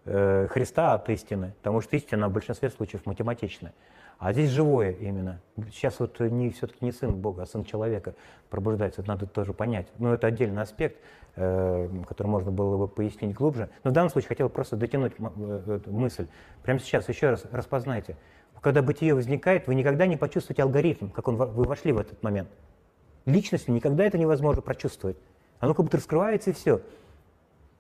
э, 0.05 0.47
Христа 0.51 0.95
от 0.95 1.09
истины, 1.09 1.55
потому 1.59 1.81
что 1.81 1.97
истина 1.97 2.29
в 2.29 2.33
большинстве 2.33 2.71
случаев 2.71 3.07
математичная. 3.07 3.73
А 4.19 4.33
здесь 4.33 4.51
живое 4.51 4.93
именно. 4.93 5.41
Сейчас 5.73 6.01
вот 6.01 6.19
не, 6.19 6.51
все-таки 6.51 6.85
не 6.85 6.91
сын 6.91 7.15
Бога, 7.15 7.43
а 7.43 7.47
сын 7.47 7.65
человека 7.65 8.15
пробуждается. 8.51 9.01
Это 9.01 9.11
надо 9.11 9.27
тоже 9.27 9.53
понять. 9.53 9.87
Но 9.99 10.13
это 10.13 10.27
отдельный 10.27 10.61
аспект, 10.61 11.01
э, 11.37 11.89
который 12.07 12.27
можно 12.27 12.51
было 12.51 12.77
бы 12.77 12.89
пояснить 12.89 13.35
глубже. 13.35 13.71
Но 13.85 13.91
в 13.91 13.95
данном 13.95 14.11
случае 14.11 14.29
хотел 14.29 14.49
просто 14.49 14.77
дотянуть 14.77 15.13
э, 15.19 15.77
эту 15.77 15.93
мысль. 15.93 16.27
Прямо 16.65 16.81
сейчас 16.81 17.09
еще 17.09 17.31
раз 17.31 17.45
распознайте. 17.53 18.17
Когда 18.61 18.83
бытие 18.83 19.15
возникает, 19.15 19.69
вы 19.69 19.77
никогда 19.77 20.05
не 20.07 20.17
почувствуете 20.17 20.65
алгоритм, 20.65 21.11
как 21.11 21.29
он, 21.29 21.37
вы 21.37 21.65
вошли 21.65 21.93
в 21.93 21.99
этот 21.99 22.21
момент. 22.25 22.49
Личностью 23.25 23.73
никогда 23.73 24.05
это 24.05 24.19
невозможно 24.19 24.63
прочувствовать. 24.63 25.17
Оно 25.61 25.75
как 25.75 25.85
будто 25.85 25.97
раскрывается 25.97 26.51
и 26.51 26.53
все. 26.53 26.81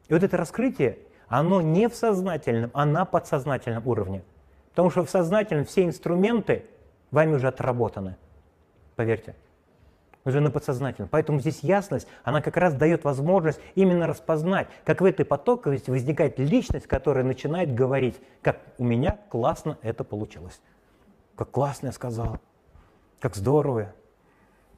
И 0.09 0.14
вот 0.14 0.22
это 0.22 0.37
раскрытие, 0.37 0.99
оно 1.29 1.61
не 1.61 1.89
в 1.89 1.95
сознательном, 1.95 2.70
а 2.72 2.85
на 2.85 3.05
подсознательном 3.05 3.87
уровне. 3.87 4.22
Потому 4.70 4.91
что 4.91 5.05
в 5.05 5.11
сознательном 5.11 5.64
все 5.64 5.85
инструменты 5.85 6.64
вами 7.11 7.35
уже 7.35 7.49
отработаны. 7.49 8.16
Поверьте. 8.97 9.35
Уже 10.24 10.41
на 10.41 10.51
подсознательном. 10.51 11.09
Поэтому 11.09 11.41
здесь 11.41 11.61
ясность, 11.61 12.07
она 12.24 12.43
как 12.43 12.57
раз 12.57 12.74
дает 12.74 13.05
возможность 13.05 13.61
именно 13.74 14.07
распознать, 14.07 14.68
как 14.85 15.01
в 15.01 15.05
этой 15.05 15.24
потоковости 15.24 15.91
возникает 15.91 16.39
личность, 16.39 16.87
которая 16.87 17.24
начинает 17.24 17.74
говорить, 17.74 18.20
как 18.43 18.61
у 18.79 18.85
меня 18.85 19.18
классно 19.31 19.79
это 19.83 20.05
получилось. 20.05 20.61
Как 21.37 21.51
классно 21.51 21.87
я 21.87 21.93
сказал. 21.93 22.41
Как 23.20 23.37
здорово. 23.37 23.93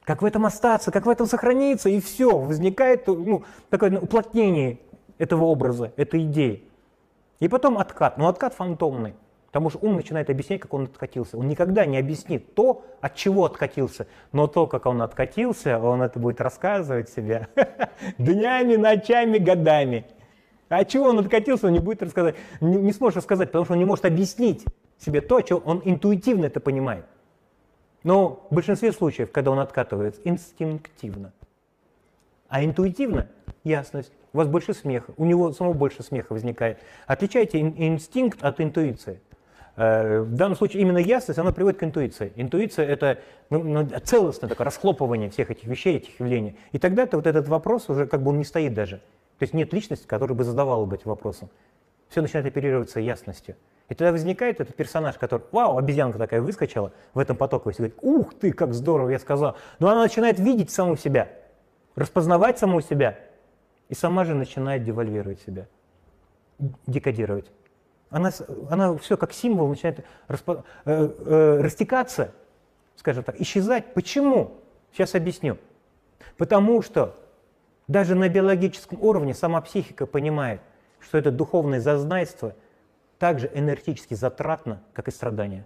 Как 0.03 0.21
в 0.21 0.25
этом 0.25 0.45
остаться, 0.45 0.91
как 0.91 1.05
в 1.05 1.09
этом 1.09 1.27
сохраниться, 1.27 1.89
и 1.89 1.99
все, 1.99 2.37
возникает 2.37 3.05
ну, 3.07 3.43
такое 3.69 3.99
уплотнение 3.99 4.79
этого 5.17 5.45
образа, 5.45 5.93
этой 5.95 6.23
идеи. 6.23 6.63
И 7.39 7.47
потом 7.47 7.77
откат, 7.77 8.17
но 8.17 8.27
откат 8.27 8.53
фантомный. 8.53 9.13
Потому 9.47 9.69
что 9.69 9.79
ум 9.79 9.97
начинает 9.97 10.29
объяснять, 10.29 10.61
как 10.61 10.73
он 10.73 10.83
откатился. 10.83 11.37
Он 11.37 11.47
никогда 11.47 11.85
не 11.85 11.97
объяснит 11.97 12.55
то, 12.55 12.85
от 13.01 13.15
чего 13.15 13.43
откатился, 13.43 14.07
но 14.31 14.47
то, 14.47 14.65
как 14.65 14.85
он 14.85 15.01
откатился, 15.01 15.77
он 15.77 16.01
это 16.01 16.19
будет 16.19 16.39
рассказывать 16.39 17.09
себе 17.09 17.49
днями, 18.17 18.77
ночами, 18.77 19.39
годами. 19.39 20.05
А 20.69 20.77
от 20.77 20.87
чего 20.87 21.07
он 21.07 21.19
откатился, 21.19 21.67
он 21.67 21.73
не 21.73 21.79
будет 21.79 22.01
рассказать, 22.01 22.35
не, 22.61 22.77
не 22.77 22.93
сможет 22.93 23.17
рассказать, 23.17 23.49
потому 23.49 23.65
что 23.65 23.73
он 23.73 23.79
не 23.79 23.85
может 23.85 24.05
объяснить 24.05 24.63
себе 24.97 25.19
то, 25.19 25.41
что 25.41 25.57
он 25.57 25.81
интуитивно 25.83 26.45
это 26.45 26.61
понимает. 26.61 27.05
Но 28.03 28.47
в 28.49 28.55
большинстве 28.55 28.91
случаев, 28.91 29.31
когда 29.31 29.51
он 29.51 29.59
откатывается, 29.59 30.21
инстинктивно. 30.23 31.33
А 32.49 32.63
интуитивно– 32.63 33.27
ясность. 33.63 34.11
У 34.33 34.37
вас 34.37 34.47
больше 34.47 34.73
смеха, 34.73 35.13
у 35.17 35.25
него 35.25 35.51
самого 35.51 35.73
больше 35.73 36.03
смеха 36.03 36.33
возникает. 36.33 36.79
Отличайте 37.05 37.59
инстинкт 37.59 38.43
от 38.43 38.59
интуиции. 38.59 39.21
Э, 39.75 40.21
в 40.21 40.35
данном 40.35 40.57
случае 40.57 40.81
именно 40.81 40.97
ясность, 40.97 41.39
она 41.39 41.51
приводит 41.51 41.79
к 41.79 41.83
интуиции. 41.83 42.33
Интуиция– 42.35 42.85
это 42.87 43.19
ну, 43.49 43.63
ну, 43.63 43.87
целостное 44.03 44.49
такое 44.49 44.65
расхлопывание 44.65 45.29
всех 45.29 45.51
этих 45.51 45.65
вещей, 45.65 45.97
этих 45.97 46.19
явлений. 46.19 46.57
И 46.71 46.79
тогда-то 46.79 47.17
вот 47.17 47.27
этот 47.27 47.47
вопрос 47.47 47.89
уже 47.89 48.05
как 48.05 48.21
бы 48.21 48.31
он 48.31 48.37
не 48.37 48.45
стоит 48.45 48.73
даже. 48.73 48.97
То 49.37 49.43
есть 49.43 49.53
нет 49.53 49.73
личности, 49.73 50.05
которая 50.05 50.37
бы 50.37 50.43
задавала 50.43 50.85
бы 50.85 50.95
эти 50.95 51.07
вопросы. 51.07 51.49
Все 52.09 52.21
начинает 52.21 52.45
оперироваться 52.45 52.99
ясностью. 52.99 53.55
И 53.91 53.93
тогда 53.93 54.13
возникает 54.13 54.61
этот 54.61 54.73
персонаж, 54.73 55.17
который, 55.17 55.41
вау, 55.51 55.77
обезьянка 55.77 56.17
такая 56.17 56.39
выскочила 56.39 56.93
в 57.13 57.19
этом 57.19 57.35
потоке, 57.35 57.71
и 57.71 57.73
говорит, 57.73 57.97
ух 58.01 58.33
ты, 58.33 58.53
как 58.53 58.73
здорово, 58.73 59.09
я 59.09 59.19
сказал. 59.19 59.57
Но 59.79 59.89
она 59.89 60.03
начинает 60.03 60.39
видеть 60.39 60.71
саму 60.71 60.95
себя, 60.95 61.27
распознавать 61.95 62.57
саму 62.57 62.79
себя, 62.79 63.19
и 63.89 63.93
сама 63.93 64.23
же 64.23 64.33
начинает 64.33 64.85
девальвировать 64.85 65.41
себя, 65.41 65.67
декодировать. 66.87 67.51
Она, 68.09 68.31
она 68.69 68.95
все 68.95 69.17
как 69.17 69.33
символ 69.33 69.67
начинает 69.67 70.05
распо, 70.29 70.63
э, 70.85 71.09
э, 71.25 71.59
растекаться, 71.61 72.31
скажем 72.95 73.25
так, 73.25 73.41
исчезать. 73.41 73.93
Почему? 73.93 74.61
Сейчас 74.93 75.15
объясню. 75.15 75.57
Потому 76.37 76.81
что 76.81 77.19
даже 77.89 78.15
на 78.15 78.29
биологическом 78.29 79.03
уровне 79.03 79.33
сама 79.33 79.59
психика 79.59 80.05
понимает, 80.05 80.61
что 81.01 81.17
это 81.17 81.29
духовное 81.29 81.81
зазнайство– 81.81 82.55
так 83.21 83.39
же 83.39 83.51
энергетически 83.53 84.15
затратно, 84.15 84.81
как 84.93 85.07
и 85.07 85.11
страдания. 85.11 85.63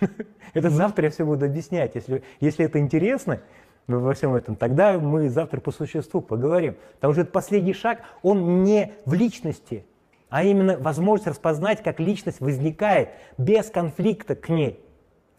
Это 0.54 0.70
завтра 0.70 1.04
я 1.04 1.10
все 1.10 1.26
буду 1.26 1.44
объяснять. 1.44 1.94
Если, 1.94 2.22
если 2.40 2.64
это 2.64 2.78
интересно 2.78 3.42
во 3.86 4.14
всем 4.14 4.34
этом, 4.34 4.56
тогда 4.56 4.98
мы 4.98 5.28
завтра 5.28 5.60
по 5.60 5.70
существу 5.70 6.22
поговорим. 6.22 6.76
Потому 6.94 7.12
что 7.12 7.20
этот 7.20 7.34
последний 7.34 7.74
шаг, 7.74 8.00
он 8.22 8.64
не 8.64 8.94
в 9.04 9.12
личности, 9.12 9.84
а 10.30 10.42
именно 10.42 10.78
возможность 10.78 11.26
распознать, 11.26 11.82
как 11.82 12.00
личность 12.00 12.40
возникает 12.40 13.10
без 13.36 13.68
конфликта 13.68 14.34
к 14.34 14.48
ней, 14.48 14.80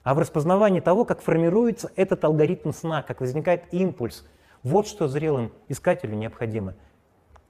а 0.04 0.14
в 0.14 0.20
распознавании 0.20 0.80
того, 0.80 1.06
как 1.06 1.22
формируется 1.22 1.92
этот 1.96 2.24
алгоритм 2.24 2.72
сна, 2.72 3.02
как 3.02 3.20
возникает 3.20 3.64
импульс. 3.72 4.28
Вот 4.62 4.88
что 4.88 5.08
зрелым 5.08 5.52
искателю 5.70 6.14
необходимо 6.14 6.76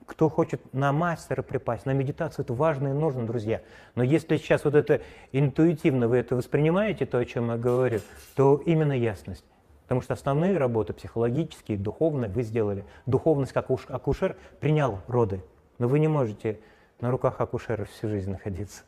кто 0.06 0.30
хочет 0.30 0.62
на 0.74 0.91
мастера 0.91 1.41
припасть, 1.41 1.86
на 1.86 1.91
медитацию, 1.91 2.43
это 2.43 2.54
важно 2.54 2.89
и 2.89 2.93
нужно, 2.93 3.26
друзья. 3.26 3.62
Но 3.95 4.04
если 4.04 4.38
сейчас 4.38 4.66
вот 4.66 4.76
это 4.76 5.01
интуитивно 5.32 6.08
вы 6.08 6.18
это 6.18 6.36
воспринимаете, 6.36 7.06
то, 7.06 7.18
о 7.18 7.26
чем 7.26 7.49
я 7.49 7.58
говорю, 7.58 7.99
то 8.36 8.62
именно 8.66 8.93
ясность. 8.93 9.45
Потому 9.84 10.01
что 10.01 10.14
основные 10.14 10.58
работы 10.58 10.93
психологические, 10.93 11.78
духовные 11.78 12.30
вы 12.30 12.43
сделали. 12.43 12.86
Духовность 13.06 13.51
как 13.51 13.70
акушер 13.70 14.38
принял 14.60 14.99
роды. 15.08 15.43
Но 15.78 15.88
вы 15.88 15.99
не 15.99 16.08
можете 16.08 16.60
на 17.01 17.12
руках 17.12 17.41
акушера 17.41 17.86
всю 17.86 18.08
жизнь 18.08 18.32
находиться. 18.32 18.84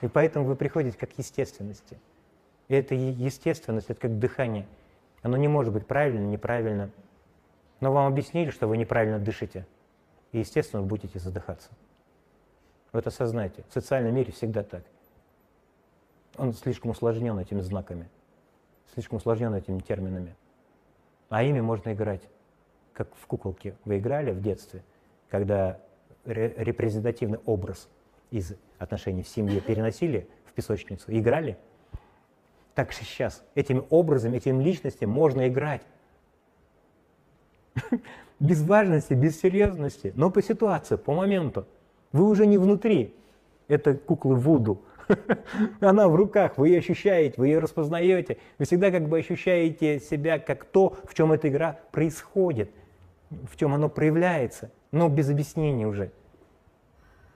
И 0.00 0.08
поэтому 0.08 0.46
вы 0.46 0.56
приходите 0.56 0.96
как 0.98 1.10
естественности. 1.16 1.98
И 2.68 2.74
эта 2.74 2.94
естественность, 2.94 3.90
это 3.90 4.00
как 4.00 4.18
дыхание. 4.18 4.66
Оно 5.22 5.36
не 5.36 5.48
может 5.48 5.72
быть 5.72 5.86
правильно, 5.86 6.26
неправильно. 6.26 6.90
Но 7.82 7.92
вам 7.92 8.06
объяснили, 8.06 8.50
что 8.50 8.68
вы 8.68 8.76
неправильно 8.76 9.18
дышите. 9.18 9.66
И, 10.30 10.38
естественно, 10.38 10.82
вы 10.82 10.88
будете 10.88 11.18
задыхаться. 11.18 11.68
Вы 12.92 13.00
это 13.00 13.08
осознайте. 13.08 13.64
В 13.68 13.74
социальном 13.74 14.14
мире 14.14 14.30
всегда 14.30 14.62
так. 14.62 14.84
Он 16.36 16.52
слишком 16.52 16.92
усложнен 16.92 17.36
этими 17.40 17.60
знаками, 17.60 18.08
слишком 18.94 19.16
усложнен 19.16 19.52
этими 19.52 19.80
терминами. 19.80 20.36
А 21.28 21.42
ими 21.42 21.60
можно 21.60 21.92
играть. 21.92 22.22
как 22.92 23.08
в 23.16 23.26
куколке 23.26 23.74
вы 23.84 23.98
играли 23.98 24.30
в 24.30 24.40
детстве, 24.40 24.84
когда 25.28 25.80
ре- 26.24 26.54
репрезентативный 26.56 27.40
образ 27.46 27.88
из 28.30 28.54
отношений 28.78 29.24
в 29.24 29.28
семье 29.28 29.60
переносили 29.60 30.28
в 30.44 30.52
песочницу 30.52 31.06
играли, 31.08 31.58
так 32.74 32.92
же 32.92 32.98
сейчас 32.98 33.42
этими 33.56 33.82
образами, 33.90 34.36
этими 34.36 34.62
личностями 34.62 35.10
можно 35.10 35.48
играть. 35.48 35.82
Без 38.40 38.62
важности, 38.62 39.14
без 39.14 39.40
серьезности, 39.40 40.12
но 40.16 40.30
по 40.30 40.42
ситуации, 40.42 40.96
по 40.96 41.14
моменту. 41.14 41.66
Вы 42.10 42.28
уже 42.28 42.46
не 42.46 42.58
внутри 42.58 43.14
этой 43.68 43.96
куклы 43.96 44.34
Вуду. 44.34 44.82
Она 45.80 46.08
в 46.08 46.16
руках, 46.16 46.58
вы 46.58 46.68
ее 46.68 46.78
ощущаете, 46.78 47.34
вы 47.36 47.48
ее 47.48 47.58
распознаете. 47.60 48.38
Вы 48.58 48.64
всегда 48.64 48.90
как 48.90 49.08
бы 49.08 49.18
ощущаете 49.18 50.00
себя 50.00 50.38
как 50.38 50.64
то, 50.64 50.96
в 51.04 51.14
чем 51.14 51.32
эта 51.32 51.48
игра 51.48 51.78
происходит, 51.92 52.70
в 53.30 53.56
чем 53.56 53.74
оно 53.74 53.88
проявляется, 53.88 54.70
но 54.90 55.08
без 55.08 55.30
объяснения 55.30 55.86
уже 55.86 56.10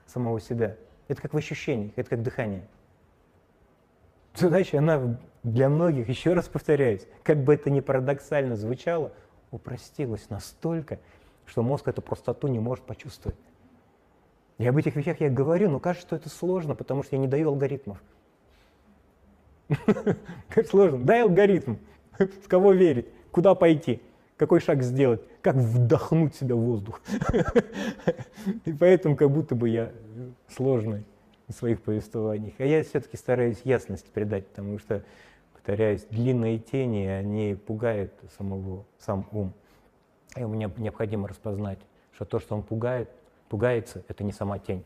самого 0.05 0.39
себя. 0.39 0.75
Это 1.07 1.21
как 1.21 1.33
в 1.33 1.37
ощущениях, 1.37 1.93
это 1.95 2.09
как 2.09 2.21
дыхание. 2.21 2.67
Задача, 4.35 4.77
она 4.77 5.17
для 5.43 5.69
многих, 5.69 6.09
еще 6.09 6.33
раз 6.33 6.47
повторяюсь, 6.47 7.07
как 7.23 7.43
бы 7.43 7.53
это 7.53 7.69
ни 7.69 7.79
парадоксально 7.79 8.55
звучало, 8.55 9.13
упростилась 9.51 10.29
настолько, 10.29 10.99
что 11.45 11.63
мозг 11.63 11.87
эту 11.87 12.01
простоту 12.01 12.47
не 12.47 12.59
может 12.59 12.85
почувствовать. 12.85 13.37
И 14.57 14.65
об 14.65 14.77
этих 14.77 14.95
вещах 14.95 15.19
я 15.21 15.29
говорю, 15.29 15.69
но 15.69 15.79
кажется, 15.79 16.07
что 16.07 16.15
это 16.15 16.29
сложно, 16.29 16.75
потому 16.75 17.03
что 17.03 17.15
я 17.15 17.19
не 17.19 17.27
даю 17.27 17.49
алгоритмов. 17.49 18.01
Как 20.49 20.67
сложно. 20.67 20.99
Дай 20.99 21.23
алгоритм. 21.23 21.75
В 22.17 22.47
кого 22.47 22.71
верить? 22.71 23.07
Куда 23.31 23.53
пойти? 23.55 24.01
Какой 24.37 24.59
шаг 24.59 24.83
сделать? 24.83 25.21
Как 25.41 25.55
вдохнуть 25.55 26.35
себя 26.35 26.55
в 26.55 26.59
воздух? 26.59 27.01
И 28.65 28.73
поэтому 28.73 29.15
как 29.15 29.31
будто 29.31 29.55
бы 29.55 29.69
я 29.69 29.91
сложный 30.47 31.05
в 31.47 31.53
своих 31.53 31.81
повествованиях. 31.81 32.53
А 32.59 32.65
я 32.65 32.83
все-таки 32.83 33.17
стараюсь 33.17 33.59
ясность 33.63 34.05
придать, 34.11 34.45
потому 34.47 34.77
что, 34.79 35.03
повторяюсь, 35.67 36.05
длинные 36.09 36.59
тени, 36.59 37.07
они 37.07 37.53
пугают 37.53 38.13
самого, 38.37 38.85
сам 38.99 39.27
ум. 39.33 39.51
И 40.37 40.45
мне 40.45 40.71
необходимо 40.77 41.27
распознать, 41.27 41.79
что 42.13 42.23
то, 42.23 42.39
что 42.39 42.55
он 42.55 42.63
пугает, 42.63 43.09
пугается, 43.49 44.01
это 44.07 44.23
не 44.23 44.31
сама 44.31 44.59
тень. 44.59 44.85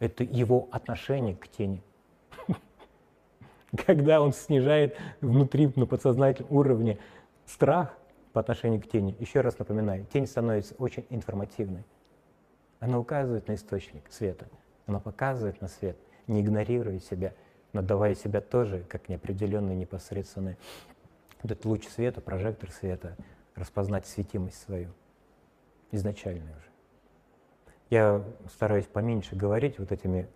Это 0.00 0.24
его 0.24 0.68
отношение 0.72 1.36
к 1.36 1.46
тени. 1.46 1.80
Когда 3.86 4.20
он 4.20 4.32
снижает 4.32 4.96
внутри 5.20 5.72
на 5.76 5.86
подсознательном 5.86 6.52
уровне 6.52 6.98
страх 7.46 7.96
по 8.32 8.40
отношению 8.40 8.82
к 8.82 8.88
тени, 8.88 9.14
еще 9.20 9.42
раз 9.42 9.60
напоминаю, 9.60 10.06
тень 10.12 10.26
становится 10.26 10.74
очень 10.78 11.06
информативной. 11.10 11.84
Она 12.80 12.98
указывает 12.98 13.46
на 13.46 13.54
источник 13.54 14.10
света, 14.10 14.48
она 14.86 14.98
показывает 14.98 15.60
на 15.60 15.68
свет, 15.68 15.96
не 16.26 16.40
игнорируя 16.40 16.98
себя, 16.98 17.32
но 17.72 17.82
давая 17.82 18.14
себя 18.14 18.40
тоже 18.40 18.84
как 18.88 19.08
неопределенный, 19.08 19.74
непосредственный 19.74 20.56
этот 21.42 21.64
луч 21.64 21.86
света, 21.88 22.20
прожектор 22.20 22.70
света, 22.70 23.16
распознать 23.54 24.06
светимость 24.06 24.60
свою, 24.62 24.90
изначальную 25.90 26.50
уже. 26.56 26.70
Я 27.88 28.24
стараюсь 28.54 28.86
поменьше 28.86 29.34
говорить 29.34 29.78
вот 29.78 29.90
этими, 29.90 30.28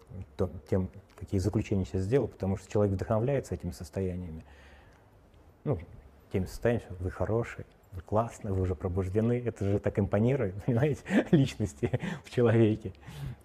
тем, 0.69 0.91
какие 1.17 1.39
заключения 1.39 1.85
сейчас 1.85 2.03
сделал, 2.03 2.27
потому 2.27 2.57
что 2.57 2.71
человек 2.71 2.95
вдохновляется 2.95 3.55
этими 3.55 3.71
состояниями. 3.71 4.45
Ну, 5.63 5.79
теми 6.33 6.47
состояниями, 6.47 6.87
что 6.87 7.05
вы 7.05 7.11
хороший, 7.13 7.65
вы 7.93 8.03
классный, 8.03 8.51
вы 8.51 8.63
уже 8.63 8.75
пробуждены. 8.75 9.41
Это 9.47 9.65
же 9.65 9.79
так 9.79 9.99
импонирует, 10.01 10.63
понимаете, 10.67 11.03
личности 11.31 12.01
в 12.25 12.31
человеке. 12.31 12.93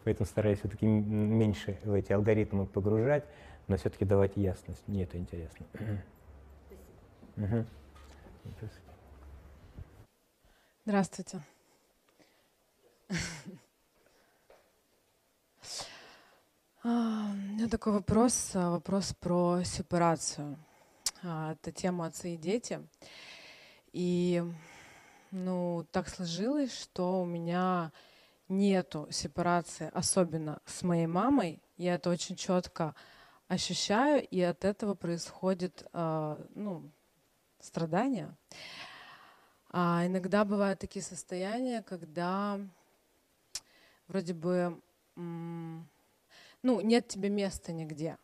Поэтому 0.04 0.26
стараюсь 0.26 0.60
все-таки 0.60 0.88
меньше 0.88 1.78
в 1.84 1.94
эти 1.94 2.12
алгоритмы 2.12 2.66
погружать, 2.66 3.26
но 3.70 3.78
все-таки 3.78 4.03
давать 4.03 4.36
ясность. 4.36 4.84
Мне 4.88 5.03
это 5.03 5.17
интересно. 5.17 5.65
Здравствуйте. 10.86 11.41
А, 16.82 17.32
У 17.32 17.36
меня 17.36 17.67
такой 17.67 17.91
вопрос, 17.91 18.51
а, 18.55 18.72
вопрос 18.72 19.13
про 19.13 19.63
сепарацию. 19.63 20.57
А, 21.22 21.51
Это 21.51 21.74
тема 21.74 22.05
отцы 22.05 22.36
и 22.36 22.38
дети. 22.38 22.80
И 23.91 24.41
ну, 25.32 25.86
так 25.91 26.07
сложилось, 26.07 26.74
что 26.74 27.22
у 27.22 27.26
меня 27.26 27.91
нету 28.47 29.07
сепарации, 29.11 29.91
особенно 29.93 30.59
с 30.65 30.82
моей 30.82 31.05
мамой. 31.05 31.61
Я 31.78 31.95
это 31.95 32.09
очень 32.09 32.36
четко 32.36 32.95
ощущаю, 33.50 34.26
и 34.26 34.39
от 34.39 34.64
этого 34.64 34.93
происходит 34.93 35.86
а, 35.91 36.39
ну, 36.56 36.89
страдания. 37.60 38.38
А 39.72 40.06
иногда 40.06 40.45
бывают 40.45 40.80
такие 40.80 41.04
состояния, 41.04 41.84
когда 41.84 42.60
вроде 44.08 44.34
бы 44.34 44.82
ну, 45.16 46.82
нет 46.82 47.08
тебе 47.08 47.30
места 47.30 47.72
нигде. 47.72 48.18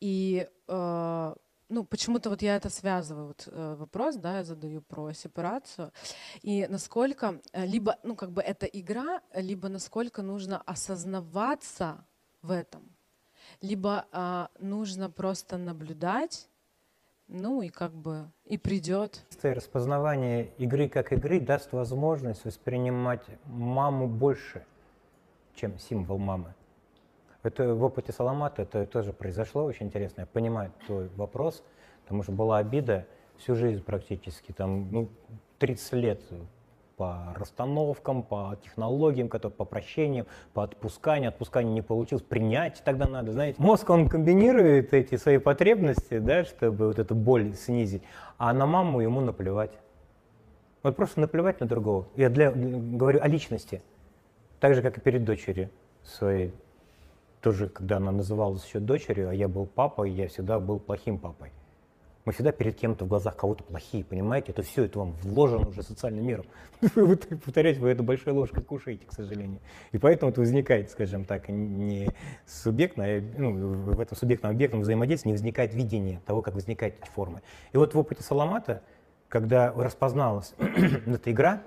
И 0.00 0.48
э, 0.68 1.34
ну, 1.68 1.84
почему-то 1.84 2.30
вот 2.30 2.42
я 2.42 2.56
это 2.56 2.70
связываю, 2.70 3.28
вот 3.28 3.48
э, 3.50 3.74
вопрос, 3.78 4.16
да, 4.16 4.38
я 4.38 4.44
задаю 4.44 4.82
про 4.82 5.12
сепарацию, 5.12 5.92
и 6.42 6.66
насколько, 6.68 7.40
э, 7.52 7.66
либо, 7.66 7.98
ну, 8.02 8.16
как 8.16 8.32
бы 8.32 8.42
это 8.42 8.66
игра, 8.66 9.22
либо 9.34 9.68
насколько 9.68 10.22
нужно 10.22 10.60
осознаваться 10.60 12.06
в 12.42 12.50
этом, 12.50 12.93
либо 13.60 14.06
э, 14.12 14.46
нужно 14.58 15.10
просто 15.10 15.58
наблюдать, 15.58 16.48
ну, 17.28 17.62
и 17.62 17.68
как 17.68 17.92
бы, 17.92 18.30
и 18.44 18.58
придет. 18.58 19.24
Распознавание 19.42 20.50
игры 20.58 20.88
как 20.88 21.12
игры 21.12 21.40
даст 21.40 21.72
возможность 21.72 22.44
воспринимать 22.44 23.24
маму 23.46 24.08
больше, 24.08 24.64
чем 25.54 25.78
символ 25.78 26.18
мамы. 26.18 26.54
Это 27.42 27.74
в 27.74 27.82
опыте 27.82 28.12
Саламата 28.12 28.62
это 28.62 28.86
тоже 28.86 29.12
произошло, 29.12 29.64
очень 29.64 29.86
интересно. 29.86 30.22
Я 30.22 30.26
понимаю 30.26 30.72
твой 30.86 31.08
вопрос, 31.16 31.62
потому 32.02 32.22
что 32.22 32.32
была 32.32 32.58
обида 32.58 33.06
всю 33.36 33.54
жизнь 33.54 33.82
практически, 33.82 34.52
там, 34.52 34.90
ну, 34.90 35.08
30 35.58 35.92
лет 35.94 36.20
по 36.96 37.34
расстановкам, 37.36 38.22
по 38.22 38.56
технологиям, 38.62 39.28
которые, 39.28 39.56
по 39.56 39.64
прощениям, 39.64 40.26
по 40.52 40.62
отпусканию. 40.62 41.28
Отпускание 41.28 41.72
не 41.72 41.82
получилось, 41.82 42.22
принять 42.22 42.82
тогда 42.84 43.06
надо, 43.06 43.32
знаете. 43.32 43.60
Мозг, 43.60 43.88
он 43.90 44.08
комбинирует 44.08 44.92
эти 44.94 45.16
свои 45.16 45.38
потребности, 45.38 46.18
да, 46.18 46.44
чтобы 46.44 46.88
вот 46.88 46.98
эту 46.98 47.14
боль 47.14 47.54
снизить, 47.54 48.02
а 48.38 48.52
на 48.52 48.66
маму 48.66 49.00
ему 49.00 49.20
наплевать. 49.20 49.72
Вот 50.82 50.96
просто 50.96 51.20
наплевать 51.20 51.60
на 51.60 51.66
другого. 51.66 52.06
Я 52.14 52.28
для, 52.28 52.50
говорю 52.50 53.20
о 53.22 53.28
личности. 53.28 53.82
Так 54.60 54.74
же, 54.74 54.82
как 54.82 54.98
и 54.98 55.00
перед 55.00 55.24
дочерью 55.24 55.70
своей 56.04 56.52
тоже, 57.40 57.68
когда 57.68 57.98
она 57.98 58.10
называлась 58.10 58.64
еще 58.64 58.80
дочерью, 58.80 59.28
а 59.28 59.34
я 59.34 59.48
был 59.48 59.66
папой, 59.66 60.10
я 60.10 60.28
всегда 60.28 60.58
был 60.58 60.78
плохим 60.78 61.18
папой. 61.18 61.52
Мы 62.24 62.32
всегда 62.32 62.52
перед 62.52 62.76
кем-то 62.76 63.04
в 63.04 63.08
глазах 63.08 63.36
кого-то 63.36 63.64
плохие, 63.64 64.02
понимаете? 64.02 64.52
Это 64.52 64.62
все, 64.62 64.84
это 64.84 64.98
вам 64.98 65.12
вложено 65.22 65.68
уже 65.68 65.82
социальным 65.82 66.26
миром. 66.26 66.46
Вы, 66.94 67.16
повторяете, 67.16 67.80
вы 67.80 67.90
это 67.90 68.02
большой 68.02 68.32
ложкой 68.32 68.62
кушаете, 68.62 69.06
к 69.06 69.12
сожалению. 69.12 69.60
И 69.92 69.98
поэтому 69.98 70.30
это 70.30 70.40
возникает, 70.40 70.90
скажем 70.90 71.24
так, 71.24 71.48
не 71.48 72.08
субъектно, 72.46 73.04
а, 73.04 73.22
ну, 73.36 73.52
в 73.52 74.00
этом 74.00 74.16
субъектном 74.16 74.52
объектном 74.52 74.82
взаимодействии 74.82 75.28
не 75.28 75.34
возникает 75.34 75.74
видение 75.74 76.20
того, 76.26 76.40
как 76.40 76.54
возникают 76.54 76.96
эти 77.00 77.10
формы. 77.10 77.42
И 77.72 77.76
вот 77.76 77.94
в 77.94 77.98
опыте 77.98 78.22
Саламата, 78.22 78.82
когда 79.28 79.72
распозналась 79.72 80.54
эта 80.58 81.30
игра 81.30 81.62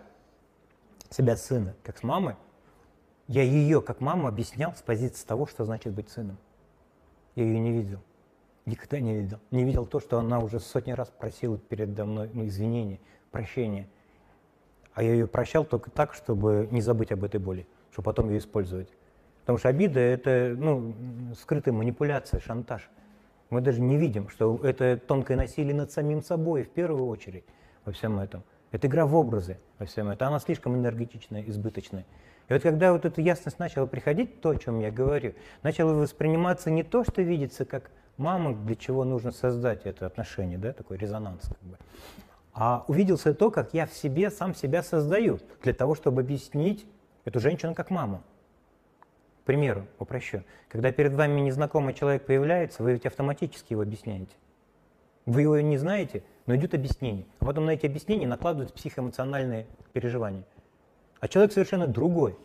себя 1.09 1.35
сына, 1.35 1.75
как 1.83 1.97
с 1.97 2.03
мамой, 2.03 2.35
я 3.27 3.43
ее, 3.43 3.81
как 3.81 4.01
маму, 4.01 4.27
объяснял 4.27 4.73
с 4.75 4.81
позиции 4.81 5.25
того, 5.25 5.45
что 5.45 5.65
значит 5.65 5.93
быть 5.93 6.09
сыном. 6.09 6.37
Я 7.35 7.43
ее 7.43 7.59
не 7.59 7.71
видел. 7.71 7.99
Никогда 8.67 8.99
не 8.99 9.15
видел. 9.15 9.39
Не 9.49 9.63
видел 9.63 9.85
то, 9.85 10.01
что 10.01 10.19
она 10.19 10.39
уже 10.39 10.59
сотни 10.59 10.91
раз 10.91 11.07
просила 11.07 11.57
передо 11.57 12.03
мной 12.03 12.29
ну, 12.33 12.45
извинения, 12.45 12.99
прощения. 13.31 13.87
А 14.93 15.01
я 15.01 15.13
ее 15.13 15.25
прощал 15.25 15.63
только 15.63 15.89
так, 15.89 16.13
чтобы 16.13 16.67
не 16.69 16.81
забыть 16.81 17.13
об 17.13 17.23
этой 17.23 17.39
боли, 17.39 17.65
чтобы 17.93 18.07
потом 18.07 18.29
ее 18.29 18.39
использовать. 18.39 18.89
Потому 19.39 19.57
что 19.57 19.69
обида– 19.69 19.99
это 20.01 20.53
ну, 20.57 20.93
скрытая 21.39 21.73
манипуляция, 21.73 22.41
шантаж. 22.41 22.89
Мы 23.49 23.61
даже 23.61 23.79
не 23.79 23.95
видим, 23.95 24.27
что 24.27 24.59
это 24.61 24.97
тонкое 24.97 25.37
насилие 25.37 25.73
над 25.73 25.93
самим 25.93 26.21
собой 26.21 26.63
в 26.63 26.69
первую 26.69 27.07
очередь 27.07 27.45
во 27.85 27.93
всем 27.93 28.19
этом. 28.19 28.43
Это 28.71 28.87
игра 28.87 29.05
в 29.05 29.15
образы 29.15 29.59
во 29.79 29.85
всем 29.85 30.09
этом. 30.09 30.27
Она 30.27 30.39
слишком 30.39 30.75
энергетичная, 30.75 31.41
избыточная. 31.47 32.05
И 32.49 32.53
вот 32.53 32.63
когда 32.63 32.91
вот 32.91 33.05
эта 33.05 33.21
ясность 33.21 33.59
начала 33.59 33.85
приходить, 33.85 34.41
то, 34.41 34.49
о 34.49 34.57
чем 34.57 34.81
я 34.81 34.91
говорю, 34.91 35.35
начало 35.63 35.93
восприниматься 35.93 36.69
не 36.69 36.83
то, 36.83 37.05
что 37.05 37.21
видится 37.21 37.63
как 37.63 37.91
мама, 38.17 38.53
для 38.53 38.75
чего 38.75 39.03
нужно 39.03 39.31
создать 39.31 39.85
это 39.85 40.05
отношение, 40.05 40.57
да, 40.57 40.73
такой 40.73 40.97
резонанс, 40.97 41.43
как 41.43 41.61
бы, 41.61 41.77
а 42.53 42.83
увиделся 42.87 43.35
то, 43.35 43.51
как 43.51 43.75
я 43.75 43.85
в 43.85 43.93
себе 43.93 44.31
сам 44.31 44.55
себя 44.55 44.81
создаю, 44.81 45.39
для 45.61 45.73
того, 45.73 45.93
чтобы 45.93 46.21
объяснить 46.21 46.87
эту 47.23 47.39
женщину 47.39 47.75
как 47.75 47.91
маму. 47.91 48.23
К 49.43 49.45
примеру, 49.45 49.85
упрощу. 49.99 50.43
Когда 50.67 50.91
перед 50.91 51.13
вами 51.13 51.39
незнакомый 51.39 51.93
человек 51.93 52.25
появляется, 52.25 52.81
вы 52.81 52.93
ведь 52.93 53.05
автоматически 53.05 53.73
его 53.73 53.83
объясняете. 53.83 54.33
Вы 55.27 55.43
его 55.43 55.59
не 55.59 55.77
знаете, 55.77 56.23
но 56.47 56.55
идет 56.55 56.73
объяснение. 56.73 57.25
А 57.39 57.45
потом 57.45 57.65
на 57.65 57.71
эти 57.71 57.85
объяснения 57.85 58.25
накладываются 58.25 58.75
психоэмоциональные 58.75 59.67
переживания. 59.93 60.43
А 61.19 61.27
человек 61.27 61.53
совершенно 61.53 61.85
другой. 61.85 62.37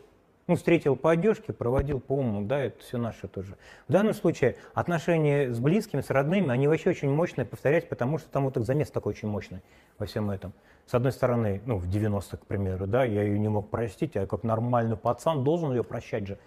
Ну, 0.48 0.56
встретил 0.56 0.96
по 0.96 1.12
одежке, 1.12 1.52
проводил 1.52 2.00
по 2.00 2.14
уму, 2.14 2.44
да, 2.44 2.58
это 2.58 2.82
все 2.82 2.98
наше 2.98 3.28
тоже. 3.28 3.56
В 3.86 3.92
данном 3.92 4.12
случае 4.12 4.56
отношения 4.74 5.52
с 5.52 5.60
близкими, 5.60 6.00
с 6.00 6.10
родными, 6.10 6.50
они 6.50 6.66
вообще 6.66 6.90
очень 6.90 7.10
мощные, 7.10 7.44
повторять, 7.44 7.88
потому 7.88 8.18
что 8.18 8.28
там 8.28 8.44
вот 8.44 8.56
их 8.56 8.64
замес 8.64 8.90
такой 8.90 9.12
очень 9.12 9.28
мощный 9.28 9.60
во 9.98 10.06
всем 10.06 10.30
этом. 10.30 10.52
С 10.86 10.94
одной 10.94 11.12
стороны, 11.12 11.62
ну, 11.64 11.76
в 11.76 11.88
90-х, 11.88 12.38
к 12.38 12.46
примеру, 12.46 12.88
да, 12.88 13.04
я 13.04 13.22
ее 13.22 13.38
не 13.38 13.48
мог 13.48 13.70
простить, 13.70 14.16
а 14.16 14.26
как 14.26 14.42
нормальный 14.42 14.96
пацан 14.96 15.44
должен 15.44 15.70
ее 15.70 15.84
прощать 15.84 16.26
же. 16.26 16.38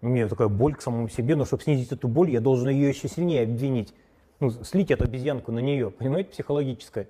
У 0.00 0.08
меня 0.08 0.26
такая 0.26 0.48
боль 0.48 0.74
к 0.74 0.80
самому 0.80 1.08
себе, 1.10 1.36
но 1.36 1.44
чтобы 1.44 1.62
снизить 1.64 1.92
эту 1.92 2.08
боль, 2.08 2.30
я 2.30 2.40
должен 2.40 2.70
ее 2.70 2.88
еще 2.88 3.08
сильнее 3.08 3.42
обвинить. 3.42 3.92
Ну, 4.40 4.50
слить 4.50 4.90
эту 4.90 5.04
обезьянку 5.04 5.52
на 5.52 5.58
нее, 5.58 5.90
понимаете, 5.90 6.30
психологическая. 6.30 7.08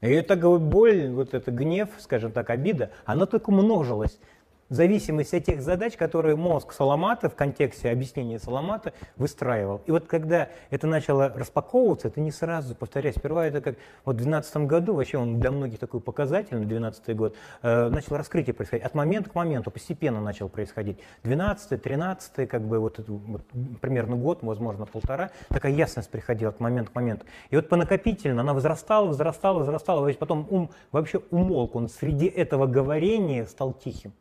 И 0.00 0.08
эта 0.08 0.36
боль, 0.36 1.08
вот 1.08 1.34
эта 1.34 1.50
гнев, 1.50 1.88
скажем 1.98 2.30
так, 2.30 2.50
обида, 2.50 2.90
она 3.04 3.26
только 3.26 3.50
множилась 3.50 4.20
зависимость 4.68 5.34
от 5.34 5.44
тех 5.44 5.62
задач, 5.62 5.96
которые 5.96 6.36
мозг 6.36 6.72
Саламата 6.72 7.28
в 7.28 7.34
контексте 7.34 7.90
объяснения 7.90 8.38
Саламата 8.38 8.92
выстраивал. 9.16 9.82
И 9.86 9.90
вот 9.90 10.06
когда 10.06 10.48
это 10.70 10.86
начало 10.86 11.28
распаковываться, 11.28 12.08
это 12.08 12.20
не 12.20 12.30
сразу, 12.30 12.74
повторяю, 12.74 13.14
сперва 13.14 13.46
это 13.46 13.60
как 13.60 13.76
вот 14.04 14.16
в 14.16 14.18
2012 14.18 14.56
году, 14.68 14.94
вообще 14.94 15.18
он 15.18 15.40
для 15.40 15.50
многих 15.50 15.78
такой 15.78 16.00
показательный, 16.00 16.66
2012 16.66 17.16
год, 17.16 17.36
э, 17.62 17.88
начал 17.88 18.16
раскрытие 18.16 18.54
происходить. 18.54 18.84
От 18.84 18.94
момента 18.94 19.30
к 19.30 19.34
моменту 19.34 19.70
постепенно 19.70 20.20
начал 20.20 20.48
происходить. 20.48 20.98
12 21.22 21.82
13 21.82 22.48
как 22.48 22.62
бы 22.62 22.78
вот, 22.78 22.98
вот 23.06 23.42
примерно 23.80 24.16
год, 24.16 24.42
возможно, 24.42 24.86
полтора, 24.86 25.30
такая 25.48 25.72
ясность 25.72 26.10
приходила 26.10 26.50
от 26.50 26.60
момента 26.60 26.90
к 26.90 26.94
моменту. 26.94 27.26
И 27.50 27.56
вот 27.56 27.68
по 27.68 27.76
накопительно 27.76 28.40
она 28.42 28.54
возрастала, 28.54 29.06
возрастала, 29.06 29.58
возрастала, 29.58 30.12
потом 30.14 30.46
ум 30.50 30.70
вообще 30.92 31.20
умолк, 31.30 31.74
он 31.76 31.88
среди 31.88 32.26
этого 32.26 32.66
говорения 32.66 33.46
стал 33.46 33.72
тихим. 33.72 34.12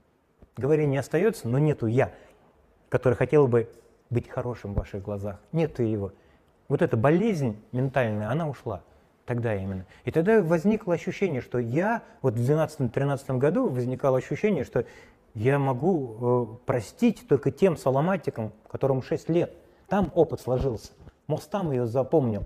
Говорение 0.57 0.99
остается, 1.01 1.47
но 1.47 1.59
нету 1.59 1.87
я, 1.87 2.13
который 2.89 3.15
хотел 3.15 3.47
бы 3.47 3.69
быть 4.09 4.29
хорошим 4.29 4.73
в 4.73 4.77
ваших 4.77 5.03
глазах. 5.03 5.39
Нету 5.51 5.83
его. 5.83 6.13
Вот 6.67 6.81
эта 6.81 6.95
болезнь 6.97 7.61
ментальная, 7.71 8.29
она 8.29 8.47
ушла. 8.47 8.81
Тогда 9.25 9.55
именно. 9.55 9.85
И 10.03 10.11
тогда 10.11 10.41
возникло 10.41 10.93
ощущение, 10.93 11.41
что 11.41 11.57
я, 11.57 12.03
вот 12.21 12.35
в 12.35 12.39
12-13 12.39 13.37
году 13.39 13.67
возникало 13.67 14.19
ощущение, 14.19 14.63
что 14.63 14.85
я 15.33 15.57
могу 15.57 16.57
э, 16.61 16.65
простить 16.65 17.27
только 17.27 17.51
тем 17.51 17.75
саламатикам, 17.75 18.53
которым 18.69 19.01
6 19.01 19.29
лет. 19.29 19.51
Там 19.87 20.11
опыт 20.13 20.41
сложился. 20.41 20.91
Мост 21.27 21.49
там 21.49 21.71
ее 21.71 21.87
запомнил. 21.87 22.45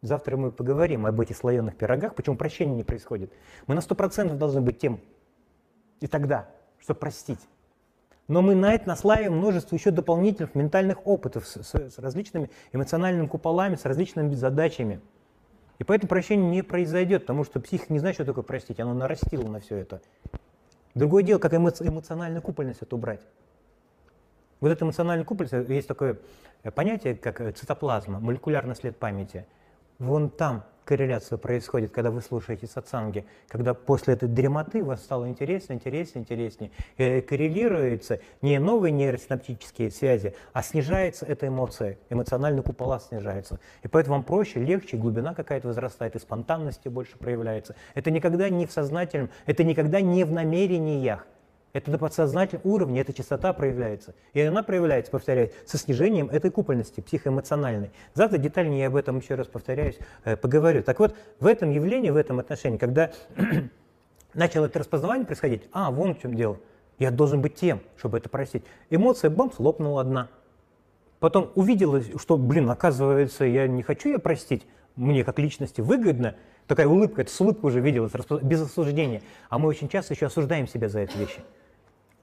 Завтра 0.00 0.36
мы 0.36 0.50
поговорим 0.50 1.06
об 1.06 1.20
этих 1.20 1.36
слоеных 1.36 1.76
пирогах, 1.76 2.14
почему 2.14 2.36
прощение 2.36 2.74
не 2.74 2.84
происходит. 2.84 3.32
Мы 3.66 3.74
на 3.74 3.80
100% 3.80 4.34
должны 4.36 4.60
быть 4.60 4.78
тем. 4.78 5.00
И 6.00 6.06
тогда 6.06 6.48
чтобы 6.84 7.00
простить. 7.00 7.40
Но 8.28 8.40
мы 8.40 8.54
на 8.54 8.72
это 8.72 8.88
наслаиваем 8.88 9.36
множество 9.36 9.74
еще 9.74 9.90
дополнительных 9.90 10.54
ментальных 10.54 11.06
опытов 11.06 11.46
с, 11.46 11.62
с, 11.62 11.74
с 11.74 11.98
различными 11.98 12.50
эмоциональными 12.72 13.26
куполами, 13.26 13.74
с 13.74 13.84
различными 13.84 14.34
задачами. 14.34 15.00
И 15.78 15.84
поэтому 15.84 16.08
прощение 16.08 16.48
не 16.48 16.62
произойдет, 16.62 17.22
потому 17.22 17.44
что 17.44 17.60
психика 17.60 17.92
не 17.92 17.98
знает, 17.98 18.14
что 18.14 18.24
такое 18.24 18.44
простить, 18.44 18.80
она 18.80 18.94
нарастила 18.94 19.46
на 19.48 19.60
все 19.60 19.76
это. 19.76 20.00
Другое 20.94 21.22
дело, 21.22 21.38
как 21.38 21.52
эмо- 21.52 21.86
эмоциональную 21.86 22.40
купольность 22.40 22.80
это 22.80 22.94
убрать. 22.94 23.20
Вот 24.60 24.70
эта 24.70 24.84
эмоциональная 24.84 25.26
купольность, 25.26 25.68
есть 25.68 25.88
такое 25.88 26.18
понятие, 26.74 27.16
как 27.16 27.54
цитоплазма, 27.56 28.20
молекулярный 28.20 28.76
след 28.76 28.96
памяти. 28.96 29.46
Вон 29.98 30.30
там 30.30 30.64
корреляция 30.84 31.38
происходит, 31.38 31.90
когда 31.90 32.10
вы 32.10 32.20
слушаете 32.20 32.66
сатсанги, 32.66 33.26
когда 33.48 33.74
после 33.74 34.14
этой 34.14 34.28
дремоты 34.28 34.82
вас 34.84 35.02
стало 35.02 35.28
интереснее, 35.28 35.76
интереснее, 35.78 36.22
интереснее. 36.22 36.70
И 36.96 37.20
коррелируются 37.20 38.20
не 38.42 38.58
новые 38.58 38.92
нейросинаптические 38.92 39.90
связи, 39.90 40.34
а 40.52 40.62
снижается 40.62 41.26
эта 41.26 41.48
эмоция, 41.48 41.98
эмоциональный 42.10 42.62
купола 42.62 43.00
снижается. 43.00 43.58
И 43.82 43.88
поэтому 43.88 44.16
вам 44.16 44.24
проще, 44.24 44.60
легче, 44.60 44.96
глубина 44.96 45.34
какая-то 45.34 45.68
возрастает, 45.68 46.16
и 46.16 46.18
спонтанности 46.18 46.88
больше 46.88 47.16
проявляется. 47.18 47.74
Это 47.94 48.10
никогда 48.10 48.48
не 48.48 48.66
в 48.66 48.72
сознательном, 48.72 49.30
это 49.46 49.64
никогда 49.64 50.00
не 50.00 50.24
в 50.24 50.32
намерениях. 50.32 51.26
Это 51.74 51.90
на 51.90 51.98
подсознательном 51.98 52.62
уровне, 52.64 53.00
эта 53.00 53.12
частота 53.12 53.52
проявляется. 53.52 54.14
И 54.32 54.40
она 54.40 54.62
проявляется, 54.62 55.10
повторяю, 55.10 55.50
со 55.66 55.76
снижением 55.76 56.30
этой 56.30 56.52
купольности 56.52 57.00
психоэмоциональной. 57.00 57.90
Завтра 58.14 58.38
детальнее 58.38 58.82
я 58.82 58.86
об 58.86 58.94
этом 58.94 59.18
еще 59.18 59.34
раз 59.34 59.48
повторяюсь, 59.48 59.98
э, 60.24 60.36
поговорю. 60.36 60.84
Так 60.84 61.00
вот, 61.00 61.16
в 61.40 61.46
этом 61.46 61.72
явлении, 61.72 62.10
в 62.10 62.16
этом 62.16 62.38
отношении, 62.38 62.78
когда 62.78 63.10
начало 64.34 64.66
это 64.66 64.78
распознавание 64.78 65.26
происходить, 65.26 65.64
а, 65.72 65.90
вон 65.90 66.14
в 66.14 66.20
чем 66.20 66.34
дело, 66.34 66.58
я 67.00 67.10
должен 67.10 67.42
быть 67.42 67.56
тем, 67.56 67.80
чтобы 67.96 68.18
это 68.18 68.28
простить. 68.28 68.62
Эмоция, 68.88 69.28
бамс, 69.28 69.58
лопнула 69.58 70.02
одна. 70.02 70.28
Потом 71.18 71.50
увидела, 71.56 72.00
что, 72.20 72.36
блин, 72.36 72.70
оказывается, 72.70 73.44
я 73.44 73.66
не 73.66 73.82
хочу 73.82 74.10
ее 74.10 74.20
простить, 74.20 74.64
мне 74.94 75.24
как 75.24 75.40
личности 75.40 75.80
выгодно, 75.80 76.36
такая 76.68 76.86
улыбка, 76.86 77.22
это 77.22 77.32
с 77.32 77.40
улыбкой 77.40 77.66
уже 77.66 77.80
виделась, 77.80 78.12
без 78.42 78.62
осуждения. 78.62 79.22
А 79.48 79.58
мы 79.58 79.66
очень 79.66 79.88
часто 79.88 80.14
еще 80.14 80.26
осуждаем 80.26 80.68
себя 80.68 80.88
за 80.88 81.00
эти 81.00 81.16
вещи. 81.16 81.40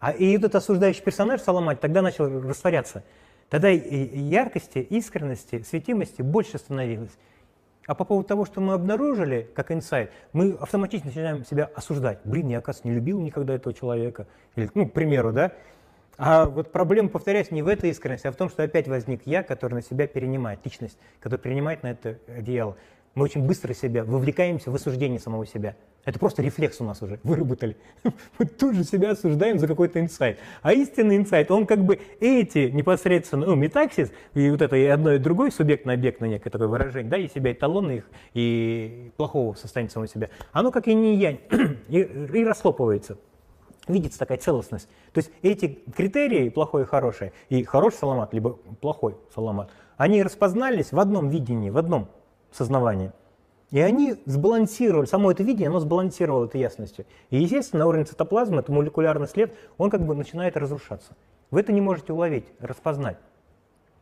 А 0.01 0.11
и 0.11 0.35
этот 0.35 0.55
осуждающий 0.55 1.03
персонаж 1.03 1.41
Соломать 1.41 1.79
тогда 1.79 2.01
начал 2.01 2.27
растворяться. 2.41 3.03
Тогда 3.49 3.69
яркости, 3.69 4.79
искренности, 4.79 5.61
светимости 5.61 6.23
больше 6.23 6.57
становилось. 6.57 7.11
А 7.85 7.93
по 7.93 8.03
поводу 8.03 8.27
того, 8.27 8.45
что 8.45 8.61
мы 8.61 8.73
обнаружили, 8.73 9.47
как 9.53 9.71
инсайт, 9.71 10.11
мы 10.33 10.53
автоматически 10.59 11.07
начинаем 11.07 11.45
себя 11.45 11.69
осуждать. 11.75 12.19
Блин, 12.23 12.47
я, 12.47 12.57
оказывается, 12.57 12.87
не 12.87 12.95
любил 12.95 13.19
никогда 13.19 13.53
этого 13.53 13.75
человека. 13.75 14.25
Или, 14.55 14.71
ну, 14.73 14.89
к 14.89 14.93
примеру, 14.93 15.33
да. 15.33 15.51
А 16.17 16.45
вот 16.45 16.71
проблема, 16.71 17.09
повторяюсь, 17.09 17.51
не 17.51 17.61
в 17.61 17.67
этой 17.67 17.91
искренности, 17.91 18.25
а 18.25 18.31
в 18.31 18.35
том, 18.35 18.49
что 18.49 18.63
опять 18.63 18.87
возник 18.87 19.21
я, 19.25 19.43
который 19.43 19.75
на 19.75 19.81
себя 19.83 20.07
перенимает, 20.07 20.65
личность, 20.65 20.97
которая 21.19 21.43
принимает 21.43 21.83
на 21.83 21.91
это 21.91 22.17
одеяло 22.27 22.75
мы 23.13 23.25
очень 23.25 23.45
быстро 23.45 23.73
себя 23.73 24.03
вовлекаемся 24.03 24.71
в 24.71 24.75
осуждение 24.75 25.19
самого 25.19 25.45
себя. 25.45 25.75
Это 26.05 26.17
просто 26.17 26.41
рефлекс 26.41 26.79
у 26.81 26.83
нас 26.83 27.01
уже 27.01 27.19
выработали. 27.23 27.77
Мы 28.39 28.45
тут 28.45 28.75
же 28.75 28.83
себя 28.83 29.11
осуждаем 29.11 29.59
за 29.59 29.67
какой-то 29.67 29.99
инсайт. 29.99 30.39
А 30.63 30.73
истинный 30.73 31.17
инсайт, 31.17 31.51
он 31.51 31.67
как 31.67 31.83
бы 31.83 31.99
эти 32.19 32.69
непосредственно, 32.69 33.45
ну, 33.45 33.55
метаксис, 33.55 34.11
и 34.33 34.49
вот 34.49 34.61
это 34.61 34.75
и 34.75 34.85
одно, 34.85 35.13
и 35.13 35.19
другое, 35.19 35.51
субъектно-объектное 35.51 36.29
некое 36.29 36.49
такое 36.49 36.67
выражение, 36.67 37.09
да, 37.09 37.17
и 37.17 37.27
себя 37.27 37.51
эталонно 37.51 37.91
их, 37.91 38.09
и 38.33 39.11
плохого 39.17 39.53
состояния 39.53 39.91
самого 39.91 40.07
себя, 40.07 40.29
оно 40.53 40.71
как 40.71 40.87
и 40.87 40.95
не 40.95 41.17
я, 41.17 41.31
и, 41.87 41.99
и 41.99 42.43
расхлопывается. 42.45 43.17
Видится 43.87 44.19
такая 44.19 44.37
целостность. 44.37 44.87
То 45.11 45.19
есть 45.19 45.31
эти 45.41 45.79
критерии, 45.95 46.49
плохой 46.49 46.83
и 46.83 46.85
хороший, 46.85 47.31
и 47.49 47.63
хороший 47.63 47.97
саламат, 47.97 48.33
либо 48.33 48.53
плохой 48.79 49.17
саламат, 49.35 49.69
они 49.97 50.23
распознались 50.23 50.91
в 50.91 50.99
одном 50.99 51.29
видении, 51.29 51.69
в 51.69 51.77
одном 51.77 52.09
сознавания. 52.51 53.13
И 53.71 53.79
они 53.79 54.15
сбалансировали, 54.25 55.05
само 55.05 55.31
это 55.31 55.43
видение, 55.43 55.69
оно 55.69 55.79
сбалансировало 55.79 56.45
этой 56.45 56.59
ясностью. 56.59 57.05
И, 57.29 57.37
естественно, 57.37 57.79
на 57.79 57.87
уровне 57.87 58.03
цитоплазмы, 58.03 58.59
это 58.59 58.71
молекулярный 58.71 59.27
след, 59.27 59.55
он 59.77 59.89
как 59.89 60.05
бы 60.05 60.13
начинает 60.13 60.57
разрушаться. 60.57 61.15
Вы 61.51 61.61
это 61.61 61.71
не 61.71 61.79
можете 61.79 62.11
уловить, 62.11 62.45
распознать. 62.59 63.17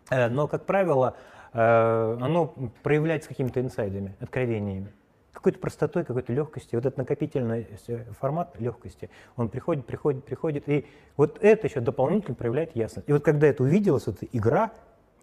Э, 0.10 0.28
но, 0.28 0.48
как 0.48 0.66
правило, 0.66 1.16
э, 1.54 2.18
оно 2.20 2.54
проявляется 2.82 3.30
какими-то 3.30 3.62
инсайдами, 3.62 4.16
откровениями. 4.20 4.92
Какой-то 5.34 5.60
простотой, 5.60 6.04
какой-то 6.04 6.34
легкости. 6.34 6.76
Вот 6.76 6.86
этот 6.86 6.98
накопительный 6.98 7.68
э, 7.88 8.04
формат 8.20 8.60
легкости, 8.60 9.12
он 9.36 9.50
приходит, 9.50 9.86
приходит, 9.86 10.26
приходит. 10.26 10.68
И 10.68 10.88
вот 11.16 11.38
это 11.42 11.68
еще 11.68 11.80
дополнительно 11.80 12.34
проявляет 12.34 12.76
ясность. 12.76 13.08
И 13.08 13.14
вот 13.14 13.24
когда 13.24 13.46
это 13.46 13.62
увиделось, 13.62 14.08
эта 14.08 14.26
игра, 14.32 14.72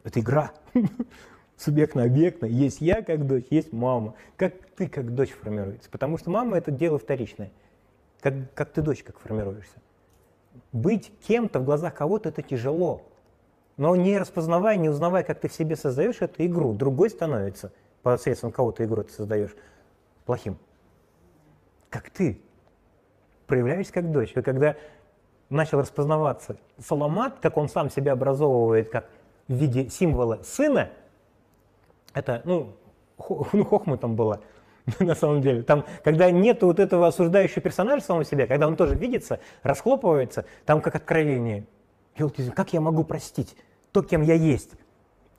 это 0.05 0.20
игра, 0.20 0.53
субъектно-объектно. 1.57 2.47
Есть 2.47 2.81
я 2.81 3.03
как 3.03 3.27
дочь, 3.27 3.47
есть 3.51 3.73
мама. 3.73 4.15
Как 4.37 4.55
ты 4.77 4.89
как 4.89 5.15
дочь 5.15 5.31
формируется? 5.31 5.91
Потому 5.91 6.19
что 6.19 6.31
мама 6.31 6.57
это 6.59 6.71
дело 6.71 6.99
вторичное. 6.99 7.51
Как, 8.21 8.35
как 8.55 8.71
ты 8.71 8.83
дочь 8.83 9.03
как 9.03 9.19
формируешься. 9.19 9.77
Быть 10.73 11.13
кем-то 11.27 11.61
в 11.61 11.65
глазах 11.65 11.95
кого-то 11.95 12.29
это 12.29 12.43
тяжело. 12.43 13.03
Но 13.77 13.95
не 13.95 14.19
распознавая, 14.19 14.77
не 14.77 14.89
узнавая, 14.89 15.23
как 15.23 15.41
ты 15.41 15.49
в 15.49 15.53
себе 15.53 15.77
создаешь 15.77 16.21
эту 16.21 16.45
игру, 16.47 16.73
другой 16.73 17.11
становится 17.11 17.73
посредством 18.03 18.53
кого 18.53 18.73
ты 18.73 18.85
игру 18.85 19.03
ты 19.03 19.13
создаешь 19.13 19.55
плохим. 20.25 20.59
Как 21.91 22.11
ты 22.11 22.41
проявляешься 23.47 23.93
как 23.93 24.11
дочь. 24.11 24.33
И 24.35 24.43
когда 24.43 24.77
начал 25.51 25.81
распознаваться 25.81 26.57
Соломат, 26.79 27.39
как 27.41 27.57
он 27.57 27.69
сам 27.69 27.91
себя 27.91 28.13
образовывает, 28.13 28.91
как 28.91 29.09
в 29.49 29.55
виде 29.55 29.89
символа 29.89 30.41
сына– 30.43 30.91
это, 32.17 32.43
ну, 32.45 32.77
ну 33.53 33.64
хохма 33.64 33.97
там 33.97 34.17
была. 34.17 34.41
на 35.01 35.14
самом 35.14 35.43
деле. 35.43 35.62
Там, 35.62 35.85
когда 36.05 36.31
нет 36.31 36.62
вот 36.62 36.79
этого 36.79 37.09
осуждающего 37.09 37.61
персонажа 37.61 38.05
самого 38.05 38.25
себя, 38.25 38.47
когда 38.47 38.67
он 38.67 38.77
тоже 38.77 38.95
видится, 38.95 39.41
расхлопывается, 39.62 40.45
там 40.64 40.81
как 40.81 40.95
откровение. 40.95 41.67
Как 42.55 42.73
я 42.73 42.81
могу 42.81 43.05
простить 43.05 43.57
то, 43.93 44.03
кем 44.03 44.23
я 44.23 44.35
есть? 44.35 44.73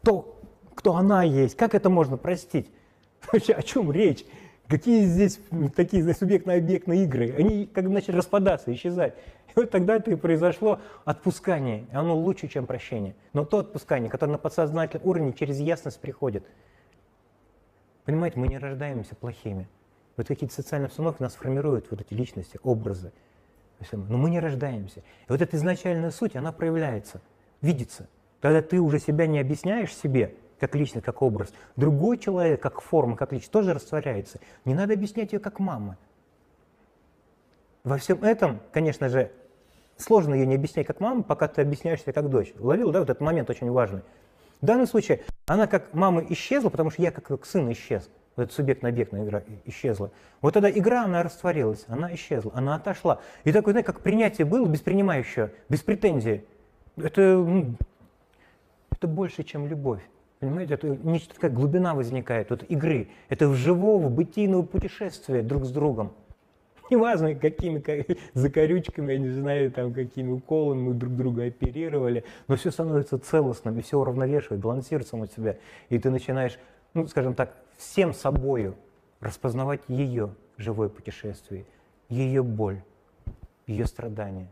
То, 0.04 0.40
кто 0.76 0.96
она 0.96 1.24
есть? 1.24 1.56
Как 1.56 1.74
это 1.76 1.90
можно 1.90 2.18
простить? 2.18 2.70
Вообще, 3.32 3.54
о 3.54 3.64
чем 3.64 3.92
речь? 3.92 4.26
Какие 4.68 5.06
здесь 5.06 5.40
такие 5.76 6.14
субъектно-объектные 6.14 7.06
игры? 7.06 7.34
Они 7.38 7.66
как 7.66 7.86
бы 7.86 7.90
начали 7.90 8.18
распадаться, 8.18 8.74
исчезать. 8.74 9.16
И 9.16 9.52
вот 9.56 9.72
тогда 9.72 9.96
это 9.96 10.12
и 10.12 10.16
произошло 10.16 10.80
отпускание. 11.06 11.88
И 11.92 11.96
оно 11.96 12.16
лучше, 12.16 12.48
чем 12.48 12.66
прощение. 12.66 13.16
Но 13.34 13.46
то 13.46 13.60
отпускание, 13.60 14.10
которое 14.10 14.34
на 14.34 14.38
подсознательном 14.38 15.08
уровне 15.08 15.34
через 15.34 15.60
ясность 15.60 16.02
приходит. 16.02 16.44
Понимаете, 18.08 18.40
мы 18.40 18.48
не 18.48 18.58
рождаемся 18.58 19.16
плохими. 19.16 19.68
Вот 20.16 20.30
какие-то 20.30 20.56
социальные 20.56 20.88
обстановки 20.88 21.22
нас 21.22 21.36
формируют, 21.36 21.88
вот 21.92 22.00
эти 22.00 22.14
личности, 22.14 22.58
образы. 22.64 23.12
Но 23.92 24.18
мы 24.18 24.30
не 24.30 24.40
рождаемся. 24.40 25.02
И 25.02 25.04
вот 25.28 25.42
эта 25.42 25.58
изначальная 25.58 26.10
суть, 26.12 26.38
она 26.38 26.54
проявляется, 26.54 27.20
видится. 27.60 28.08
Когда 28.40 28.62
ты 28.62 28.80
уже 28.80 29.00
себя 29.00 29.28
не 29.28 29.40
объясняешь 29.40 29.94
себе, 29.94 30.34
как 30.58 30.74
личность, 30.74 31.06
как 31.06 31.22
образ. 31.22 31.52
Другой 31.76 32.18
человек, 32.18 32.62
как 32.62 32.80
форма, 32.80 33.18
как 33.18 33.34
личность, 33.34 33.52
тоже 33.52 33.74
растворяется. 33.74 34.40
Не 34.64 34.74
надо 34.74 34.94
объяснять 34.94 35.34
ее 35.34 35.40
как 35.40 35.60
мама. 35.60 35.98
Во 37.84 37.98
всем 37.98 38.24
этом, 38.24 38.62
конечно 38.72 39.10
же, 39.10 39.34
сложно 39.98 40.34
ее 40.34 40.46
не 40.46 40.56
объяснять 40.56 40.88
как 40.88 41.02
мама, 41.02 41.24
пока 41.24 41.50
ты 41.50 41.62
объясняешь 41.62 42.04
себя 42.04 42.14
как 42.14 42.30
дочь. 42.30 42.54
Уловил, 42.58 42.92
да, 42.94 43.00
вот 43.00 43.10
этот 43.10 43.22
момент 43.22 43.50
очень 43.50 43.70
важный. 43.70 44.02
В 44.62 44.66
данном 44.66 44.88
случае 44.88 45.22
она 45.46 45.68
как 45.68 45.94
мама 45.94 46.26
исчезла, 46.30 46.70
потому 46.70 46.90
что 46.90 47.02
я 47.02 47.12
как, 47.12 47.26
как 47.26 47.46
сын 47.46 47.72
исчез. 47.72 48.10
Вот 48.36 48.44
эта 48.44 48.54
субъектно-объектная 48.54 49.26
игра 49.26 49.44
исчезла. 49.66 50.12
Вот 50.42 50.54
тогда 50.54 50.70
игра, 50.70 51.04
она 51.06 51.24
растворилась, 51.24 51.86
она 51.88 52.14
исчезла, 52.14 52.52
она 52.54 52.76
отошла. 52.76 53.20
И 53.44 53.52
такое, 53.52 53.74
знаете, 53.74 53.88
как 53.88 54.02
принятие 54.02 54.46
было 54.46 54.68
без 54.68 54.82
принимающего, 54.82 55.52
без 55.70 55.82
претензии. 55.82 56.46
Это, 56.98 57.22
ну, 57.22 57.76
это 58.92 59.08
больше, 59.08 59.44
чем 59.44 59.68
любовь. 59.68 60.02
Понимаете, 60.40 60.76
это 60.76 60.88
нечто 60.88 61.34
такая 61.34 61.50
глубина 61.50 61.96
возникает, 61.96 62.52
вот 62.52 62.64
игры. 62.70 63.10
Это 63.30 63.52
живого 63.54 64.08
бытийного 64.10 64.62
путешествия 64.62 65.42
друг 65.42 65.66
с 65.66 65.72
другом. 65.72 66.14
Неважно, 66.90 67.36
какими 67.36 67.84
закорючками, 68.34 69.14
я 69.14 69.20
не 69.20 69.30
знаю, 69.30 69.72
там, 69.72 69.94
какими 69.94 70.32
уколами 70.32 70.90
мы 70.90 70.94
друг 70.94 71.16
друга 71.16 71.46
оперировали, 71.46 72.24
но 72.48 72.56
все 72.56 72.72
становится 72.72 73.20
целостным, 73.20 73.78
и 73.78 73.82
все 73.82 74.00
уравновешивает, 74.00 74.62
балансирует 74.62 75.08
само 75.08 75.26
себя. 75.26 75.58
И 75.90 76.00
ты 76.00 76.10
начинаешь, 76.10 76.58
ну, 76.94 77.08
скажем 77.08 77.34
так, 77.34 77.56
всем 77.78 78.14
собою 78.14 78.76
распознавать 79.20 79.82
ее 79.88 80.34
живое 80.58 80.90
путешествие, 80.90 81.66
ее 82.10 82.44
боль, 82.44 82.82
ее 83.66 83.86
страдания. 83.86 84.52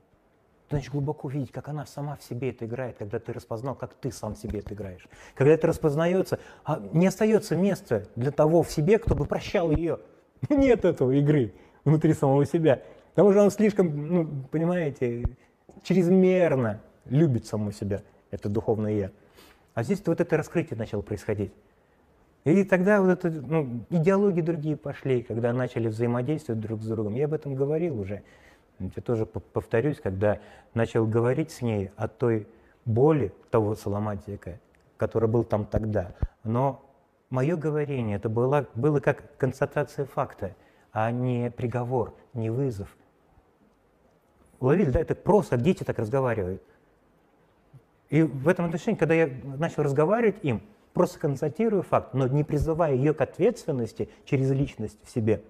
Ты 0.68 0.76
начинаешь 0.76 0.92
глубоко 0.92 1.30
видеть, 1.30 1.52
как 1.52 1.70
она 1.70 1.86
сама 1.86 2.16
в 2.16 2.24
себе 2.24 2.50
это 2.50 2.66
играет, 2.66 2.98
когда 2.98 3.20
ты 3.20 3.32
распознал, 3.32 3.76
как 3.76 3.94
ты 3.94 4.12
сам 4.12 4.34
в 4.34 4.38
себе 4.40 4.60
это 4.60 4.74
играешь. 4.74 5.08
Когда 5.36 5.54
это 5.54 5.68
распознается, 5.68 6.40
а 6.64 6.82
не 6.92 7.06
остается 7.06 7.56
места 7.56 8.08
для 8.16 8.32
того 8.32 8.64
в 8.64 8.72
себе, 8.72 8.98
кто 8.98 9.16
бы 9.16 9.26
прощал 9.26 9.70
ее. 9.70 10.00
Нет 10.50 10.84
этого 10.84 11.12
игры 11.12 11.54
внутри 11.86 12.14
самого 12.14 12.46
себя. 12.46 12.82
Потому 13.14 13.32
что 13.32 13.44
он 13.44 13.52
слишком, 13.52 14.08
ну, 14.08 14.28
понимаете, 14.52 15.24
чрезмерно 15.84 16.82
любит 17.06 17.46
самого 17.46 17.72
себя, 17.72 18.02
это 18.32 18.50
духовное 18.50 18.92
я. 18.92 19.12
А 19.74 19.84
здесь 19.84 20.02
вот 20.06 20.20
это 20.20 20.36
раскрытие 20.36 20.78
начало 20.78 21.02
происходить. 21.02 21.54
И 22.44 22.64
тогда 22.64 23.02
вот 23.02 23.10
это, 23.10 23.30
ну, 23.30 23.86
идеологии 23.90 24.42
другие 24.42 24.78
пошли, 24.78 25.24
когда 25.24 25.52
начали 25.54 25.88
взаимодействовать 25.88 26.62
друг 26.62 26.82
с 26.82 26.88
другом. 26.88 27.16
Я 27.16 27.26
об 27.26 27.34
этом 27.34 27.56
говорил 27.56 28.00
уже. 28.00 28.22
Я 28.80 29.02
тоже 29.02 29.26
повторюсь, 29.26 30.00
когда 30.02 30.40
начал 30.74 31.08
говорить 31.08 31.52
с 31.52 31.62
ней 31.62 31.92
о 31.96 32.08
той 32.08 32.48
боли 32.84 33.34
того 33.50 33.74
соломатика, 33.76 34.60
который 34.98 35.30
был 35.30 35.44
там 35.44 35.66
тогда. 35.66 36.14
Но 36.44 36.84
мое 37.30 37.56
говорение 37.56 38.18
это 38.18 38.30
было, 38.30 38.68
было 38.76 39.00
как 39.00 39.38
констатация 39.38 40.06
факта 40.06 40.56
а 40.96 41.12
не 41.12 41.52
приговор, 41.52 42.16
не 42.34 42.50
вызов. 42.50 42.88
Уловили, 44.62 44.92
да, 44.92 45.02
это 45.02 45.14
просто 45.14 45.58
дети 45.58 45.84
так 45.84 46.00
разговаривают. 46.00 46.64
И 48.10 48.24
в 48.24 48.48
этом 48.48 48.64
отношении, 48.64 48.98
когда 48.98 49.14
я 49.14 49.30
начал 49.44 49.84
разговаривать 49.84 50.38
им, 50.42 50.62
просто 50.94 51.20
констатирую 51.20 51.84
факт, 51.84 52.14
но 52.14 52.28
не 52.28 52.46
призывая 52.46 52.96
ее 52.96 53.14
к 53.14 53.20
ответственности 53.20 54.08
через 54.24 54.50
личность 54.52 54.98
в 55.04 55.10
себе, 55.10 55.44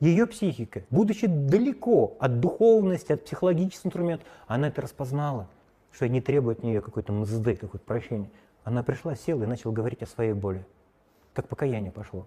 ее 0.00 0.26
психика, 0.26 0.82
будучи 0.90 1.28
далеко 1.28 2.16
от 2.18 2.40
духовности, 2.40 3.12
от 3.12 3.24
психологических 3.24 3.86
инструментов, 3.86 4.26
она 4.48 4.66
это 4.66 4.82
распознала, 4.82 5.48
что 5.92 6.08
не 6.08 6.20
требует 6.20 6.58
от 6.58 6.64
нее 6.64 6.80
какой-то 6.80 7.12
мзды, 7.12 7.54
какое-то 7.54 7.86
прощения. 7.86 8.30
Она 8.64 8.82
пришла, 8.82 9.14
села 9.14 9.44
и 9.44 9.46
начала 9.46 9.72
говорить 9.72 10.02
о 10.02 10.06
своей 10.06 10.32
боли. 10.32 10.66
Как 11.34 11.46
покаяние 11.46 11.92
пошло. 11.92 12.26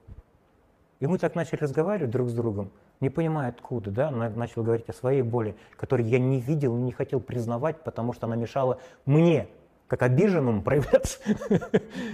И 1.00 1.08
мы 1.08 1.18
так 1.18 1.34
начали 1.34 1.62
разговаривать 1.62 2.12
друг 2.12 2.30
с 2.30 2.34
другом, 2.34 2.72
не 3.00 3.10
понимая 3.10 3.50
откуда, 3.50 3.90
да, 3.90 4.08
она 4.10 4.30
начала 4.30 4.66
говорить 4.66 4.90
о 4.90 4.94
своей 4.94 5.22
боли, 5.22 5.56
которую 5.78 6.10
я 6.10 6.20
не 6.20 6.42
видел 6.42 6.78
и 6.78 6.82
не 6.82 6.92
хотел 6.92 7.22
признавать, 7.22 7.84
потому 7.84 8.12
что 8.12 8.28
она 8.28 8.36
мешала 8.36 8.80
мне, 9.06 9.48
как 9.88 10.02
обиженному, 10.02 10.62
проявляться. 10.64 11.20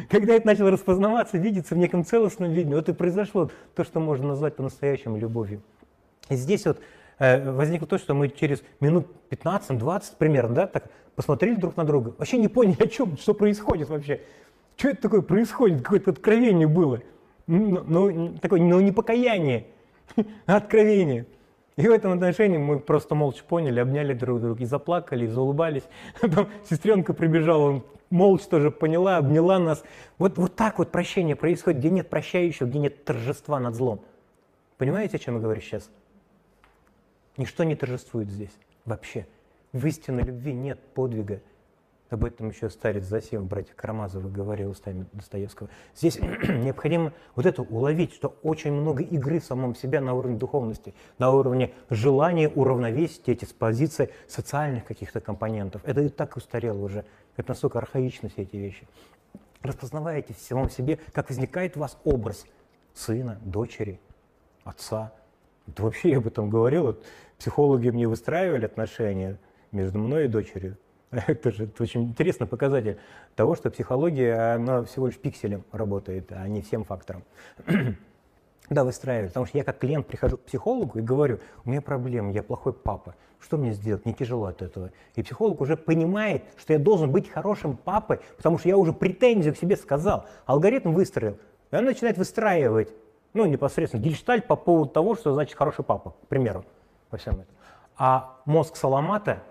Когда 0.10 0.36
это 0.36 0.46
начало 0.46 0.70
распознаваться, 0.70 1.40
видеться 1.40 1.74
в 1.74 1.80
неком 1.80 2.06
целостном 2.06 2.52
виде, 2.52 2.76
вот 2.76 2.88
и 2.88 2.94
произошло 2.94 3.50
то, 3.74 3.84
что 3.84 4.00
можно 4.00 4.28
назвать 4.28 4.56
по-настоящему 4.56 5.18
любовью. 5.18 5.64
И 6.30 6.36
здесь 6.36 6.68
вот 6.68 6.80
э, 7.18 7.52
возникло 7.52 7.88
то, 7.88 7.98
что 7.98 8.14
мы 8.14 8.30
через 8.30 8.62
минут 8.82 9.08
15-20 9.32 10.04
примерно, 10.20 10.54
да, 10.54 10.68
так 10.68 10.92
посмотрели 11.16 11.56
друг 11.56 11.76
на 11.76 11.86
друга, 11.86 12.14
вообще 12.20 12.38
не 12.38 12.50
поняли, 12.50 12.84
о 12.84 12.88
чем, 12.88 13.18
что 13.18 13.34
происходит 13.34 13.90
вообще. 13.90 14.22
Что 14.78 14.90
это 14.90 15.04
такое 15.04 15.22
происходит, 15.22 15.82
какое-то 15.82 16.12
откровение 16.12 16.68
было– 16.68 17.02
ну, 17.48 17.84
ну, 17.84 18.38
такое, 18.38 18.62
ну, 18.62 18.80
не 18.80 18.91
покаяние, 18.91 19.68
а 20.46 20.56
откровение. 20.58 21.26
И 21.76 21.88
в 21.88 21.91
этом 21.91 22.14
отношении 22.14 22.58
мы 22.58 22.80
просто 22.80 23.16
молча 23.16 23.43
поняли, 23.43 23.80
обняли 23.80 24.14
друг 24.14 24.41
друга 24.41 24.64
и 24.64 24.66
заплакали, 24.66 25.26
и 25.26 25.28
заулыбались. 25.28 25.84
Потом 26.22 26.48
сестренка 26.70 27.14
прибежала, 27.14 27.64
он 27.70 27.84
молча 28.10 28.48
тоже 28.50 28.72
поняла, 28.72 29.18
обняла 29.18 29.60
нас. 29.60 29.84
Вот, 30.18 30.38
вот 30.38 30.56
так 30.56 30.80
вот 30.80 30.91
прощение 30.91 31.36
происходит, 31.36 31.80
где 31.80 31.89
нет 31.89 32.10
прощающего, 32.10 32.68
где 32.68 32.80
нет 32.80 33.04
торжества 33.04 33.60
над 33.60 33.76
злом. 33.76 34.02
Понимаете, 34.78 35.18
о 35.18 35.20
чем 35.20 35.36
я 35.36 35.41
говорю 35.41 35.62
сейчас? 35.62 35.89
Ничто 37.38 37.64
не 37.66 37.76
торжествует 37.76 38.30
здесь 38.30 38.58
вообще. 38.86 39.28
В 39.74 39.86
истинной 39.86 40.24
любви 40.24 40.54
нет 40.54 40.80
подвига, 40.93 41.41
об 42.10 42.24
этом 42.24 42.49
еще 42.49 42.70
старец 42.70 43.06
Засев, 43.06 43.43
братья 43.43 43.74
Карамазовы, 43.74 44.30
говорил 44.30 44.72
устами 44.72 45.06
Достоевского. 45.14 45.70
Здесь 45.95 46.20
необходимо 46.20 47.14
вот 47.36 47.45
это 47.45 47.64
уловить, 47.64 48.14
что 48.14 48.38
очень 48.43 48.72
много 48.74 49.01
игры 49.01 49.39
в 49.39 49.45
самом 49.45 49.76
себя 49.76 50.01
на 50.01 50.14
уровне 50.14 50.38
духовности, 50.38 50.93
на 51.18 51.32
уровне 51.32 51.74
желания 51.89 52.49
уравновесить 52.49 53.28
эти 53.28 53.45
позиции 53.45 54.12
социальных 54.28 54.86
каких-то 54.86 55.20
компонентов. 55.20 55.82
Это 55.86 56.01
и 56.01 56.10
так 56.10 56.38
устарело 56.38 56.84
уже. 56.84 57.06
Это 57.38 57.49
настолько 57.49 57.80
архаично 57.80 58.30
все 58.30 58.43
эти 58.43 58.56
вещи. 58.56 58.88
Распознавайте 59.62 60.34
в 60.34 60.38
самом 60.38 60.70
себе, 60.70 60.99
как 61.12 61.30
возникает 61.30 61.76
у 61.76 61.80
вас 61.80 61.97
образ 62.03 62.45
сына, 62.93 63.39
дочери, 63.43 63.99
отца. 64.64 65.12
Это 65.68 65.82
вообще 65.82 66.12
я 66.12 66.18
об 66.18 66.28
этом 66.28 66.51
говорил. 66.51 66.84
Вот 66.84 67.03
психологи 67.39 67.89
мне 67.89 68.08
выстраивали 68.08 68.66
отношения 68.66 69.39
между 69.72 69.97
мной 69.97 70.26
и 70.26 70.28
дочерью. 70.28 70.78
Это 71.28 71.51
же 71.51 71.66
это 71.66 71.84
очень 71.84 72.03
интересный 72.03 72.47
показатель 72.47 72.97
того, 73.36 73.55
что 73.55 73.70
психология, 73.70 74.55
она 74.55 74.84
всего 74.84 75.07
лишь 75.07 75.18
пикселем 75.18 75.63
работает, 75.72 76.32
а 76.32 76.47
не 76.47 76.61
всем 76.61 76.84
фактором. 76.84 77.24
Да, 78.68 78.84
выстраивать. 78.84 79.30
Потому 79.30 79.45
что 79.45 79.59
я 79.59 79.63
как 79.63 79.78
клиент 79.78 80.07
прихожу 80.07 80.38
к 80.38 80.41
психологу 80.41 80.97
и 80.97 81.01
говорю, 81.03 81.39
у 81.66 81.70
меня 81.70 81.84
проблема, 81.84 82.32
я 82.32 82.41
плохой 82.41 82.74
папа. 82.74 83.13
Что 83.39 83.57
мне 83.57 83.74
сделать? 83.74 84.05
Мне 84.05 84.16
тяжело 84.16 84.45
от 84.45 84.63
этого. 84.63 84.89
И 85.13 85.22
психолог 85.22 85.61
уже 85.61 85.78
понимает, 85.78 86.43
что 86.57 86.74
я 86.74 86.80
должен 86.80 87.11
быть 87.11 87.30
хорошим 87.30 87.78
папой, 87.78 88.22
потому 88.38 88.57
что 88.57 88.68
я 88.68 88.76
уже 88.76 88.91
претензию 88.91 89.53
к 89.53 89.57
себе 89.59 89.78
сказал. 89.78 90.26
Алгоритм 90.47 90.93
выстроил. 90.93 91.38
И 91.70 91.76
он 91.76 91.86
начинает 91.86 92.18
выстраивать, 92.18 92.91
ну, 93.36 93.45
непосредственно 93.45 94.01
гельштальт 94.01 94.47
по 94.47 94.55
поводу 94.55 94.89
того, 94.89 95.13
что 95.13 95.32
значит 95.36 95.55
хороший 95.55 95.86
папа, 95.86 96.16
к 96.24 96.28
примеру, 96.28 96.66
по 97.11 97.18
всем 97.18 97.36
этом. 97.36 97.55
А 97.97 98.39
мозг 98.45 98.78
Саламата 98.78 99.43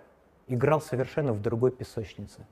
играл 0.46 0.80
совершенно 0.80 1.32
в 1.32 1.40
другой 1.40 1.70
песочнице. 1.70 2.46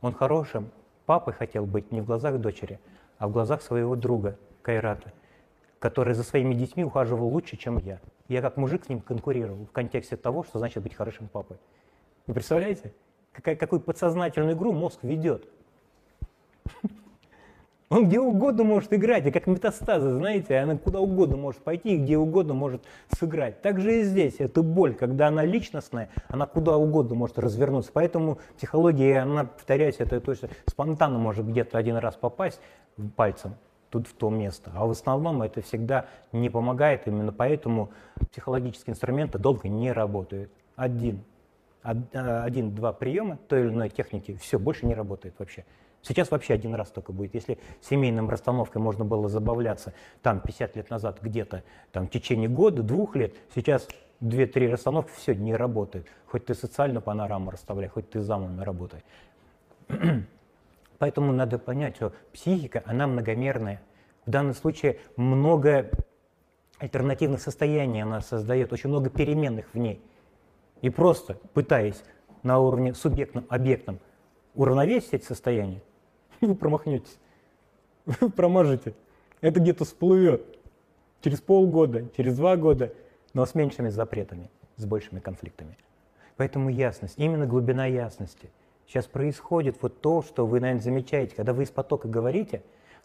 Он 0.00 0.12
хорошим 0.12 0.70
папой 1.06 1.34
хотел 1.34 1.66
быть 1.66 1.92
не 1.92 2.00
в 2.00 2.06
глазах 2.06 2.38
дочери, 2.38 2.78
а 3.18 3.28
в 3.28 3.32
глазах 3.32 3.62
своего 3.62 3.96
друга 3.96 4.38
Кайрата, 4.62 5.12
который 5.78 6.14
за 6.14 6.22
своими 6.22 6.54
детьми 6.54 6.84
ухаживал 6.84 7.28
лучше, 7.28 7.56
чем 7.56 7.78
я. 7.78 8.00
Я 8.28 8.42
как 8.42 8.56
мужик 8.56 8.84
с 8.84 8.88
ним 8.88 9.00
конкурировал 9.00 9.66
в 9.66 9.72
контексте 9.72 10.16
того, 10.16 10.44
что 10.44 10.58
значит 10.58 10.82
быть 10.82 10.94
хорошим 10.94 11.28
папой. 11.28 11.56
Вы 12.26 12.34
представляете, 12.34 12.92
какую 13.32 13.80
подсознательную 13.80 14.54
игру 14.54 14.72
мозг 14.72 15.00
ведет? 15.02 15.48
Он 17.90 18.06
где 18.06 18.20
угодно 18.20 18.62
может 18.62 18.92
играть, 18.92 19.26
и 19.26 19.32
как 19.32 19.48
метастазы, 19.48 20.12
знаете, 20.12 20.56
она 20.58 20.78
куда 20.78 21.00
угодно 21.00 21.36
может 21.36 21.60
пойти, 21.60 21.96
и 21.96 21.98
где 21.98 22.16
угодно 22.16 22.54
может 22.54 22.84
сыграть. 23.18 23.62
Так 23.62 23.80
же 23.80 24.00
и 24.00 24.04
здесь, 24.04 24.36
эта 24.38 24.62
боль, 24.62 24.94
когда 24.94 25.26
она 25.26 25.44
личностная, 25.44 26.08
она 26.28 26.46
куда 26.46 26.76
угодно 26.76 27.16
может 27.16 27.36
развернуться. 27.40 27.90
Поэтому 27.92 28.38
психология, 28.56 29.18
она, 29.18 29.46
повторяюсь, 29.46 29.96
это 29.98 30.20
то, 30.20 30.32
что 30.36 30.48
спонтанно 30.66 31.18
может 31.18 31.48
где-то 31.48 31.78
один 31.78 31.96
раз 31.96 32.14
попасть 32.14 32.60
пальцем, 33.16 33.56
тут 33.90 34.06
в 34.06 34.14
то 34.14 34.30
место. 34.30 34.70
А 34.72 34.86
в 34.86 34.90
основном 34.90 35.42
это 35.42 35.60
всегда 35.60 36.06
не 36.30 36.48
помогает, 36.48 37.08
именно 37.08 37.32
поэтому 37.32 37.90
психологические 38.30 38.92
инструменты 38.92 39.38
долго 39.38 39.68
не 39.68 39.90
работают. 39.90 40.52
Один, 40.76 41.24
один-два 41.82 42.92
приема 42.92 43.36
той 43.48 43.62
или 43.62 43.68
иной 43.70 43.88
техники, 43.88 44.38
все, 44.40 44.60
больше 44.60 44.86
не 44.86 44.94
работает 44.94 45.34
вообще. 45.40 45.64
Сейчас 46.02 46.30
вообще 46.30 46.54
один 46.54 46.74
раз 46.74 46.88
только 46.88 47.12
будет. 47.12 47.34
Если 47.34 47.58
семейным 47.82 48.30
расстановкой 48.30 48.80
можно 48.80 49.04
было 49.04 49.28
забавляться 49.28 49.92
там 50.22 50.40
50 50.40 50.76
лет 50.76 50.90
назад 50.90 51.18
где-то, 51.20 51.62
там 51.92 52.06
в 52.06 52.10
течение 52.10 52.48
года, 52.48 52.82
двух 52.82 53.16
лет, 53.16 53.34
сейчас 53.54 53.86
две-три 54.20 54.68
расстановки, 54.68 55.10
все, 55.14 55.34
не 55.34 55.54
работает. 55.54 56.06
Хоть 56.26 56.46
ты 56.46 56.54
социальную 56.54 57.02
панораму 57.02 57.50
расставляй, 57.50 57.88
хоть 57.88 58.10
ты 58.10 58.20
замами 58.20 58.62
работай. 58.62 59.04
Поэтому 60.98 61.32
надо 61.32 61.58
понять, 61.58 61.96
что 61.96 62.12
психика, 62.32 62.82
она 62.86 63.06
многомерная. 63.06 63.82
В 64.26 64.30
данном 64.30 64.54
случае 64.54 65.00
много 65.16 65.90
альтернативных 66.78 67.42
состояний 67.42 68.02
она 68.02 68.20
создает, 68.20 68.72
очень 68.72 68.88
много 68.88 69.10
переменных 69.10 69.66
в 69.74 69.78
ней. 69.78 70.00
И 70.80 70.88
просто 70.88 71.34
пытаясь 71.52 72.02
на 72.42 72.58
уровне 72.58 72.94
субъектном, 72.94 73.44
объектном 73.48 73.98
уравновесить 74.54 75.12
эти 75.12 75.24
состояния, 75.24 75.82
вы 76.46 76.54
промахнетесь, 76.54 77.18
вы 78.06 78.30
проможете. 78.30 78.94
Это 79.40 79.60
где-то 79.60 79.84
всплывет 79.84 80.42
через 81.22 81.40
полгода, 81.40 82.06
через 82.16 82.36
два 82.36 82.56
года, 82.56 82.92
но 83.32 83.44
с 83.46 83.54
меньшими 83.54 83.88
запретами, 83.88 84.50
с 84.76 84.84
большими 84.84 85.20
конфликтами. 85.20 85.76
Поэтому 86.36 86.70
ясность, 86.70 87.14
именно 87.18 87.46
глубина 87.46 87.86
ясности. 87.86 88.50
Сейчас 88.86 89.06
происходит 89.06 89.76
вот 89.82 90.00
то, 90.00 90.22
что 90.22 90.46
вы, 90.46 90.60
наверное, 90.60 90.82
замечаете, 90.82 91.36
когда 91.36 91.52
вы 91.52 91.62
из 91.62 91.70
потока 91.70 92.08
говорите, 92.08 92.62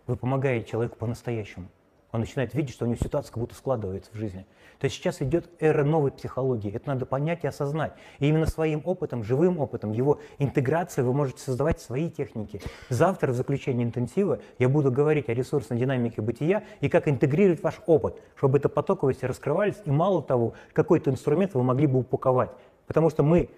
вы 0.08 0.16
помогаете 0.16 0.70
человеку 0.70 0.96
по-настоящему. 0.98 1.68
Он 2.16 2.22
начинает 2.22 2.54
видеть, 2.54 2.74
что 2.74 2.86
у 2.86 2.88
него 2.88 2.98
ситуация 2.98 3.30
как 3.30 3.40
будто 3.40 3.56
складывается 3.56 4.10
в 4.14 4.16
жизни. 4.16 4.46
То 4.80 4.86
есть 4.86 4.96
сейчас 4.96 5.22
идет 5.22 5.50
эра 5.60 5.84
новой 5.84 6.12
психологии. 6.12 6.74
Это 6.74 6.88
надо 6.88 7.06
понять 7.06 7.44
и 7.44 7.48
осознать. 7.48 7.92
И 8.20 8.30
именно 8.30 8.46
своим 8.46 8.82
опытом, 8.86 9.22
живым 9.22 9.60
опытом, 9.60 9.92
его 9.92 10.22
интеграцией 10.40 11.06
вы 11.06 11.14
можете 11.14 11.42
создавать 11.42 11.82
свои 11.82 12.10
техники. 12.10 12.62
Завтра 12.88 13.34
в 13.34 13.36
заключении 13.36 13.84
интенсива 13.84 14.40
я 14.60 14.70
буду 14.70 14.94
говорить 14.94 15.28
о 15.28 15.34
ресурсной 15.34 15.78
динамике 15.78 16.22
бытия 16.22 16.64
и 16.80 16.88
как 16.88 17.10
интегрировать 17.10 17.62
ваш 17.62 17.82
опыт, 17.86 18.16
чтобы 18.38 18.60
это 18.60 18.70
потоковости 18.70 19.26
раскрывались. 19.26 19.76
И 19.84 19.92
мало 19.92 20.24
того, 20.24 20.54
какой-то 20.72 21.12
инструмент 21.12 21.54
вы 21.54 21.64
могли 21.64 21.86
бы 21.86 22.00
упаковать. 22.00 22.52
Потому 22.88 23.10
что 23.10 23.24
мы 23.24 23.50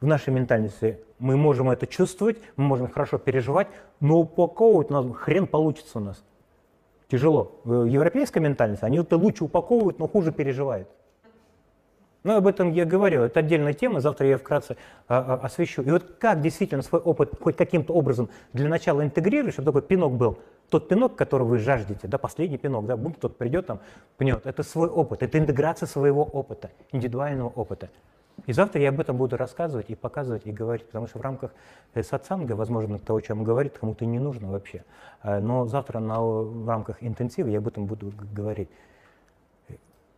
в 0.00 0.06
нашей 0.06 0.32
ментальности 0.32 0.98
мы 1.18 1.36
можем 1.36 1.68
это 1.68 1.86
чувствовать, 1.86 2.38
мы 2.56 2.64
можем 2.64 2.88
хорошо 2.88 3.18
переживать, 3.18 3.68
но 4.00 4.20
упаковывать 4.20 4.90
у 4.90 5.12
хрен 5.12 5.46
получится 5.46 5.98
у 5.98 6.00
нас 6.00 6.24
тяжело. 7.08 7.60
В 7.64 7.84
европейской 7.84 8.38
ментальности 8.38 8.84
они 8.84 8.98
это 8.98 9.16
лучше 9.16 9.44
упаковывают, 9.44 9.98
но 9.98 10.06
хуже 10.08 10.32
переживают. 10.32 10.88
Ну, 12.24 12.36
об 12.36 12.46
этом 12.46 12.72
я 12.72 12.84
говорил, 12.84 13.22
это 13.22 13.40
отдельная 13.40 13.72
тема, 13.72 14.00
завтра 14.00 14.26
я 14.26 14.38
вкратце 14.38 14.76
а, 15.06 15.38
а, 15.40 15.46
освещу. 15.46 15.82
И 15.82 15.90
вот 15.90 16.16
как 16.18 16.40
действительно 16.40 16.82
свой 16.82 17.00
опыт 17.00 17.30
хоть 17.40 17.56
каким-то 17.56 17.94
образом 17.94 18.28
для 18.52 18.68
начала 18.68 19.04
интегрировать, 19.04 19.54
чтобы 19.54 19.66
такой 19.66 19.82
пинок 19.82 20.12
был, 20.14 20.38
тот 20.68 20.88
пинок, 20.88 21.14
который 21.14 21.46
вы 21.46 21.58
жаждете, 21.58 22.08
да, 22.08 22.18
последний 22.18 22.58
пинок, 22.58 22.86
да, 22.86 22.96
будто 22.96 23.20
тот 23.20 23.38
придет 23.38 23.66
там, 23.66 23.80
пнет, 24.16 24.46
это 24.46 24.62
свой 24.62 24.88
опыт, 24.88 25.22
это 25.22 25.38
интеграция 25.38 25.86
своего 25.86 26.24
опыта, 26.24 26.70
индивидуального 26.92 27.48
опыта. 27.48 27.88
И 28.46 28.52
завтра 28.52 28.80
я 28.80 28.90
об 28.90 29.00
этом 29.00 29.16
буду 29.16 29.36
рассказывать 29.36 29.90
и 29.90 29.94
показывать, 29.94 30.46
и 30.46 30.52
говорить, 30.52 30.86
потому 30.86 31.06
что 31.06 31.18
в 31.18 31.22
рамках 31.22 31.52
э, 31.94 32.02
сатсанга, 32.02 32.52
возможно, 32.52 32.98
того, 32.98 33.18
о 33.18 33.22
чем 33.22 33.44
говорит, 33.44 33.78
кому-то 33.78 34.06
не 34.06 34.18
нужно 34.18 34.50
вообще. 34.50 34.84
Э, 35.22 35.40
но 35.40 35.66
завтра 35.66 35.98
на, 35.98 36.20
в 36.20 36.68
рамках 36.68 37.02
интенсива 37.02 37.48
я 37.48 37.58
об 37.58 37.68
этом 37.68 37.86
буду 37.86 38.12
говорить. 38.32 38.68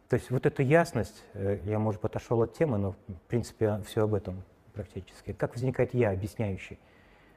То 0.09 0.15
есть 0.15 0.31
вот 0.31 0.45
эта 0.45 0.63
ясность, 0.63 1.25
э, 1.35 1.61
я, 1.65 1.79
может 1.79 2.05
отошел 2.05 2.43
от 2.43 2.53
темы, 2.53 2.79
но, 2.79 2.93
в 2.93 3.21
принципе, 3.29 3.81
все 3.87 4.05
об 4.05 4.15
этом 4.15 4.43
практически. 4.75 5.33
Как 5.33 5.55
возникает 5.55 5.95
я, 5.95 6.11
объясняющий 6.11 6.79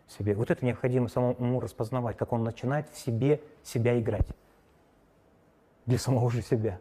себе. 0.08 0.36
Вот 0.36 0.52
это 0.52 0.66
необходимо 0.66 1.08
самому 1.08 1.60
распознавать, 1.60 2.18
как 2.18 2.34
он 2.34 2.44
начинает 2.44 2.90
в 2.90 2.98
себе 2.98 3.42
себя 3.64 4.00
играть. 4.00 4.28
Для 5.86 5.98
самого 5.98 6.30
же 6.30 6.42
себя 6.42 6.80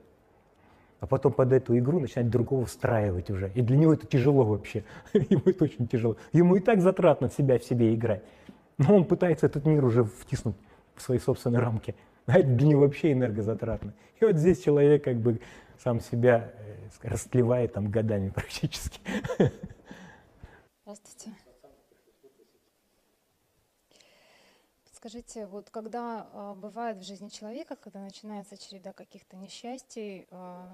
а 1.03 1.07
потом 1.07 1.33
под 1.33 1.53
эту 1.53 1.77
игру 1.77 1.99
начинать 1.99 2.31
другого 2.31 2.65
встраивать 2.65 3.29
уже. 3.29 3.51
И 3.57 3.61
для 3.61 3.77
него 3.77 3.93
это 3.93 4.07
тяжело 4.07 4.45
вообще. 4.45 4.85
Ему 5.13 5.43
это 5.47 5.65
очень 5.65 5.89
тяжело. 5.89 6.17
Ему 6.33 6.55
и 6.55 6.61
так 6.61 6.81
затратно 6.81 7.29
в 7.29 7.35
себя 7.35 7.59
в 7.59 7.65
себе 7.65 7.93
играть. 7.93 8.23
Но 8.79 8.95
он 8.95 9.05
пытается 9.05 9.47
этот 9.47 9.67
мир 9.67 9.85
уже 9.85 10.05
втиснуть 10.05 10.55
в 10.95 11.03
свои 11.03 11.19
собственные 11.19 11.61
рамки. 11.61 11.97
А 12.27 12.39
это 12.39 12.49
для 12.51 12.69
него 12.69 12.83
вообще 12.83 13.11
энергозатратно. 13.11 13.95
И 14.21 14.25
вот 14.25 14.37
здесь 14.37 14.63
человек 14.63 15.03
как 15.03 15.17
бы 15.17 15.41
сам 15.77 15.99
себя 15.99 16.53
э, 16.57 17.09
растлевает 17.09 17.73
там 17.73 17.91
годами 17.91 18.29
практически. 18.35 19.01
Здравствуйте. 20.85 21.37
Скажите, 24.93 25.47
вот 25.47 25.69
когда 25.71 26.29
э, 26.33 26.55
бывает 26.57 26.99
в 26.99 27.03
жизни 27.03 27.27
человека, 27.27 27.75
когда 27.75 27.99
начинается 27.99 28.57
череда 28.57 28.93
каких-то 28.93 29.37
несчастий, 29.37 30.29
э, 30.31 30.67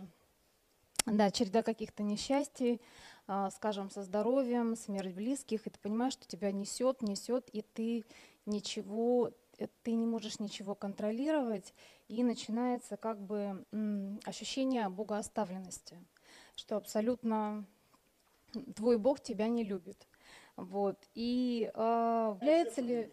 да, 1.12 1.30
череда 1.30 1.62
каких-то 1.62 2.02
несчастий, 2.02 2.80
э, 3.26 3.48
скажем, 3.54 3.90
со 3.90 4.02
здоровьем, 4.02 4.76
смерть 4.76 5.14
близких, 5.14 5.66
и 5.66 5.70
ты 5.70 5.78
понимаешь, 5.80 6.14
что 6.14 6.26
тебя 6.26 6.52
несет, 6.52 7.02
несет, 7.02 7.48
и 7.52 7.62
ты 7.62 8.04
ничего, 8.46 9.30
э, 9.58 9.68
ты 9.82 9.92
не 9.92 10.06
можешь 10.06 10.38
ничего 10.38 10.74
контролировать, 10.74 11.74
и 12.08 12.22
начинается 12.22 12.96
как 12.96 13.20
бы 13.20 13.64
ощущение 14.24 14.88
богооставленности, 14.88 15.98
что 16.56 16.76
абсолютно 16.76 17.66
твой 18.74 18.98
Бог 18.98 19.20
тебя 19.20 19.48
не 19.48 19.64
любит. 19.64 20.06
Вот. 20.56 20.98
И 21.14 21.70
э, 21.72 22.34
является 22.40 22.80
ли 22.80 23.10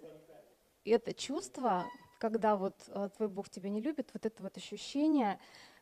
это 0.86 1.14
чувство, 1.14 1.86
когда 2.20 2.56
вот 2.56 2.76
э, 2.88 3.10
твой 3.16 3.28
Бог 3.30 3.50
тебя 3.50 3.70
не 3.70 3.82
любит, 3.82 4.10
вот 4.14 4.26
это 4.26 4.42
вот 4.42 4.58
ощущение 4.58 5.40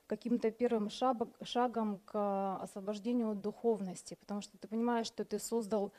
каким-то 0.08 0.52
первым 0.52 0.90
шагом, 0.90 2.00
к 2.06 2.58
освобождению 2.62 3.32
от 3.32 3.42
духовности, 3.42 4.16
потому 4.20 4.42
что 4.42 4.58
ты 4.58 4.68
понимаешь, 4.68 5.08
что 5.08 5.26
ты 5.26 5.40
создал, 5.40 5.92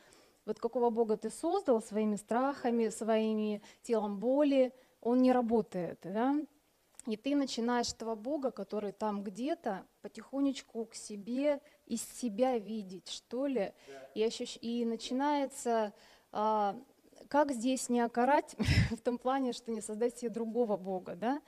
вот 0.44 0.58
какого 0.58 0.90
Бога 0.90 1.16
ты 1.16 1.30
создал 1.30 1.82
своими 1.82 2.16
страхами, 2.16 2.88
своими 2.88 3.62
телом 3.82 4.18
боли, 4.18 4.72
он 5.00 5.22
не 5.22 5.32
работает, 5.32 6.00
да? 6.02 6.36
И 7.06 7.16
ты 7.16 7.36
начинаешь 7.36 7.92
этого 7.92 8.14
Бога, 8.14 8.50
который 8.50 8.92
там 8.92 9.22
где-то, 9.22 9.86
потихонечку 10.00 10.86
к 10.86 10.94
себе, 10.94 11.60
из 11.86 12.02
себя 12.02 12.56
видеть, 12.56 13.08
что 13.08 13.46
ли, 13.46 13.74
и, 14.14 14.22
ощущ... 14.22 14.56
и 14.62 14.86
начинается 14.86 15.92
а, 16.32 16.80
как 17.28 17.52
здесь 17.52 17.88
не 17.88 18.00
окарать 18.00 18.56
в 18.90 19.00
том 19.00 19.18
плане, 19.18 19.52
что 19.52 19.70
не 19.70 19.80
создать 19.80 20.18
себе 20.18 20.30
другого 20.30 20.76
Бога, 20.76 21.14
да? 21.14 21.40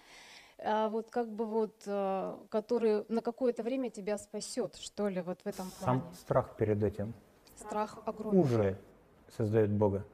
А 0.59 0.89
вот 0.89 1.11
как 1.11 1.29
бы 1.29 1.45
вот, 1.45 1.83
э, 1.87 2.37
который 2.49 3.05
на 3.09 3.21
какое-то 3.21 3.63
время 3.63 3.91
тебя 3.91 4.17
спасет, 4.17 4.77
что 4.77 5.09
ли, 5.09 5.21
вот 5.21 5.41
в 5.43 5.47
этом 5.47 5.71
плане. 5.71 6.01
Сам 6.01 6.15
страх 6.15 6.57
перед 6.57 6.83
этим. 6.83 7.15
Страх 7.57 7.99
огромный. 8.07 8.41
Уже 8.41 8.79
создает 9.37 9.71
Бога. 9.71 10.05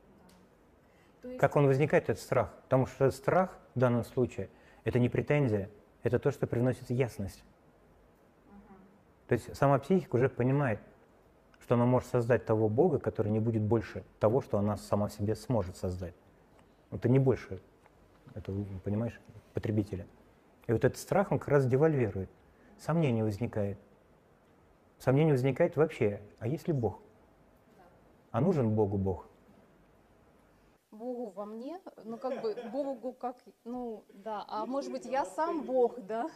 есть... 1.23 1.39
Как 1.39 1.55
он 1.57 1.67
возникает, 1.67 2.05
этот 2.05 2.21
страх? 2.23 2.53
Потому 2.65 2.87
что 2.87 3.11
страх 3.11 3.57
в 3.75 3.79
данном 3.79 4.05
случае– 4.05 4.51
это 4.85 4.99
не 4.99 5.09
претензия, 5.09 5.71
это 6.03 6.19
то, 6.19 6.31
что 6.31 6.47
приносит 6.47 6.91
ясность. 6.91 7.45
uh 8.49 8.53
То 9.29 9.35
есть 9.35 9.57
сама 9.57 9.79
психика 9.79 10.17
уже 10.17 10.29
понимает, 10.29 10.81
что 11.61 11.75
она 11.75 11.87
может 11.87 12.09
создать 12.09 12.45
того 12.45 12.69
Бога, 12.69 12.99
который 12.99 13.31
не 13.31 13.39
будет 13.39 13.63
больше 13.63 14.03
того, 14.19 14.41
что 14.41 14.59
она 14.59 14.77
сама 14.77 15.09
себе 15.09 15.37
сможет 15.37 15.77
создать. 15.77 16.15
Это 16.91 17.09
не 17.09 17.21
больше, 17.21 17.61
это, 18.35 18.53
понимаешь, 18.85 19.19
потребителя. 19.55 20.07
И 20.67 20.73
вот 20.73 20.85
этот 20.85 20.99
страх, 20.99 21.33
он 21.33 21.39
как 21.39 21.49
раз 21.49 21.67
девальвирует. 21.67 22.31
Сомнение 22.79 23.25
возникает. 23.25 23.79
Сомнение 24.99 25.35
возникает 25.35 25.77
вообще, 25.77 26.21
а 26.39 26.47
есть 26.47 26.69
ли 26.69 26.73
Бог? 26.73 27.01
А 28.31 28.41
нужен 28.41 28.75
Богу 28.75 28.99
Бог? 28.99 29.27
Богу 30.93 31.33
во 31.35 31.45
мне, 31.45 31.81
ну 32.05 32.17
как 32.19 32.41
бы 32.43 32.55
Богу 32.71 33.13
как, 33.13 33.37
ну 33.65 34.05
да, 34.13 34.45
а 34.47 34.67
может 34.67 34.93
быть 34.93 35.07
я 35.07 35.25
сам 35.25 35.63
Бог, 35.63 35.99
да? 36.07 36.29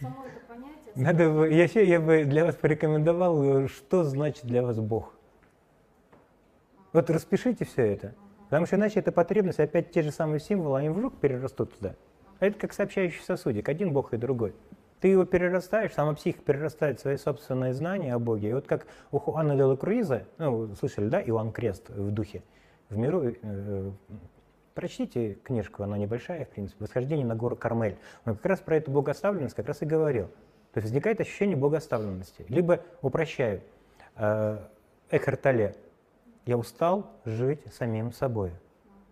Само 0.00 0.26
это 0.26 0.40
понятие. 0.46 0.92
Надо, 0.94 1.44
я, 1.46 1.64
я 1.64 2.00
бы 2.00 2.24
для 2.24 2.44
вас 2.44 2.56
порекомендовал, 2.56 3.68
что 3.68 4.04
значит 4.04 4.44
для 4.44 4.62
вас 4.62 4.78
Бог. 4.78 5.14
Вот 6.92 7.08
распишите 7.08 7.64
все 7.64 7.82
это. 7.82 8.14
Потому 8.44 8.66
что 8.66 8.76
иначе 8.76 9.00
эта 9.00 9.12
потребность, 9.12 9.60
опять 9.60 9.92
те 9.92 10.02
же 10.02 10.10
самые 10.10 10.40
символы, 10.40 10.78
они 10.80 10.88
вдруг 10.88 11.18
перерастут 11.18 11.74
туда. 11.76 11.94
А 12.40 12.46
это 12.46 12.58
как 12.58 12.72
сообщающий 12.72 13.22
сосудик, 13.22 13.68
один 13.68 13.92
Бог 13.92 14.14
и 14.14 14.16
другой. 14.16 14.54
Ты 15.00 15.08
его 15.08 15.24
перерастаешь, 15.24 15.92
сама 15.92 16.14
психика 16.14 16.42
перерастает 16.42 16.98
свои 17.00 17.16
собственные 17.16 17.72
знания 17.72 18.14
о 18.14 18.18
Боге. 18.18 18.50
И 18.50 18.52
вот 18.52 18.66
как 18.66 18.86
у 19.12 19.18
Хуана 19.18 19.56
де 19.56 19.76
Круиза, 19.76 20.24
ну, 20.38 20.74
слышали, 20.74 21.08
да, 21.08 21.22
Иоанн 21.22 21.52
Крест 21.52 21.88
в 21.88 22.10
духе, 22.10 22.42
в 22.88 22.96
миру, 22.96 23.22
э, 23.24 23.90
прочтите 24.74 25.34
книжку, 25.34 25.84
она 25.84 25.96
небольшая, 25.98 26.44
в 26.44 26.48
принципе, 26.48 26.84
«Восхождение 26.84 27.26
на 27.26 27.36
гору 27.36 27.54
Кармель». 27.54 27.96
Он 28.24 28.34
как 28.34 28.46
раз 28.46 28.60
про 28.60 28.76
эту 28.76 28.90
богоставленность 28.90 29.54
как 29.54 29.68
раз 29.68 29.82
и 29.82 29.86
говорил. 29.86 30.26
То 30.72 30.80
есть 30.80 30.86
возникает 30.86 31.20
ощущение 31.20 31.56
богоставленности. 31.56 32.44
Либо 32.48 32.80
упрощаю. 33.02 33.62
Э, 34.16 34.58
Эхарт 35.10 35.40
Толле, 35.42 35.74
я 36.44 36.58
устал 36.58 37.10
жить 37.24 37.60
самим 37.72 38.12
собой. 38.12 38.52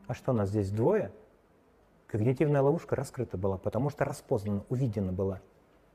А 0.06 0.14
что, 0.14 0.32
нас 0.32 0.50
здесь 0.50 0.70
двое? 0.70 1.10
Когнитивная 2.06 2.62
ловушка 2.62 2.94
раскрыта 2.94 3.36
была, 3.36 3.58
потому 3.58 3.90
что 3.90 4.04
распознана, 4.04 4.64
увидена 4.68 5.12
была. 5.12 5.40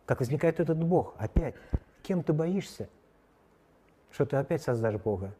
Как 0.05 0.19
возникает 0.19 0.59
этот 0.59 0.83
Бог? 0.83 1.15
Опять. 1.17 1.55
Кем 2.03 2.21
ты 2.23 2.33
боишься? 2.33 2.89
Что 4.11 4.25
ты 4.25 4.35
опять 4.35 4.61
создашь 4.61 4.95
Бога? 4.95 5.33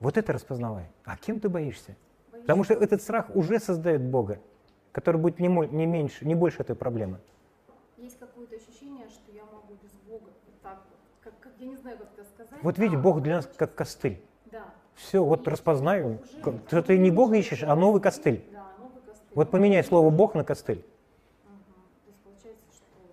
Вот 0.00 0.16
это 0.16 0.32
распознавай. 0.32 0.90
А 1.04 1.16
кем 1.16 1.40
ты 1.40 1.48
боишься? 1.48 1.96
Боюсь. 2.30 2.44
Потому 2.44 2.64
что 2.64 2.74
этот 2.74 3.00
страх 3.02 3.34
уже 3.34 3.58
создает 3.58 4.02
Бога, 4.02 4.40
который 4.92 5.20
будет 5.20 5.40
не, 5.40 5.48
не 5.48 5.86
меньше, 5.86 6.26
не 6.26 6.34
больше 6.34 6.60
этой 6.60 6.76
проблемы. 6.76 7.18
Есть 7.96 8.18
какое-то 8.18 8.56
ощущение, 8.56 9.08
что 9.08 9.32
я 9.32 9.44
могу 9.44 9.74
без 9.82 9.92
Бога. 10.06 10.30
Вот 10.46 10.60
так 10.62 10.82
вот. 10.90 10.98
Как, 11.20 11.40
как, 11.40 11.52
я 11.58 11.66
не 11.66 11.76
знаю, 11.76 11.98
как 11.98 12.08
это 12.14 12.24
сказать. 12.24 12.62
Вот 12.62 12.78
видите, 12.78 12.98
Бог 12.98 13.22
для 13.22 13.36
нас 13.36 13.50
как 13.56 13.74
костыль. 13.74 14.22
Да. 14.52 14.66
Все, 14.94 15.24
вот 15.24 15.48
распознаю. 15.48 16.20
Что 16.66 16.82
ты 16.82 16.98
не 16.98 17.10
Бога 17.10 17.36
ищешь, 17.36 17.62
а 17.62 17.74
новый 17.74 18.00
костыль. 18.00 18.44
Да, 18.52 18.57
новый 18.57 18.57
костыль. 18.57 18.57
Вот 19.38 19.52
поменяй 19.52 19.84
слово 19.84 20.10
Бог 20.10 20.34
на 20.34 20.42
костыль. 20.42 20.84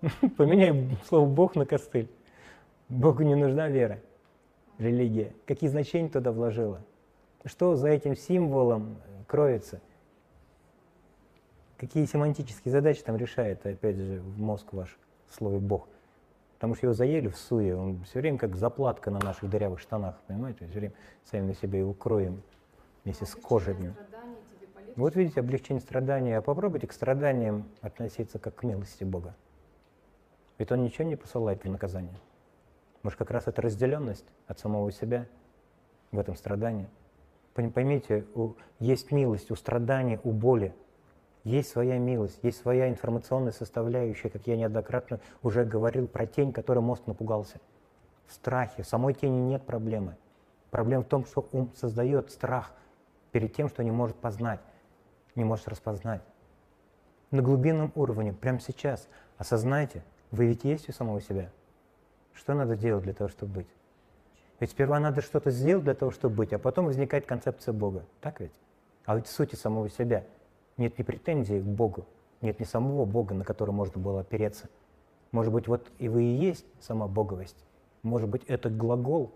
Поменяй 0.36 0.98
слово 1.06 1.24
Бог 1.24 1.54
на 1.54 1.64
костыль. 1.66 2.10
Богу 2.88 3.22
не 3.22 3.36
нужна 3.36 3.68
вера, 3.68 4.00
религия. 4.78 5.32
Какие 5.46 5.70
значения 5.70 6.08
туда 6.08 6.32
вложила? 6.32 6.80
Что 7.44 7.76
за 7.76 7.90
этим 7.90 8.16
символом 8.16 8.96
кроется? 9.28 9.80
Какие 11.76 12.06
семантические 12.06 12.72
задачи 12.72 13.04
там 13.04 13.16
решает, 13.16 13.64
опять 13.64 13.94
же, 13.94 14.18
в 14.18 14.40
мозг 14.40 14.72
ваш 14.72 14.98
слове 15.30 15.60
Бог? 15.60 15.86
Потому 16.54 16.74
что 16.74 16.86
его 16.86 16.94
заели 16.94 17.28
в 17.28 17.36
суе, 17.36 17.76
он 17.76 18.02
все 18.02 18.18
время 18.18 18.36
как 18.36 18.56
заплатка 18.56 19.12
на 19.12 19.20
наших 19.20 19.48
дырявых 19.48 19.78
штанах, 19.78 20.16
понимаете? 20.26 20.66
Все 20.66 20.80
время 20.80 20.94
сами 21.24 21.46
на 21.46 21.54
себе 21.54 21.78
его 21.78 21.92
кроем 21.92 22.42
вместе 23.04 23.26
с 23.26 23.36
кожей. 23.36 23.76
Вот 24.96 25.14
видите, 25.14 25.40
облегчение 25.40 25.82
страдания. 25.82 26.38
А 26.38 26.42
попробуйте 26.42 26.86
к 26.86 26.92
страданиям 26.92 27.68
относиться 27.82 28.38
как 28.38 28.56
к 28.56 28.62
милости 28.62 29.04
Бога. 29.04 29.34
Ведь 30.58 30.72
он 30.72 30.82
ничего 30.82 31.06
не 31.06 31.16
посылает 31.16 31.62
в 31.64 31.70
наказание. 31.70 32.18
Может, 33.02 33.18
как 33.18 33.30
раз 33.30 33.46
это 33.46 33.60
разделенность 33.60 34.24
от 34.46 34.58
самого 34.58 34.90
себя 34.90 35.26
в 36.10 36.18
этом 36.18 36.34
страдании. 36.34 36.88
Поймите, 37.52 38.26
есть 38.80 39.12
милость 39.12 39.50
у 39.50 39.54
страдания, 39.54 40.20
у 40.24 40.32
боли. 40.32 40.74
Есть 41.44 41.68
своя 41.68 41.98
милость, 41.98 42.40
есть 42.42 42.58
своя 42.60 42.88
информационная 42.88 43.52
составляющая, 43.52 44.30
как 44.30 44.46
я 44.46 44.56
неоднократно 44.56 45.20
уже 45.42 45.64
говорил 45.64 46.08
про 46.08 46.26
тень, 46.26 46.52
которой 46.52 46.80
мозг 46.80 47.06
напугался. 47.06 47.60
В 48.26 48.32
страхе, 48.32 48.82
в 48.82 48.86
самой 48.88 49.14
тени 49.14 49.38
нет 49.38 49.64
проблемы. 49.64 50.16
Проблема 50.70 51.04
в 51.04 51.06
том, 51.06 51.24
что 51.24 51.48
ум 51.52 51.70
создает 51.76 52.30
страх 52.32 52.72
перед 53.30 53.54
тем, 53.54 53.68
что 53.68 53.84
не 53.84 53.92
может 53.92 54.16
познать, 54.16 54.60
не 55.36 55.44
может 55.44 55.68
распознать. 55.68 56.22
На 57.30 57.42
глубинном 57.42 57.92
уровне, 57.94 58.32
прямо 58.32 58.60
сейчас, 58.60 59.08
осознайте– 59.38 60.02
вы 60.30 60.46
ведь 60.46 60.64
есть 60.64 60.88
у 60.88 60.92
самого 60.92 61.20
себя. 61.20 61.50
Что 62.34 62.54
надо 62.54 62.76
делать 62.76 63.04
для 63.04 63.14
того, 63.14 63.28
чтобы 63.28 63.54
быть? 63.54 63.68
Ведь 64.58 64.70
сперва 64.70 64.98
надо 64.98 65.20
что-то 65.20 65.50
сделать 65.50 65.84
для 65.84 65.94
того, 65.94 66.10
чтобы 66.10 66.36
быть, 66.36 66.52
а 66.52 66.58
потом 66.58 66.86
возникает 66.86 67.26
концепция 67.26 67.72
Бога. 67.72 68.04
Так 68.20 68.40
ведь? 68.40 68.52
А 69.04 69.16
ведь 69.16 69.26
в 69.26 69.30
сути 69.30 69.54
самого 69.54 69.88
себя 69.88 70.24
нет 70.76 70.98
ни 70.98 71.02
претензий 71.02 71.60
к 71.60 71.64
Богу, 71.64 72.06
нет 72.40 72.58
ни 72.58 72.64
самого 72.64 73.04
Бога, 73.04 73.34
на 73.34 73.44
который 73.44 73.70
можно 73.70 74.00
было 74.00 74.20
опереться. 74.20 74.68
Может 75.30 75.52
быть, 75.52 75.68
вот 75.68 75.90
и 75.98 76.08
вы 76.08 76.24
и 76.24 76.34
есть 76.34 76.66
сама 76.80 77.06
боговость. 77.06 77.64
Может 78.02 78.28
быть, 78.28 78.44
это 78.44 78.70
глагол, 78.70 79.32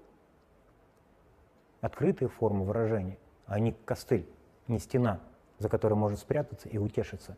открытая 1.81 2.29
форма 2.29 2.65
выражения, 2.65 3.19
а 3.47 3.59
не 3.59 3.73
костыль, 3.73 4.29
не 4.69 4.79
стена, 4.79 5.21
за 5.61 5.69
которой 5.69 5.95
можно 5.95 6.19
спрятаться 6.19 6.69
и 6.69 6.79
утешиться. 6.79 7.37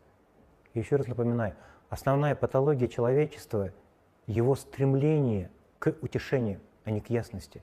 Еще 0.73 0.95
раз 0.95 1.05
напоминаю, 1.05 1.55
Основная 1.93 2.33
патология 2.33 2.87
человечества– 2.87 3.69
его 4.25 4.55
стремление 4.55 5.51
к 5.77 5.95
утешению, 6.01 6.59
а 6.85 6.89
не 6.89 7.01
к 7.01 7.11
ясности. 7.11 7.61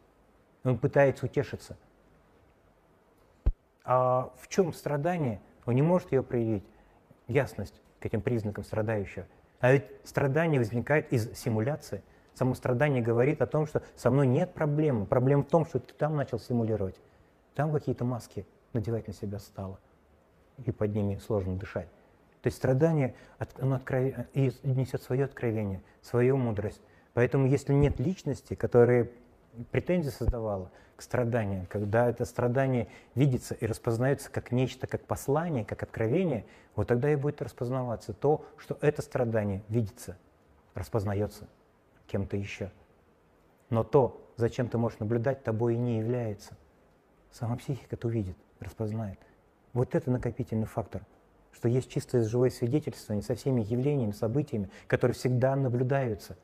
Он 0.63 0.79
пытается 0.79 1.27
утешиться. 1.27 1.77
А 3.83 4.33
в 4.39 4.47
чем 4.47 4.73
страдание? 4.73 5.41
Он 5.67 5.75
не 5.75 5.83
может 5.83 6.13
ее 6.13 6.23
проявить, 6.23 6.63
ясность 7.27 7.83
к 7.99 8.07
этим 8.07 8.23
признакам 8.23 8.63
страдающего. 8.63 9.27
А 9.59 9.73
ведь 9.73 9.87
страдание 10.05 10.61
возникает 10.61 11.13
из 11.13 11.37
симуляции. 11.37 12.01
Само 12.35 12.55
страдание 12.55 13.03
говорит 13.03 13.43
о 13.43 13.49
том, 13.49 13.67
что 13.67 13.83
со 13.97 14.13
мной 14.13 14.29
нет 14.29 14.55
проблемы. 14.55 15.07
Проблема 15.07 15.43
в 15.43 15.49
том, 15.49 15.67
что 15.67 15.81
ты 15.81 15.93
там 15.93 16.15
начал 16.15 16.39
симулировать. 16.39 17.01
Там 17.57 17.73
какие-то 17.73 18.05
маски 18.05 18.47
надевать 18.75 19.09
на 19.09 19.13
себя 19.13 19.41
стало. 19.41 19.81
И 20.67 20.73
под 20.73 20.95
ними 20.95 21.17
сложно 21.17 21.57
дышать. 21.57 21.89
То 22.43 22.47
есть 22.47 22.57
страдание, 22.57 23.15
оно 23.59 23.77
откров... 23.77 24.13
и 24.35 24.53
несет 24.65 25.03
свое 25.03 25.25
откровение, 25.25 25.83
свою 26.03 26.37
мудрость. 26.37 26.81
Поэтому 27.13 27.47
если 27.47 27.73
нет 27.73 27.99
личности, 27.99 28.55
которая 28.55 29.11
претензии 29.71 30.11
создавала 30.11 30.71
к 30.97 31.03
страданию, 31.03 31.67
когда 31.69 32.09
это 32.09 32.25
страдание 32.25 32.89
видится 33.15 33.55
и 33.55 33.67
распознается 33.67 34.31
как 34.31 34.53
нечто, 34.53 34.87
как 34.87 35.05
послание, 35.07 35.65
как 35.65 35.83
откровение, 35.83 36.47
вот 36.77 36.89
тогда 36.89 37.11
и 37.13 37.17
будет 37.17 37.43
распознаваться 37.43 38.13
то, 38.13 38.45
что 38.59 38.79
это 38.81 39.03
страдание 39.03 39.63
видится, 39.69 40.17
распознается 40.75 41.49
кем-то 42.07 42.37
еще. 42.37 42.71
Но 43.71 43.85
то, 43.85 44.31
зачем 44.37 44.69
ты 44.69 44.79
можешь 44.79 44.99
наблюдать, 44.99 45.43
тобой 45.43 45.75
и 45.75 45.79
не 45.79 45.99
является. 45.99 46.57
Сама 47.31 47.57
психика 47.57 47.97
это 47.97 48.07
увидит, 48.09 48.37
распознает. 48.59 49.19
Вот 49.73 49.95
это 49.95 50.11
накопительный 50.11 50.67
фактор– 50.67 51.03
что 51.53 51.69
есть 51.69 51.91
чистое 51.91 52.23
живое 52.23 52.51
свидетельствование 52.51 53.23
со 53.23 53.35
всеми 53.35 53.61
явлениями, 53.61 54.13
событиями, 54.13 54.71
которые 54.87 55.15
всегда 55.15 55.57
наблюдаются. 55.57 56.37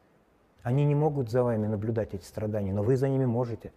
Они 0.63 0.85
не 0.85 0.95
могут 0.95 1.31
за 1.31 1.43
вами 1.43 1.67
наблюдать 1.67 2.13
эти 2.15 2.25
страдания, 2.25 2.73
но 2.73 2.83
вы 2.83 2.97
за 2.97 3.09
ними 3.09 3.25
можете. 3.25 3.73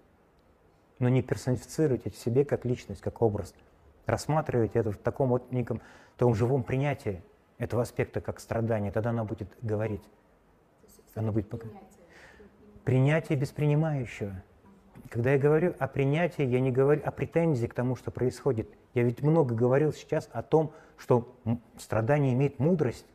Но 0.98 1.08
не 1.08 1.22
персонифицируйте 1.22 2.10
в 2.10 2.18
себе 2.18 2.44
как 2.44 2.66
личность, 2.66 3.02
как 3.02 3.22
образ. 3.22 3.54
Рассматривайте 4.06 4.80
это 4.80 4.92
в 4.92 4.98
таком 4.98 5.30
вот 5.30 5.52
неком 5.52 5.82
том 6.18 6.34
живом 6.34 6.64
принятии 6.64 7.22
этого 7.58 7.84
аспекта 7.84 8.22
как 8.22 8.40
страдание, 8.40 8.92
тогда 8.92 9.12
оно 9.12 9.24
будет 9.24 9.48
говорить. 9.62 10.04
Оно 11.16 11.32
будет 11.32 11.50
принятие. 11.50 11.80
принятие 12.84 13.38
без 13.38 13.52
принимающего. 13.52 14.44
Когда 15.10 15.32
я 15.32 15.40
говорю 15.40 15.74
о 15.80 15.88
принятии, 15.88 16.44
я 16.44 16.60
не 16.60 16.72
говорю 16.72 17.02
о 17.04 17.12
претензии 17.12 17.66
к 17.66 17.74
тому, 17.74 17.96
что 17.96 18.12
происходит. 18.12 18.70
Я 18.94 19.04
ведь 19.04 19.24
много 19.24 19.56
говорил 19.56 19.92
сейчас 19.92 20.30
о 20.32 20.44
том, 20.44 20.72
что 20.98 21.36
страдание 21.78 22.34
имеет 22.34 22.60
мудрость. 22.60 23.08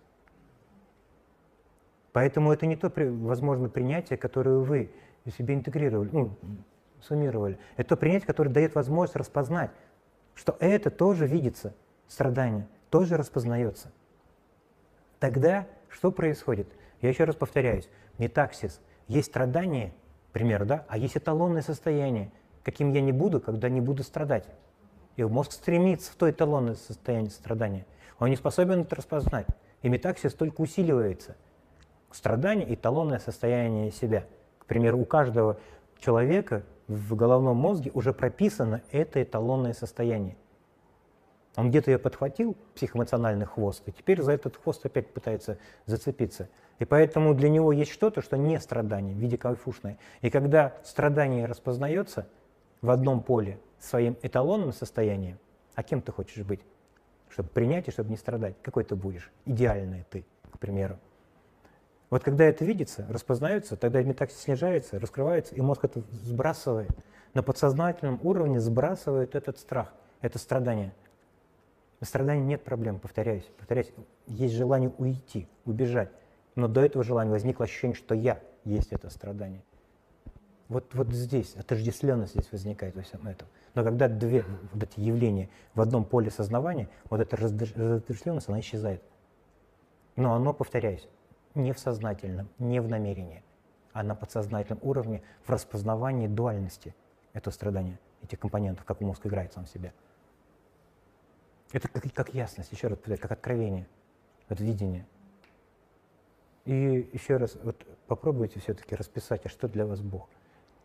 Поэтому 2.13 2.53
это 2.53 2.67
не 2.67 2.77
то, 2.77 2.93
возможно, 2.97 3.69
принятие, 3.69 4.17
которое 4.17 4.59
вы 4.59 4.91
себе 5.37 5.55
интегрировали, 5.55 6.11
ну, 6.13 6.37
суммировали. 7.01 7.59
Это 7.77 7.91
то 7.91 7.97
принятие, 7.97 8.27
которое 8.27 8.51
дает 8.51 8.75
возможность 8.75 9.17
распознать, 9.17 9.71
что 10.35 10.57
это 10.59 10.91
тоже 10.91 11.27
видится, 11.27 11.75
страдание, 12.09 12.67
тоже 12.91 13.17
распознается. 13.17 13.93
Тогда 15.21 15.67
что 15.89 16.11
происходит? 16.11 16.69
Я 17.01 17.09
еще 17.09 17.25
раз 17.25 17.37
повторяюсь, 17.37 17.89
метаксис. 18.19 18.81
Есть 19.07 19.29
страдание, 19.29 19.93
пример, 20.35 20.65
да, 20.67 20.85
а 20.89 20.99
есть 20.99 21.17
эталонное 21.17 21.63
состояние, 21.63 22.31
каким 22.65 22.93
я 22.93 23.01
не 23.01 23.13
буду, 23.13 23.41
когда 23.41 23.71
не 23.71 23.81
буду 23.81 24.03
страдать. 24.03 24.45
И 25.17 25.23
мозг 25.23 25.53
стремится 25.53 26.11
в 26.13 26.17
то 26.17 26.29
эталонное 26.29 26.75
состояние 26.75 27.31
страдания. 27.31 27.87
Он 28.19 28.29
не 28.29 28.37
способен 28.37 28.81
это 28.81 28.97
распознать. 28.97 29.47
И 29.83 29.89
метаксис 29.89 30.35
только 30.35 30.61
усиливается. 30.61 31.37
Страдание– 32.11 32.75
эталонное 32.75 33.21
состояние 33.21 33.93
себя. 33.93 34.25
К 34.59 34.67
примеру, 34.67 34.99
у 34.99 35.05
каждого 35.05 35.59
человека 36.01 36.65
в 36.89 37.15
головном 37.15 37.57
мозге 37.57 37.93
уже 37.95 38.13
прописано 38.13 38.83
это 38.91 39.23
эталонное 39.23 39.73
состояние. 39.73 40.37
Он 41.57 41.71
где-то 41.71 41.91
ее 41.91 41.99
подхватил, 41.99 42.57
психоэмоциональный 42.75 43.47
хвост, 43.47 43.83
и 43.87 43.93
теперь 43.93 44.21
за 44.23 44.33
этот 44.33 44.57
хвост 44.57 44.85
опять 44.85 45.13
пытается 45.13 45.59
зацепиться. 45.87 46.49
И 46.81 46.85
поэтому 46.85 47.35
для 47.35 47.49
него 47.49 47.73
есть 47.73 47.93
что-то, 47.93 48.23
что 48.23 48.37
не 48.37 48.59
страдание, 48.59 49.15
в 49.15 49.19
виде 49.19 49.39
кайфушное. 49.39 49.99
И 50.21 50.31
когда 50.31 50.75
страдание 50.83 51.47
распознается 51.47 52.27
в 52.83 52.91
одном 52.91 53.23
поле 53.23 53.59
своим 53.79 54.17
эталонным 54.23 54.73
состоянием– 54.73 55.39
А 55.75 55.83
кем 55.83 56.01
ты 56.01 56.13
хочешь 56.13 56.45
быть? 56.45 56.61
Чтобы 57.29 57.49
принять 57.49 57.89
и 57.89 57.91
чтобы 57.91 58.11
не 58.11 58.17
страдать. 58.17 58.55
Какой 58.63 58.85
ты 58.85 58.95
будешь? 58.95 59.31
Идеальный 59.45 60.05
ты, 60.09 60.25
к 60.53 60.59
примеру. 60.59 60.99
Вот 62.11 62.23
когда 62.23 62.45
это 62.45 62.65
видится, 62.65 63.05
распознается, 63.09 63.77
тогда 63.77 64.03
метаксис 64.03 64.41
снижается, 64.41 65.01
раскрывается, 65.01 65.55
и 65.55 65.61
мозг 65.61 65.85
это 65.85 66.03
сбрасывает. 66.13 66.91
На 67.33 67.43
подсознательном 67.43 68.21
уровне 68.23 68.61
сбрасывает 68.61 69.35
этот 69.35 69.59
страх, 69.59 69.93
это 70.21 70.39
страдание. 70.39 70.93
На 72.05 72.07
страдании 72.07 72.45
нет 72.45 72.63
проблем, 72.63 72.99
повторяюсь. 72.99 73.51
Повторяюсь, 73.57 73.91
есть 74.27 74.53
желание 74.53 74.93
уйти, 74.99 75.49
убежать. 75.65 76.11
Но 76.55 76.69
до 76.69 76.83
этого 76.83 77.03
желания 77.03 77.31
возникло 77.31 77.65
ощущение, 77.65 77.97
что 77.97 78.15
я 78.15 78.43
есть 78.67 78.93
это 78.93 79.09
страдание. 79.09 79.63
Вот, 80.69 80.95
вот 80.95 81.09
здесь, 81.15 81.57
отождествленность 81.57 82.35
здесь 82.35 82.53
возникает 82.53 82.95
во 82.95 83.01
всем 83.01 83.27
этом. 83.27 83.49
Но 83.73 83.85
когда 83.85 84.09
две 84.09 84.45
вот 84.75 84.83
эти 84.83 85.01
явления 85.01 85.49
в 85.73 85.81
одном 85.81 86.05
поле 86.05 86.31
сознавания, 86.31 86.91
вот 87.09 87.21
эта 87.21 87.39
разотождествленность, 87.39 88.51
она 88.51 88.61
исчезает. 88.61 89.03
Но 90.15 90.35
оно, 90.35 90.53
повторяюсь, 90.53 91.09
не 91.55 91.73
в 91.73 91.79
сознательном, 91.79 92.51
не 92.59 92.83
в 92.83 92.89
намерении, 92.91 93.43
а 93.95 94.03
на 94.03 94.15
подсознательном 94.15 94.79
уровне 94.83 95.23
в 95.43 95.49
распознавании 95.49 96.27
дуальности 96.27 96.95
этого 97.33 97.55
страдания, 97.55 97.99
этих 98.23 98.41
компонентов, 98.41 98.85
как 98.85 99.01
мозг 99.01 99.25
играет 99.25 99.55
сам 99.55 99.65
себя. 99.67 99.95
Это 101.73 101.89
как, 101.89 102.05
как 102.13 102.35
ясность, 102.35 102.71
еще 102.73 102.89
раз 102.89 102.99
повторяю, 102.99 103.21
как 103.21 103.33
откровение, 103.33 103.87
это 104.49 104.63
видение. 104.63 105.07
И 106.65 107.11
еще 107.13 107.37
раз, 107.37 107.57
вот 107.63 107.85
попробуйте 108.07 108.61
все-таки 108.61 108.95
расписать, 108.95 109.45
а 109.45 109.49
что 109.49 109.69
для 109.69 109.87
вас 109.87 110.01
Бог. 110.01 110.29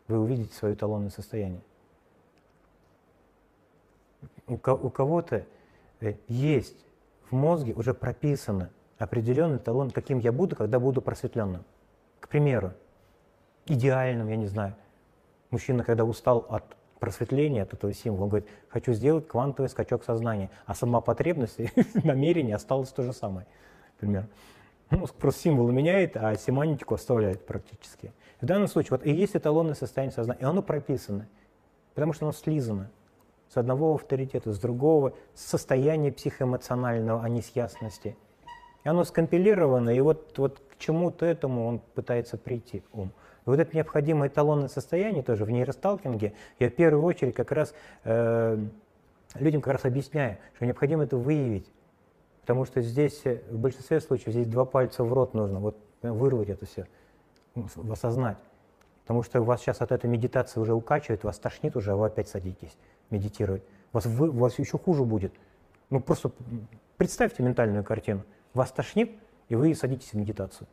Вы 0.07 0.19
увидите 0.19 0.53
свое 0.53 0.73
эталонное 0.73 1.11
состояние. 1.11 1.61
У, 4.47 4.55
у 4.55 4.89
кого-то 4.89 5.45
э, 6.01 6.15
есть 6.27 6.85
в 7.29 7.35
мозге 7.35 7.73
уже 7.73 7.93
прописано 7.93 8.71
определенный 8.97 9.59
талон, 9.59 9.91
каким 9.91 10.19
я 10.19 10.31
буду, 10.31 10.55
когда 10.55 10.79
буду 10.79 11.01
просветленным. 11.01 11.63
К 12.19 12.27
примеру, 12.27 12.73
идеальным, 13.65 14.27
я 14.27 14.35
не 14.35 14.47
знаю, 14.47 14.75
мужчина, 15.51 15.83
когда 15.83 16.03
устал 16.03 16.45
от 16.49 16.75
просветления, 16.99 17.63
от 17.63 17.73
этого 17.73 17.93
символа, 17.93 18.23
он 18.23 18.29
говорит, 18.29 18.49
хочу 18.67 18.93
сделать 18.93 19.27
квантовый 19.27 19.69
скачок 19.69 20.03
сознания, 20.03 20.49
а 20.65 20.75
сама 20.75 21.01
потребность, 21.01 21.59
намерение 22.03 22.55
осталось 22.55 22.89
то 22.89 23.03
же 23.03 23.13
самое, 23.13 23.47
например. 23.95 24.27
Мозг 24.89 25.13
просто 25.15 25.41
символы 25.41 25.71
меняет, 25.71 26.17
а 26.17 26.35
семантику 26.35 26.95
оставляет 26.95 27.45
практически. 27.45 28.11
В 28.41 28.45
данном 28.45 28.67
случае 28.67 28.91
вот 28.91 29.05
и 29.05 29.11
есть 29.11 29.35
эталонное 29.35 29.75
состояние 29.75 30.15
сознания, 30.15 30.41
и 30.41 30.45
оно 30.45 30.61
прописано, 30.61 31.27
потому 31.93 32.13
что 32.13 32.25
оно 32.25 32.33
слизано 32.33 32.89
с 33.49 33.57
одного 33.57 33.95
авторитета, 33.95 34.51
с 34.51 34.59
другого, 34.59 35.13
с 35.33 35.45
состояния 35.45 36.11
психоэмоционального, 36.11 37.23
а 37.23 37.29
не 37.29 37.41
с 37.41 37.49
ясности. 37.55 38.15
И 38.83 38.89
оно 38.89 39.03
скомпилировано, 39.03 39.89
и 39.89 39.99
вот, 39.99 40.37
вот 40.37 40.59
к 40.71 40.77
чему-то 40.77 41.25
этому 41.25 41.67
он 41.67 41.79
пытается 41.79 42.37
прийти, 42.37 42.83
ум. 42.93 43.11
И 43.49 43.51
вот 43.51 43.59
это 43.59 43.75
необходимое 43.75 44.29
эталонное 44.29 44.67
состояние 44.67 45.23
тоже 45.23 45.43
в 45.43 45.49
нейросталкинге, 45.49 46.33
я 46.59 46.69
в 46.69 46.73
первую 46.73 47.03
очередь 47.03 47.33
как 47.33 47.51
раз 47.51 47.73
э, 48.03 48.63
людям 49.35 49.61
как 49.61 49.73
раз 49.73 49.85
объясняю, 49.85 50.37
что 50.55 50.65
необходимо 50.65 51.03
это 51.03 51.17
выявить, 51.17 51.71
Потому 52.49 52.65
что 52.65 52.81
здесь, 52.81 53.21
э, 53.25 53.43
в 53.51 53.59
большинстве 53.59 53.99
случаев, 54.01 54.31
здесь 54.33 54.47
два 54.47 54.65
пальца 54.65 55.03
в 55.03 55.13
рот 55.13 55.35
нужно, 55.35 55.59
вот 55.59 55.77
э, 56.01 56.09
вырвать 56.09 56.49
это 56.49 56.65
все, 56.65 56.87
осознать. 57.91 58.37
Потому 59.03 59.21
что 59.21 59.41
у 59.41 59.43
вас 59.43 59.61
сейчас 59.61 59.81
от 59.81 59.91
этой 59.91 60.09
медитации 60.09 60.59
уже 60.59 60.73
укачивает, 60.73 61.23
вас 61.23 61.37
тошнит 61.37 61.75
уже, 61.75 61.91
а 61.91 61.95
вы 61.95 62.07
опять 62.07 62.27
садитесь 62.27 62.75
медитировать. 63.11 63.61
Вас, 63.91 64.07
вы, 64.07 64.31
вас 64.31 64.57
еще 64.57 64.79
хуже 64.79 65.03
будет. 65.03 65.31
Ну 65.91 65.99
просто 65.99 66.31
представьте 66.97 67.43
ментальную 67.43 67.83
картину. 67.83 68.23
Вас 68.55 68.71
тошнит, 68.71 69.11
и 69.49 69.55
вы 69.55 69.75
садитесь 69.75 70.13
в 70.13 70.13
медитацию. 70.15 70.67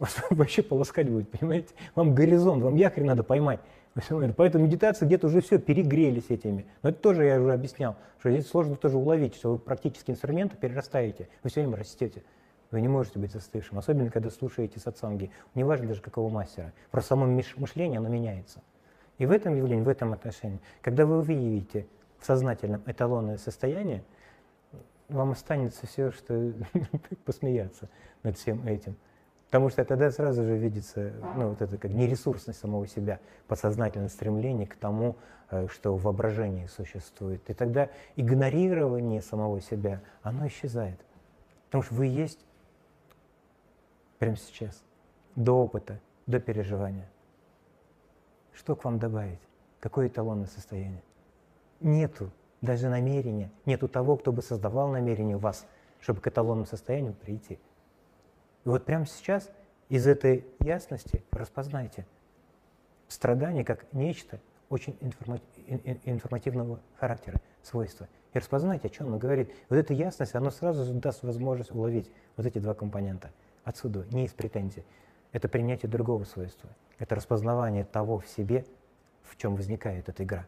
Вас 0.00 0.16
вообще 0.30 0.62
полоскать 0.62 1.08
будет, 1.08 1.30
понимаете? 1.30 1.74
Вам 1.94 2.14
горизонт, 2.14 2.64
вам 2.64 2.74
якорь 2.74 3.04
надо 3.04 3.22
поймать. 3.22 3.60
Поэтому 4.36 4.64
медитация 4.64 5.06
где-то 5.06 5.28
уже 5.28 5.40
все, 5.42 5.58
перегрелись 5.58 6.30
этими. 6.30 6.66
Но 6.82 6.88
это 6.88 6.98
тоже 6.98 7.24
я 7.24 7.40
уже 7.40 7.52
объяснял, 7.52 7.96
что 8.18 8.30
здесь 8.30 8.48
сложно 8.48 8.76
тоже 8.76 8.96
уловить, 8.96 9.36
что 9.36 9.52
вы 9.52 9.58
практически 9.58 10.10
инструменты 10.10 10.56
перерастаете, 10.56 11.28
вы 11.42 11.50
все 11.50 11.60
время 11.60 11.76
растете. 11.76 12.24
Вы 12.70 12.80
не 12.80 12.88
можете 12.88 13.18
быть 13.18 13.32
застывшим, 13.32 13.78
особенно 13.78 14.10
когда 14.10 14.30
слушаете 14.30 14.78
сатсанги. 14.78 15.32
Неважно 15.54 15.88
даже 15.88 16.00
какого 16.00 16.32
мастера. 16.32 16.72
Просто 16.92 17.08
само 17.08 17.26
мышление, 17.56 17.98
оно 17.98 18.08
меняется. 18.08 18.62
И 19.18 19.26
в 19.26 19.32
этом 19.32 19.56
явлении, 19.56 19.82
в 19.82 19.88
этом 19.88 20.12
отношении, 20.12 20.60
когда 20.80 21.04
вы 21.04 21.20
выявите 21.20 21.86
в 22.20 22.24
сознательном 22.24 22.82
эталонное 22.86 23.38
состояние, 23.38 24.04
вам 25.08 25.32
останется 25.32 25.88
все, 25.88 26.12
что 26.12 26.52
посмеяться 27.24 27.88
над 28.22 28.38
всем 28.38 28.64
этим. 28.66 28.96
Потому 29.50 29.68
что 29.68 29.84
тогда 29.84 30.12
сразу 30.12 30.44
же 30.44 30.56
видится 30.56 31.12
ну, 31.34 31.48
вот 31.48 31.60
это 31.60 31.76
как 31.76 31.90
нересурсность 31.90 32.60
самого 32.60 32.86
себя, 32.86 33.18
подсознательное 33.48 34.08
стремление 34.08 34.68
к 34.68 34.76
тому, 34.76 35.16
э, 35.50 35.66
что 35.66 35.96
в 35.96 36.02
воображении 36.04 36.66
существует. 36.66 37.50
И 37.50 37.54
тогда 37.54 37.88
игнорирование 38.14 39.20
самого 39.20 39.60
себя, 39.60 40.02
оно 40.22 40.46
исчезает. 40.46 41.00
Потому 41.66 41.82
что 41.82 41.94
вы 41.94 42.06
есть 42.06 42.38
прямо 44.20 44.36
сейчас, 44.36 44.84
до 45.34 45.54
опыта, 45.64 45.98
до 46.28 46.38
переживания. 46.38 47.10
Что 48.52 48.76
к 48.76 48.84
вам 48.84 49.00
добавить? 49.00 49.40
Какое 49.80 50.06
эталонное 50.06 50.46
состояние? 50.46 51.02
Нету 51.80 52.30
даже 52.60 52.88
намерения, 52.88 53.50
нету 53.66 53.88
того, 53.88 54.16
кто 54.16 54.30
бы 54.30 54.42
создавал 54.42 54.92
намерение 54.92 55.36
в 55.36 55.40
вас, 55.40 55.66
чтобы 55.98 56.20
к 56.20 56.28
эталонному 56.28 56.66
состоянию 56.66 57.14
прийти– 57.14 57.58
и 58.64 58.68
вот 58.68 58.84
прямо 58.84 59.06
сейчас 59.06 59.50
из 59.88 60.06
этой 60.06 60.44
ясности 60.60 61.22
распознайте 61.30 62.06
страдание 63.08 63.64
как 63.64 63.92
нечто 63.92 64.40
очень 64.68 64.96
информативного 65.00 66.80
характера, 66.96 67.40
свойства. 67.62 68.08
И 68.32 68.38
распознайте, 68.38 68.86
о 68.86 68.90
чем 68.90 69.12
он 69.12 69.18
говорит. 69.18 69.52
Вот 69.68 69.76
эта 69.76 69.92
ясность, 69.92 70.36
она 70.36 70.50
сразу 70.50 70.94
даст 70.94 71.24
возможность 71.24 71.72
уловить 71.72 72.10
вот 72.36 72.46
эти 72.46 72.58
два 72.58 72.74
компонента. 72.74 73.32
Отсюда, 73.64 74.06
не 74.12 74.26
из 74.26 74.32
претензий. 74.32 74.84
Это 75.32 75.48
принятие 75.48 75.90
другого 75.90 76.22
свойства. 76.24 76.70
Это 76.98 77.16
распознавание 77.16 77.84
того 77.84 78.20
в 78.20 78.28
себе, 78.28 78.64
в 79.24 79.36
чем 79.36 79.56
возникает 79.56 80.08
эта 80.08 80.22
игра. 80.22 80.46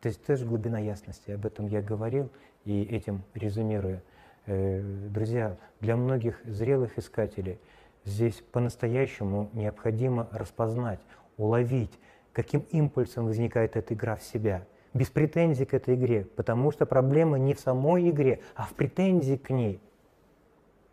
То 0.00 0.08
есть 0.08 0.24
тоже 0.24 0.46
глубина 0.46 0.78
ясности. 0.78 1.30
Об 1.30 1.44
этом 1.44 1.66
я 1.66 1.82
говорил 1.82 2.30
и 2.64 2.82
этим 2.82 3.22
резюмирую. 3.34 4.02
Э, 4.46 4.80
друзья, 4.80 5.56
для 5.80 5.96
многих 5.96 6.40
зрелых 6.44 6.98
искателей 6.98 7.60
здесь 8.04 8.42
по-настоящему 8.50 9.50
необходимо 9.52 10.28
распознать, 10.32 10.98
уловить, 11.36 11.96
каким 12.32 12.66
импульсом 12.70 13.26
возникает 13.26 13.76
эта 13.76 13.94
игра 13.94 14.16
в 14.16 14.22
себя, 14.22 14.66
без 14.94 15.08
претензий 15.10 15.64
к 15.64 15.74
этой 15.74 15.94
игре, 15.94 16.24
потому 16.24 16.72
что 16.72 16.86
проблема 16.86 17.38
не 17.38 17.54
в 17.54 17.60
самой 17.60 18.10
игре, 18.10 18.40
а 18.56 18.64
в 18.64 18.74
претензии 18.74 19.36
к 19.36 19.50
ней. 19.50 19.80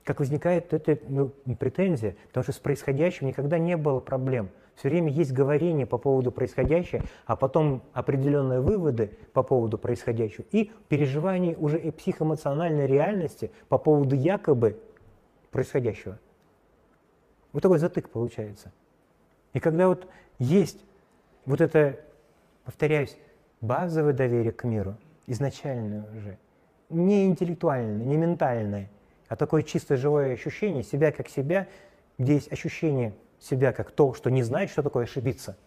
Как 0.04 0.20
возникает 0.20 0.72
эта 0.72 1.00
ну, 1.08 1.32
претензия, 1.60 2.16
потому 2.28 2.44
что 2.44 2.54
с 2.54 2.60
происходящим 2.60 3.28
никогда 3.28 3.58
не 3.58 3.78
было 3.78 4.00
проблем– 4.00 4.50
все 4.80 4.88
время 4.88 5.12
есть 5.12 5.34
говорение 5.34 5.86
по 5.86 5.98
поводу 5.98 6.32
происходящего, 6.32 7.04
а 7.26 7.36
потом 7.36 7.84
определенные 7.92 8.62
выводы 8.62 9.12
по 9.34 9.44
поводу 9.44 9.78
происходящего 9.78 10.46
и 10.52 10.72
переживание 10.88 11.58
уже 11.58 11.78
и 11.78 11.92
психоэмоциональной 11.92 12.88
реальности 12.88 13.52
по 13.68 13.78
поводу 13.78 14.16
якобы 14.16 14.80
происходящего. 15.52 16.18
Вот 17.52 17.62
такой 17.62 17.78
затык 17.80 18.10
получается. 18.10 18.72
И 19.52 19.60
когда 19.60 19.90
вот 19.90 20.08
есть 20.38 20.80
вот 21.46 21.60
это, 21.60 22.00
повторяюсь, 22.64 23.18
базовое 23.60 24.14
доверие 24.14 24.54
к 24.54 24.64
миру, 24.64 24.96
изначальное 25.28 26.06
уже, 26.16 26.38
не 26.90 27.26
интеллектуальное, 27.26 28.06
не 28.06 28.16
ментальное, 28.16 28.90
а 29.28 29.36
такое 29.36 29.64
чисто 29.64 29.98
живое 29.98 30.32
ощущение 30.32 30.84
себя 30.84 31.12
как 31.12 31.28
себя, 31.28 31.68
где 32.18 32.36
есть 32.36 32.50
ощущение 32.50 33.14
себя 33.40 33.72
как 33.74 33.92
то, 33.92 34.14
что 34.14 34.30
не 34.30 34.44
знает, 34.44 34.70
что 34.70 34.84
такое 34.84 35.06
ошибиться, 35.06 35.58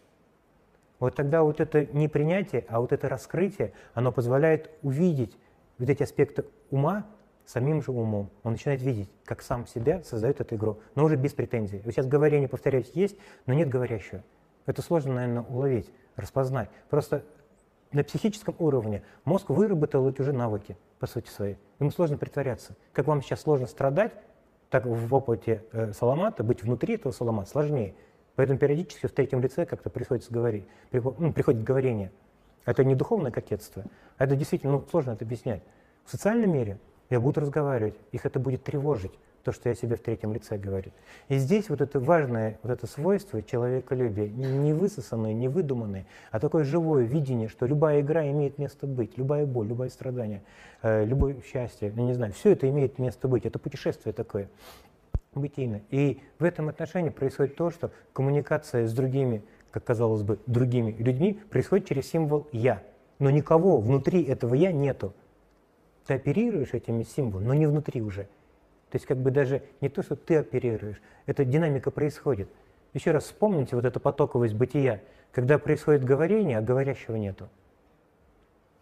вот 1.03 1.16
тогда 1.16 1.43
вот 1.43 1.61
это 1.61 1.86
не 1.86 2.07
принятие, 2.07 2.65
а 2.69 2.81
вот 2.81 2.93
это 2.93 3.09
раскрытие, 3.09 3.73
оно 3.93 4.12
позволяет 4.12 4.70
увидеть 4.82 5.36
вот 5.78 5.90
эти 5.90 6.05
аспекты 6.05 6.44
ума 6.70 7.07
самим 7.44 7.82
же 7.82 7.90
умом. 7.90 8.31
Он 8.44 8.53
начинает 8.53 8.82
видеть, 8.82 9.11
как 9.24 9.43
сам 9.43 9.66
себя 9.66 10.03
создает 10.05 10.40
эту 10.40 10.55
игру, 10.55 10.78
но 10.94 11.05
уже 11.05 11.16
без 11.16 11.32
претензий. 11.32 11.82
Вот 11.85 11.93
сейчас 11.93 12.07
говорение, 12.07 12.49
повторяюсь, 12.49 12.93
есть, 12.94 13.16
но 13.47 13.55
нет 13.55 13.69
говорящего. 13.69 14.23
Это 14.66 14.81
сложно, 14.81 15.15
наверное, 15.15 15.43
уловить, 15.43 15.90
распознать. 16.15 16.70
Просто 16.89 17.24
на 17.90 18.05
психическом 18.05 18.55
уровне 18.59 19.03
мозг 19.24 19.51
выработал 19.51 20.09
эти 20.09 20.20
уже 20.20 20.32
навыки, 20.32 20.77
по 21.01 21.07
сути 21.07 21.28
своей. 21.28 21.59
Ему 21.81 21.90
сложно 21.90 22.16
притворяться. 22.16 22.77
Как 22.93 23.07
вам 23.07 23.23
сейчас 23.23 23.40
сложно 23.40 23.66
страдать, 23.66 24.12
так 24.73 24.86
в 24.86 25.15
опыте 25.15 25.62
э, 25.73 25.93
Саламата 25.93 26.43
быть 26.43 26.62
внутри 26.62 26.94
этого 26.94 27.12
Саламата 27.12 27.51
сложнее. 27.51 27.94
Поэтому 28.36 28.59
периодически 28.59 29.07
в 29.07 29.12
третьем 29.12 29.43
лице 29.43 29.66
как-то 29.66 29.90
приходится 29.90 30.32
говорить, 30.32 30.65
ну, 30.93 31.31
приходит 31.31 31.62
говорение. 31.62 32.11
Это 32.65 32.82
не 32.82 32.94
духовное 32.94 33.31
кокетство, 33.31 33.85
а 34.16 34.24
это 34.24 34.35
действительно 34.35 34.73
ну, 34.73 34.85
сложно 34.90 35.11
это 35.11 35.27
объяснять. 35.27 35.62
В 36.07 36.11
социальном 36.11 36.51
мире 36.55 36.78
я 37.11 37.20
буду 37.20 37.43
разговаривать, 37.43 37.97
их 38.12 38.24
это 38.24 38.40
будет 38.40 38.65
тревожить, 38.65 39.12
то, 39.43 39.52
что 39.52 39.69
я 39.69 39.74
себе 39.74 39.97
в 39.97 40.01
третьем 40.01 40.32
лице 40.32 40.56
говорю. 40.56 40.93
И 41.28 41.36
здесь 41.36 41.69
вот 41.69 41.81
это 41.81 42.01
важное 42.01 42.59
вот 42.62 42.73
это 42.73 42.86
свойство 42.86 43.43
человеколюбия, 43.43 44.28
не 44.28 44.73
высосанное, 44.73 45.32
не 45.32 45.48
выдуманное, 45.48 46.06
а 46.31 46.40
такое 46.40 46.64
живое 46.64 47.05
видение, 47.05 47.48
что 47.48 47.66
любая 47.66 48.01
игра 48.01 48.28
имеет 48.31 48.59
место 48.59 48.86
быть, 48.86 49.19
любая 49.19 49.47
боль, 49.47 49.69
любое 49.69 49.89
страдание, 49.89 50.43
э, 50.82 51.05
любое 51.05 51.36
счастье, 51.43 51.93
я 51.94 52.02
не 52.02 52.14
знаю, 52.14 52.32
все 52.32 52.52
это 52.52 52.69
имеет 52.69 52.98
место 52.98 53.28
быть. 53.28 53.47
Это 53.47 53.59
путешествие 53.59 54.12
такое 54.12 54.48
бытийное. 55.35 55.82
И 55.90 56.20
в 56.39 56.44
этом 56.44 56.69
отношении 56.69 57.10
происходит 57.10 57.56
то, 57.56 57.70
что 57.70 57.90
коммуникация 58.12 58.86
с 58.86 58.93
другими, 58.93 59.43
как 59.70 59.85
казалось 59.85 60.23
бы, 60.23 60.39
другими 60.47 60.93
людьми 60.93 61.40
происходит 61.51 61.86
через 61.86 62.09
символ 62.09 62.47
«я». 62.52 62.82
Но 63.19 63.31
никого 63.31 63.78
внутри 63.78 64.23
этого 64.23 64.55
«я» 64.55 64.73
нету. 64.73 65.14
Ты 66.06 66.14
оперируешь 66.14 66.74
этими 66.74 67.05
символами, 67.05 67.47
но 67.47 67.55
не 67.55 67.66
внутри 67.66 68.02
уже. 68.02 68.28
То 68.93 68.97
есть 68.97 69.06
как 69.06 69.16
бы 69.16 69.31
даже 69.31 69.62
не 69.81 69.89
то, 69.89 70.02
что 70.02 70.16
ты 70.16 70.36
оперируешь, 70.36 71.01
эта 71.24 71.47
динамика 71.47 71.90
происходит. 71.90 72.51
Еще 72.93 73.10
раз 73.10 73.24
вспомните 73.24 73.74
вот 73.74 73.86
эту 73.86 74.01
потоковость 74.01 74.52
бытия, 74.52 75.01
когда 75.32 75.59
происходит 75.59 76.05
говорение, 76.05 76.59
а 76.59 76.60
говорящего 76.60 77.16
нету. 77.16 77.48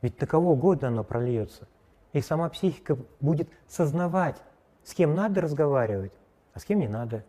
Ведь 0.02 0.20
на 0.20 0.26
кого 0.26 0.54
угодно 0.54 0.88
оно 0.88 1.04
прольется. 1.04 1.68
И 2.12 2.20
сама 2.22 2.48
психика 2.48 2.98
будет 3.20 3.48
сознавать, 3.68 4.42
с 4.82 4.94
кем 4.94 5.14
надо 5.14 5.42
разговаривать, 5.42 6.12
а 6.54 6.58
с 6.58 6.64
кем 6.64 6.80
не 6.80 6.88
надо. 6.88 7.24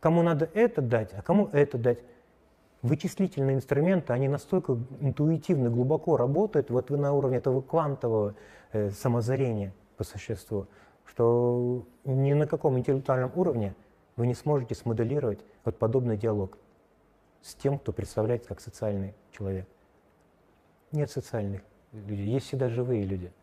Кому 0.00 0.22
надо 0.22 0.50
это 0.54 0.82
дать, 0.82 1.14
а 1.14 1.22
кому 1.22 1.50
это 1.52 1.78
дать. 1.78 2.00
Вычислительные 2.82 3.54
инструменты, 3.54 4.12
они 4.12 4.26
настолько 4.26 4.76
интуитивно, 4.98 5.70
глубоко 5.70 6.16
работают, 6.16 6.68
вот 6.68 6.90
вы 6.90 6.96
на 6.96 7.12
уровне 7.12 7.36
этого 7.36 7.60
квантового 7.60 8.34
э, 8.72 8.90
самозарения 8.90 9.72
по 9.96 10.02
существу, 10.02 10.66
что 11.06 11.84
ни 12.04 12.32
на 12.32 12.46
каком 12.46 12.78
интеллектуальном 12.78 13.32
уровне 13.34 13.74
вы 14.16 14.26
не 14.26 14.34
сможете 14.34 14.74
смоделировать 14.74 15.40
вот 15.64 15.78
подобный 15.78 16.16
диалог 16.16 16.58
с 17.40 17.54
тем, 17.54 17.78
кто 17.78 17.92
представляется 17.92 18.48
как 18.48 18.60
социальный 18.60 19.14
человек. 19.30 19.66
Нет 20.92 21.10
социальных 21.10 21.62
людей, 21.92 22.26
есть 22.26 22.46
всегда 22.46 22.68
живые 22.68 23.04
люди– 23.04 23.32